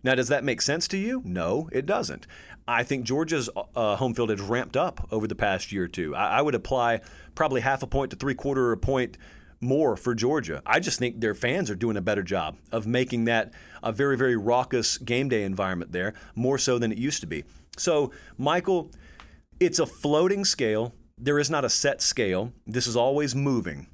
Now, 0.04 0.16
does 0.16 0.30
that 0.30 0.44
make 0.44 0.62
sense 0.62 0.88
to 0.90 0.98
you? 0.98 1.22
No, 1.26 1.70
it 1.72 1.86
doesn't. 1.86 2.26
I 2.70 2.84
think 2.84 3.04
Georgia's 3.04 3.50
uh, 3.76 3.96
home 3.96 4.14
field 4.14 4.30
has 4.30 4.40
ramped 4.42 4.78
up 4.78 5.08
over 5.12 5.28
the 5.28 5.36
past 5.36 5.72
year 5.72 5.86
or 5.86 5.88
two. 5.88 6.16
I, 6.16 6.38
I 6.38 6.42
would 6.42 6.54
apply 6.54 7.02
probably 7.34 7.62
half 7.62 7.82
a 7.82 7.88
point 7.88 8.12
to 8.12 8.18
three 8.18 8.36
quarter 8.36 8.72
a 8.72 8.78
point 8.78 9.18
more 9.60 9.98
for 9.98 10.14
Georgia. 10.14 10.62
I 10.66 10.80
just 10.80 11.00
think 11.00 11.20
their 11.20 11.34
fans 11.34 11.72
are 11.72 11.76
doing 11.76 11.98
a 11.98 12.02
better 12.02 12.22
job 12.22 12.58
of 12.72 12.86
making 12.86 13.26
that 13.26 13.54
a 13.82 13.92
very, 13.92 14.16
very 14.16 14.36
raucous 14.36 15.00
game 15.00 15.30
day 15.30 15.44
environment 15.44 15.92
there, 15.92 16.14
more 16.36 16.60
so 16.60 16.78
than 16.78 16.92
it 16.92 16.98
used 17.00 17.22
to 17.22 17.28
be. 17.28 17.44
So, 17.76 18.12
Michael, 18.38 18.92
it's 19.60 19.80
a 19.80 19.86
floating 19.88 20.46
scale. 20.46 20.94
There 21.18 21.40
is 21.40 21.50
not 21.50 21.66
a 21.66 21.70
set 21.70 22.02
scale. 22.02 22.54
This 22.68 22.86
is 22.86 22.96
always 22.96 23.36
moving. 23.36 23.88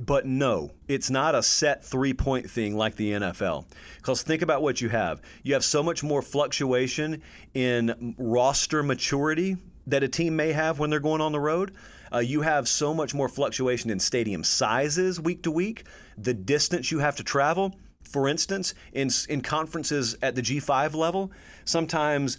But 0.00 0.26
no, 0.26 0.72
it's 0.88 1.08
not 1.08 1.34
a 1.34 1.42
set 1.42 1.84
three 1.84 2.14
point 2.14 2.50
thing 2.50 2.76
like 2.76 2.96
the 2.96 3.12
NFL. 3.12 3.66
Because 3.96 4.22
think 4.22 4.42
about 4.42 4.62
what 4.62 4.80
you 4.80 4.88
have. 4.88 5.22
You 5.42 5.54
have 5.54 5.64
so 5.64 5.82
much 5.82 6.02
more 6.02 6.20
fluctuation 6.20 7.22
in 7.54 8.14
roster 8.18 8.82
maturity 8.82 9.56
that 9.86 10.02
a 10.02 10.08
team 10.08 10.34
may 10.34 10.52
have 10.52 10.78
when 10.78 10.90
they're 10.90 11.00
going 11.00 11.20
on 11.20 11.32
the 11.32 11.40
road. 11.40 11.72
Uh, 12.12 12.18
you 12.18 12.42
have 12.42 12.68
so 12.68 12.92
much 12.94 13.14
more 13.14 13.28
fluctuation 13.28 13.90
in 13.90 14.00
stadium 14.00 14.44
sizes 14.44 15.20
week 15.20 15.42
to 15.42 15.50
week, 15.50 15.84
the 16.16 16.34
distance 16.34 16.90
you 16.90 16.98
have 16.98 17.16
to 17.16 17.24
travel. 17.24 17.74
For 18.04 18.28
instance, 18.28 18.74
in, 18.92 19.10
in 19.28 19.40
conferences 19.40 20.16
at 20.22 20.34
the 20.34 20.42
G5 20.42 20.94
level, 20.94 21.32
sometimes, 21.64 22.38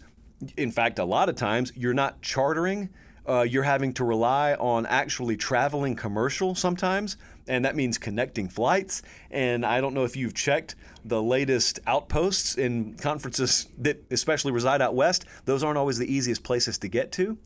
in 0.56 0.72
fact, 0.72 1.00
a 1.00 1.06
lot 1.06 1.28
of 1.28 1.36
times, 1.36 1.72
you're 1.76 1.94
not 1.94 2.22
chartering 2.22 2.89
uh, 3.28 3.42
you're 3.42 3.64
having 3.64 3.94
to 3.94 4.04
rely 4.04 4.54
on 4.56 4.86
actually 4.86 5.38
traveling 5.38 5.96
commercial 5.96 6.56
sometimes, 6.56 7.18
and 7.48 7.66
that 7.66 7.76
means 7.76 7.98
connecting 7.98 8.48
flights. 8.48 9.02
And 9.32 9.66
I 9.66 9.82
don't 9.82 9.94
know 9.94 10.04
if 10.04 10.16
you've 10.16 10.34
checked 10.34 10.76
the 11.04 11.22
latest 11.22 11.80
outposts 11.88 12.56
in 12.58 12.96
conferences 12.96 13.68
that 13.78 14.04
especially 14.12 14.52
reside 14.52 14.82
out 14.82 14.96
west, 14.96 15.26
those 15.46 15.64
aren't 15.64 15.78
always 15.78 15.98
the 15.98 16.12
easiest 16.12 16.44
places 16.44 16.78
to 16.80 16.88
get 16.88 17.12
to. 17.14 17.38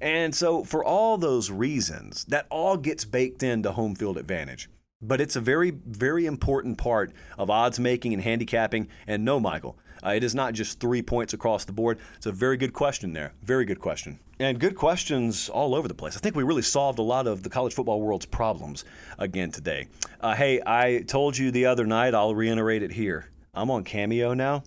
And 0.00 0.34
so, 0.34 0.62
for 0.62 0.84
all 0.84 1.18
those 1.18 1.50
reasons, 1.50 2.24
that 2.26 2.46
all 2.50 2.76
gets 2.76 3.04
baked 3.04 3.42
into 3.42 3.72
home 3.72 3.94
field 3.94 4.16
advantage. 4.16 4.68
But 5.00 5.20
it's 5.20 5.36
a 5.36 5.40
very, 5.40 5.70
very 5.70 6.26
important 6.26 6.78
part 6.78 7.12
of 7.36 7.50
odds 7.50 7.78
making 7.78 8.12
and 8.14 8.22
handicapping. 8.22 8.88
And 9.06 9.24
no, 9.24 9.38
Michael, 9.40 9.78
uh, 10.04 10.10
it 10.10 10.24
is 10.24 10.34
not 10.34 10.54
just 10.54 10.80
three 10.80 11.02
points 11.02 11.32
across 11.32 11.64
the 11.64 11.72
board. 11.72 11.98
It's 12.16 12.26
a 12.26 12.32
very 12.32 12.56
good 12.56 12.72
question 12.72 13.12
there. 13.12 13.32
Very 13.42 13.64
good 13.64 13.80
question. 13.80 14.18
And 14.40 14.60
good 14.60 14.76
questions 14.76 15.48
all 15.48 15.74
over 15.74 15.88
the 15.88 15.94
place. 15.94 16.16
I 16.16 16.20
think 16.20 16.36
we 16.36 16.44
really 16.44 16.62
solved 16.62 16.98
a 16.98 17.02
lot 17.02 17.26
of 17.26 17.42
the 17.42 17.50
college 17.50 17.74
football 17.74 18.00
world's 18.00 18.26
problems 18.26 18.84
again 19.18 19.50
today. 19.50 19.88
Uh, 20.20 20.34
hey, 20.34 20.60
I 20.64 21.04
told 21.06 21.36
you 21.36 21.50
the 21.50 21.66
other 21.66 21.86
night, 21.86 22.14
I'll 22.14 22.34
reiterate 22.34 22.82
it 22.82 22.92
here. 22.92 23.30
I'm 23.52 23.70
on 23.70 23.82
Cameo 23.82 24.34
now, 24.34 24.62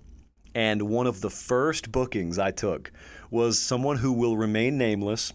and 0.54 0.82
one 0.84 1.08
of 1.08 1.22
the 1.22 1.30
first 1.30 1.91
bookings 1.91 2.38
I 2.38 2.52
took 2.52 2.91
was 3.30 3.58
someone 3.58 3.98
who 3.98 4.12
will 4.12 4.36
remain 4.36 4.78
nameless, 4.78 5.32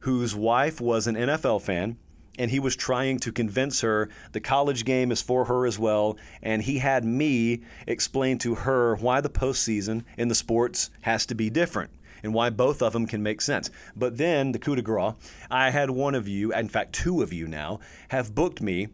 whose 0.00 0.34
wife 0.34 0.80
was 0.80 1.06
an 1.06 1.14
NFL 1.14 1.62
fan 1.62 1.96
and 2.38 2.50
he 2.50 2.60
was 2.60 2.76
trying 2.76 3.18
to 3.18 3.32
convince 3.32 3.80
her 3.80 4.08
the 4.32 4.40
college 4.40 4.84
game 4.84 5.12
is 5.12 5.22
for 5.22 5.44
her 5.46 5.66
as 5.66 5.78
well. 5.78 6.16
And 6.42 6.62
he 6.62 6.78
had 6.78 7.04
me 7.04 7.62
explain 7.86 8.38
to 8.38 8.54
her 8.54 8.96
why 8.96 9.20
the 9.20 9.30
postseason 9.30 10.04
in 10.16 10.28
the 10.28 10.34
sports 10.34 10.90
has 11.02 11.26
to 11.26 11.34
be 11.34 11.50
different 11.50 11.90
and 12.22 12.34
why 12.34 12.50
both 12.50 12.82
of 12.82 12.92
them 12.92 13.06
can 13.06 13.22
make 13.22 13.40
sense. 13.40 13.70
But 13.96 14.18
then 14.18 14.52
the 14.52 14.58
coup 14.58 14.76
de 14.76 14.82
grace, 14.82 15.14
I 15.50 15.70
had 15.70 15.90
one 15.90 16.14
of 16.14 16.28
you, 16.28 16.52
in 16.52 16.68
fact, 16.68 16.92
two 16.92 17.22
of 17.22 17.32
you 17.32 17.46
now, 17.46 17.80
have 18.08 18.34
booked 18.34 18.60
me 18.60 18.88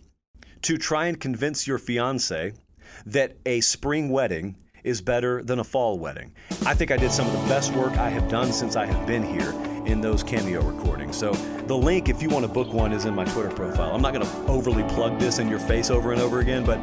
to 0.63 0.77
try 0.77 1.07
and 1.07 1.21
convince 1.21 1.67
your 1.67 1.79
fiance 1.79 2.53
that 3.05 3.37
a 3.45 3.61
spring 3.61 4.11
wedding 4.11 4.57
is 4.85 5.01
better 5.01 5.43
than 5.43 5.59
a 5.59 5.65
fall 5.65 5.99
wedding. 5.99 6.33
I 6.65 6.73
think 6.75 6.93
I 6.93 6.97
did 6.97 7.11
some 7.11 7.27
of 7.27 7.33
the 7.33 7.49
best 7.49 7.73
work 7.73 7.95
I 7.95 8.09
have 8.09 8.29
done 8.29 8.53
since 8.53 8.77
I 8.77 8.87
have 8.87 9.07
been 9.07 9.23
here 9.23 9.53
in 9.85 10.01
those 10.01 10.23
cameo 10.23 10.63
recordings. 10.63 10.96
So 11.17 11.33
the 11.67 11.77
link, 11.77 12.11
if 12.11 12.21
you 12.21 12.29
want 12.29 12.45
to 12.45 12.53
book 12.53 12.71
one, 12.73 12.93
is 12.93 13.07
in 13.07 13.15
my 13.15 13.25
Twitter 13.25 13.49
profile. 13.49 13.95
I'm 13.95 14.03
not 14.03 14.13
going 14.13 14.27
to 14.27 14.53
overly 14.53 14.83
plug 14.95 15.19
this 15.19 15.39
in 15.39 15.49
your 15.49 15.59
face 15.59 15.91
over 15.91 16.13
and 16.13 16.21
over 16.21 16.41
again, 16.41 16.65
but 16.65 16.79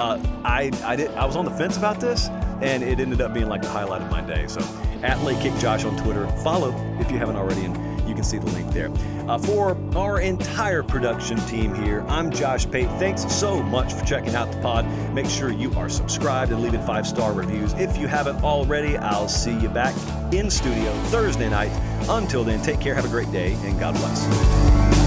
uh, 0.00 0.20
I 0.44 0.72
I 0.84 0.96
did 0.96 1.10
I 1.12 1.24
was 1.24 1.36
on 1.36 1.44
the 1.44 1.50
fence 1.52 1.76
about 1.76 2.00
this, 2.00 2.28
and 2.60 2.82
it 2.82 2.98
ended 2.98 3.20
up 3.20 3.32
being 3.32 3.48
like 3.48 3.62
the 3.62 3.68
highlight 3.68 4.02
of 4.02 4.10
my 4.10 4.20
day. 4.20 4.48
So 4.48 4.60
at 5.02 5.22
Late 5.22 5.40
Kick 5.40 5.54
Josh 5.60 5.84
on 5.84 5.96
Twitter, 5.96 6.26
follow 6.42 6.74
if 6.98 7.10
you 7.10 7.18
haven't 7.18 7.36
already, 7.36 7.66
and 7.66 7.76
can 8.18 8.24
see 8.24 8.38
the 8.38 8.50
link 8.50 8.68
there. 8.72 8.90
Uh, 9.28 9.38
for 9.38 9.76
our 9.96 10.20
entire 10.20 10.82
production 10.82 11.38
team 11.46 11.72
here, 11.84 12.04
I'm 12.08 12.32
Josh 12.32 12.68
Pate. 12.68 12.88
Thanks 12.98 13.22
so 13.32 13.62
much 13.62 13.92
for 13.92 14.04
checking 14.04 14.34
out 14.34 14.50
the 14.50 14.58
pod. 14.60 14.86
Make 15.14 15.26
sure 15.26 15.52
you 15.52 15.72
are 15.74 15.88
subscribed 15.88 16.50
and 16.50 16.60
leaving 16.60 16.82
five 16.82 17.06
star 17.06 17.32
reviews. 17.32 17.72
If 17.74 17.96
you 17.96 18.08
haven't 18.08 18.42
already, 18.42 18.96
I'll 18.96 19.28
see 19.28 19.56
you 19.56 19.68
back 19.68 19.94
in 20.34 20.50
studio 20.50 20.92
Thursday 21.04 21.48
night. 21.48 21.70
Until 22.08 22.42
then, 22.42 22.60
take 22.60 22.80
care, 22.80 22.94
have 22.94 23.04
a 23.04 23.08
great 23.08 23.30
day, 23.30 23.52
and 23.62 23.78
God 23.78 23.94
bless. 23.94 24.97